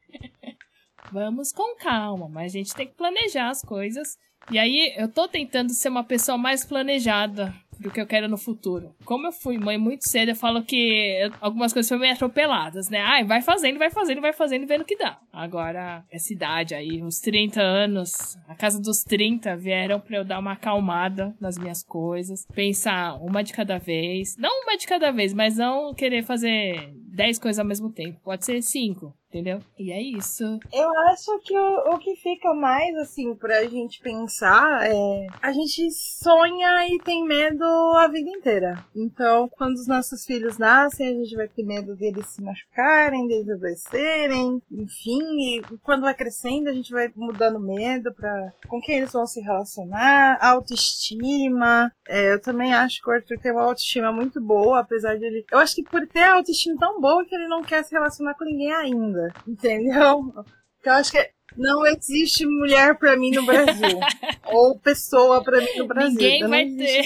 Vamos 1.11 1.51
com 1.51 1.75
calma, 1.77 2.27
mas 2.27 2.53
a 2.53 2.57
gente 2.57 2.73
tem 2.73 2.87
que 2.87 2.95
planejar 2.95 3.49
as 3.49 3.61
coisas. 3.61 4.17
E 4.51 4.59
aí, 4.59 4.93
eu 4.97 5.07
tô 5.07 5.27
tentando 5.27 5.71
ser 5.71 5.89
uma 5.89 6.03
pessoa 6.03 6.37
mais 6.37 6.63
planejada 6.65 7.53
do 7.85 7.91
que 7.91 8.01
eu 8.01 8.07
quero 8.07 8.27
no 8.27 8.37
futuro. 8.37 8.95
Como 9.05 9.27
eu 9.27 9.31
fui 9.31 9.57
mãe 9.57 9.77
muito 9.77 10.09
cedo, 10.09 10.29
eu 10.29 10.35
falo 10.35 10.63
que 10.63 11.29
algumas 11.39 11.71
coisas 11.71 11.87
foram 11.87 12.01
meio 12.01 12.13
atropeladas, 12.13 12.89
né? 12.89 12.99
Ai, 12.99 13.23
vai 13.23 13.41
fazendo, 13.41 13.77
vai 13.77 13.91
fazendo, 13.91 14.21
vai 14.21 14.33
fazendo 14.33 14.63
e 14.63 14.65
vendo 14.65 14.81
o 14.81 14.85
que 14.85 14.97
dá. 14.97 15.19
Agora, 15.31 16.03
essa 16.11 16.33
idade 16.33 16.73
aí, 16.73 17.01
uns 17.03 17.19
30 17.19 17.61
anos, 17.61 18.37
a 18.47 18.55
casa 18.55 18.81
dos 18.81 19.03
30 19.03 19.55
vieram 19.55 19.99
pra 19.99 20.17
eu 20.17 20.25
dar 20.25 20.39
uma 20.39 20.53
acalmada 20.53 21.35
nas 21.39 21.57
minhas 21.57 21.83
coisas, 21.83 22.45
pensar 22.53 23.15
uma 23.21 23.43
de 23.43 23.53
cada 23.53 23.77
vez. 23.77 24.35
Não 24.37 24.63
uma 24.63 24.77
de 24.77 24.87
cada 24.87 25.11
vez, 25.11 25.33
mas 25.33 25.57
não 25.57 25.93
querer 25.93 26.23
fazer 26.23 26.91
10 27.13 27.37
coisas 27.39 27.59
ao 27.59 27.65
mesmo 27.65 27.91
tempo. 27.91 28.19
Pode 28.23 28.45
ser 28.45 28.61
5 28.61 29.13
entendeu? 29.35 29.59
E 29.77 29.91
é 29.91 30.01
isso. 30.01 30.43
Eu 30.71 30.89
acho 31.09 31.39
que 31.39 31.57
o, 31.57 31.93
o 31.93 31.99
que 31.99 32.15
fica 32.15 32.53
mais, 32.53 32.95
assim, 32.95 33.35
pra 33.35 33.65
gente 33.65 33.99
pensar 33.99 34.89
é. 34.89 35.27
A 35.41 35.51
gente 35.51 35.91
sonha 35.91 36.87
e 36.87 36.97
tem 36.99 37.25
medo 37.25 37.65
a 37.97 38.07
vida 38.07 38.29
inteira. 38.29 38.83
Então, 38.95 39.49
quando 39.49 39.75
os 39.75 39.87
nossos 39.87 40.25
filhos 40.25 40.57
nascem, 40.57 41.07
a 41.07 41.13
gente 41.13 41.35
vai 41.35 41.47
ter 41.47 41.63
medo 41.63 41.95
deles 41.95 42.27
se 42.27 42.41
machucarem, 42.41 43.27
deles 43.27 43.49
adoecerem, 43.49 44.61
enfim. 44.71 45.57
E 45.57 45.61
quando 45.83 46.03
vai 46.03 46.13
crescendo, 46.13 46.69
a 46.69 46.73
gente 46.73 46.91
vai 46.91 47.11
mudando 47.15 47.59
medo 47.59 48.13
pra 48.13 48.53
com 48.67 48.79
quem 48.79 48.97
eles 48.97 49.11
vão 49.11 49.27
se 49.27 49.41
relacionar, 49.41 50.37
autoestima. 50.41 51.91
É, 52.07 52.33
eu 52.33 52.41
também 52.41 52.73
acho 52.73 53.01
que 53.01 53.09
o 53.09 53.13
Arthur 53.13 53.37
tem 53.39 53.51
uma 53.51 53.63
autoestima 53.63 54.11
muito 54.11 54.39
boa, 54.39 54.79
apesar 54.79 55.17
de 55.17 55.25
ele. 55.25 55.45
Eu 55.51 55.59
acho 55.59 55.75
que 55.75 55.83
por 55.83 56.07
ter 56.07 56.23
a 56.23 56.35
autoestima 56.35 56.77
tão 56.79 57.01
boa 57.01 57.25
que 57.25 57.35
ele 57.35 57.47
não 57.47 57.61
quer 57.61 57.83
se 57.83 57.93
relacionar 57.93 58.35
com 58.35 58.45
ninguém 58.45 58.71
ainda 58.73 59.24
entendeu? 59.47 60.33
Então 60.79 60.93
acho 60.93 61.11
que 61.11 61.29
não 61.57 61.85
existe 61.85 62.45
mulher 62.45 62.97
para 62.97 63.15
mim 63.15 63.31
no 63.31 63.45
Brasil. 63.45 63.99
ou 64.51 64.77
pessoa 64.79 65.43
para 65.43 65.59
mim 65.59 65.77
no 65.77 65.87
Brasil. 65.87 66.11
Ninguém 66.11 66.37
então, 66.37 66.49
vai 66.49 66.65
ter. 66.69 67.05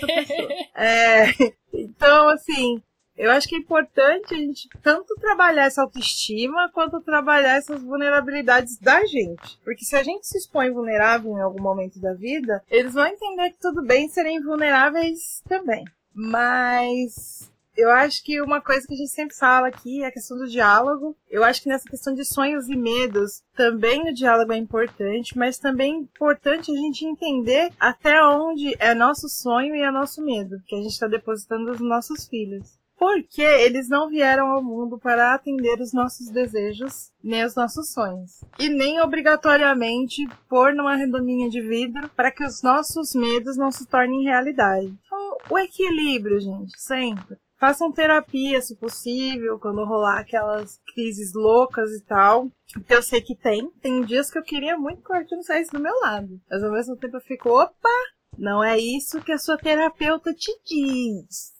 É, 0.75 1.25
então, 1.73 2.29
assim, 2.29 2.81
eu 3.19 3.31
acho 3.31 3.47
que 3.47 3.55
é 3.55 3.59
importante 3.59 4.33
a 4.33 4.37
gente 4.37 4.69
tanto 4.81 5.13
trabalhar 5.15 5.65
essa 5.65 5.81
autoestima 5.81 6.69
quanto 6.73 7.01
trabalhar 7.01 7.57
essas 7.57 7.81
vulnerabilidades 7.83 8.77
da 8.79 9.05
gente. 9.05 9.59
Porque 9.63 9.83
se 9.83 9.95
a 9.95 10.03
gente 10.03 10.25
se 10.25 10.37
expõe 10.37 10.71
vulnerável 10.71 11.31
em 11.37 11.41
algum 11.41 11.61
momento 11.61 11.99
da 11.99 12.13
vida, 12.13 12.63
eles 12.69 12.93
vão 12.93 13.05
entender 13.05 13.51
que 13.51 13.59
tudo 13.59 13.83
bem 13.83 14.07
serem 14.07 14.41
vulneráveis 14.41 15.41
também. 15.47 15.83
Mas 16.13 17.51
eu 17.79 17.89
acho 17.91 18.23
que 18.23 18.41
uma 18.41 18.59
coisa 18.59 18.85
que 18.85 18.93
a 18.93 18.97
gente 18.97 19.11
sempre 19.11 19.35
fala 19.35 19.67
aqui 19.69 20.03
é 20.03 20.07
a 20.07 20.11
questão 20.11 20.37
do 20.37 20.47
diálogo. 20.47 21.15
Eu 21.29 21.43
acho 21.43 21.61
que 21.61 21.69
nessa 21.69 21.89
questão 21.89 22.13
de 22.13 22.25
sonhos 22.25 22.67
e 22.67 22.75
medos, 22.75 23.41
também 23.55 24.09
o 24.09 24.13
diálogo 24.13 24.51
é 24.51 24.57
importante, 24.57 25.37
mas 25.37 25.57
também 25.57 25.93
é 25.93 25.97
importante 25.97 26.71
a 26.71 26.75
gente 26.75 27.05
entender 27.05 27.71
até 27.79 28.21
onde 28.25 28.75
é 28.79 28.93
nosso 28.93 29.29
sonho 29.29 29.75
e 29.75 29.81
é 29.81 29.89
nosso 29.91 30.21
medo, 30.21 30.61
que 30.65 30.75
a 30.75 30.79
gente 30.79 30.91
está 30.91 31.07
depositando 31.07 31.71
nos 31.71 31.79
nossos 31.79 32.27
filhos. 32.27 32.77
Porque 32.97 33.41
eles 33.41 33.87
não 33.87 34.09
vieram 34.09 34.47
ao 34.47 34.61
mundo 34.61 34.99
para 34.99 35.33
atender 35.33 35.79
os 35.79 35.93
nossos 35.93 36.29
desejos 36.29 37.13
nem 37.23 37.45
os 37.45 37.55
nossos 37.55 37.93
sonhos. 37.93 38.43
E 38.59 38.67
nem 38.67 38.99
obrigatoriamente 38.99 40.27
pôr 40.49 40.73
numa 40.73 40.97
redominha 40.97 41.49
de 41.49 41.61
vidro 41.61 42.09
para 42.09 42.29
que 42.29 42.43
os 42.43 42.61
nossos 42.61 43.15
medos 43.15 43.55
não 43.55 43.71
se 43.71 43.87
tornem 43.87 44.25
realidade. 44.25 44.93
Então, 45.05 45.37
o 45.49 45.57
equilíbrio, 45.57 46.41
gente, 46.41 46.77
sempre 46.77 47.37
façam 47.59 47.91
terapia, 47.91 48.61
se 48.61 48.75
possível, 48.75 49.59
quando 49.59 49.83
rolar 49.83 50.19
aquelas 50.19 50.79
crises 50.93 51.33
loucas 51.33 51.91
e 51.91 52.03
tal. 52.05 52.49
Que 52.87 52.93
eu 52.93 53.03
sei 53.03 53.21
que 53.21 53.35
tem. 53.35 53.69
Tem 53.81 54.03
dias 54.03 54.31
que 54.31 54.37
eu 54.37 54.43
queria 54.43 54.77
muito 54.77 55.03
que 55.03 55.11
o 55.11 55.15
Arthur 55.15 55.41
saísse 55.43 55.71
do 55.71 55.79
meu 55.79 55.93
lado. 56.01 56.39
Mas 56.49 56.63
ao 56.63 56.71
mesmo 56.71 56.95
tempo 56.95 57.17
eu 57.17 57.21
fico, 57.21 57.49
opa, 57.49 57.89
não 58.37 58.63
é 58.63 58.77
isso 58.77 59.21
que 59.21 59.31
a 59.31 59.37
sua 59.37 59.57
terapeuta 59.57 60.33
te 60.33 60.51
diz. 60.65 61.58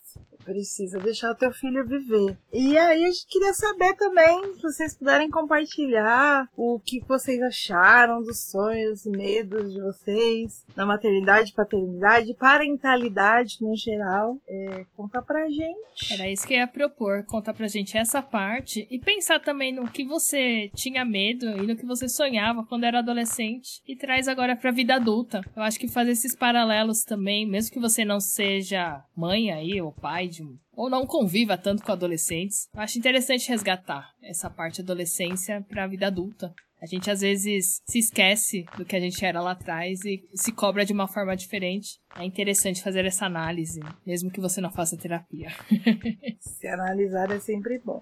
Precisa 0.50 0.98
deixar 0.98 1.30
o 1.32 1.36
teu 1.36 1.54
filho 1.54 1.86
viver. 1.86 2.36
E 2.52 2.76
aí 2.76 3.04
a 3.04 3.08
gente 3.08 3.28
queria 3.28 3.54
saber 3.54 3.94
também, 3.94 4.56
se 4.56 4.64
vocês 4.64 4.98
puderem 4.98 5.30
compartilhar 5.30 6.50
o 6.58 6.80
que 6.84 7.06
vocês 7.08 7.40
acharam 7.40 8.24
dos 8.24 8.50
sonhos 8.50 9.06
e 9.06 9.12
medos 9.12 9.72
de 9.72 9.80
vocês 9.80 10.66
na 10.76 10.88
maternidade, 10.88 11.54
paternidade, 11.54 12.34
parentalidade 12.34 13.58
no 13.62 13.76
geral. 13.76 14.38
É, 14.48 14.86
conta 14.98 15.22
pra 15.22 15.48
gente. 15.48 16.14
Era 16.14 16.28
isso 16.28 16.48
que 16.48 16.56
eu 16.56 16.58
ia 16.58 16.68
propor, 16.68 17.24
contar 17.26 17.54
pra 17.54 17.68
gente 17.68 17.96
essa 17.96 18.20
parte 18.20 18.88
e 18.90 18.98
pensar 18.98 19.40
também 19.40 19.72
no 19.72 19.88
que 19.88 20.04
você 20.04 20.72
tinha 20.74 21.06
medo 21.06 21.46
e 21.46 21.68
no 21.68 21.76
que 21.76 21.86
você 21.86 22.10
sonhava 22.10 22.66
quando 22.66 22.86
era 22.86 23.00
adolescente 23.00 23.84
e 23.88 23.96
traz 23.96 24.28
agora 24.28 24.56
pra 24.56 24.72
vida 24.72 24.96
adulta. 24.96 25.42
Eu 25.56 25.62
acho 25.62 25.80
que 25.80 25.88
fazer 25.88 26.12
esses 26.12 26.36
paralelos 26.36 27.04
também, 27.04 27.48
mesmo 27.48 27.72
que 27.72 27.80
você 27.80 28.04
não 28.04 28.20
seja 28.20 29.04
mãe 29.16 29.52
aí 29.52 29.80
ou 29.80 29.92
pai 29.92 30.28
de 30.28 30.39
ou 30.72 30.90
não 30.90 31.06
conviva 31.06 31.58
tanto 31.58 31.84
com 31.84 31.92
adolescentes. 31.92 32.68
Eu 32.74 32.82
acho 32.82 32.98
interessante 32.98 33.50
resgatar 33.50 34.14
essa 34.22 34.50
parte 34.50 34.82
adolescência 34.82 35.66
para 35.68 35.84
a 35.84 35.88
vida 35.88 36.08
adulta. 36.08 36.54
A 36.82 36.86
gente 36.86 37.12
às 37.12 37.20
vezes 37.20 37.82
se 37.86 38.00
esquece 38.00 38.66
do 38.78 38.86
que 38.86 38.96
a 38.96 39.00
gente 39.00 39.24
era 39.26 39.42
lá 39.42 39.52
atrás 39.52 40.00
e 40.06 40.24
se 40.34 40.52
cobra 40.54 40.86
de 40.86 40.94
uma 40.94 41.08
forma 41.08 41.36
diferente. 41.36 42.00
É 42.16 42.24
interessante 42.24 42.82
fazer 42.82 43.06
essa 43.06 43.26
análise, 43.26 43.82
mesmo 44.06 44.32
que 44.32 44.40
você 44.40 44.62
não 44.62 44.72
faça 44.72 44.96
terapia. 44.96 45.50
se 46.40 46.68
analisar 46.68 47.30
é 47.32 47.40
sempre 47.40 47.80
bom. 47.84 48.02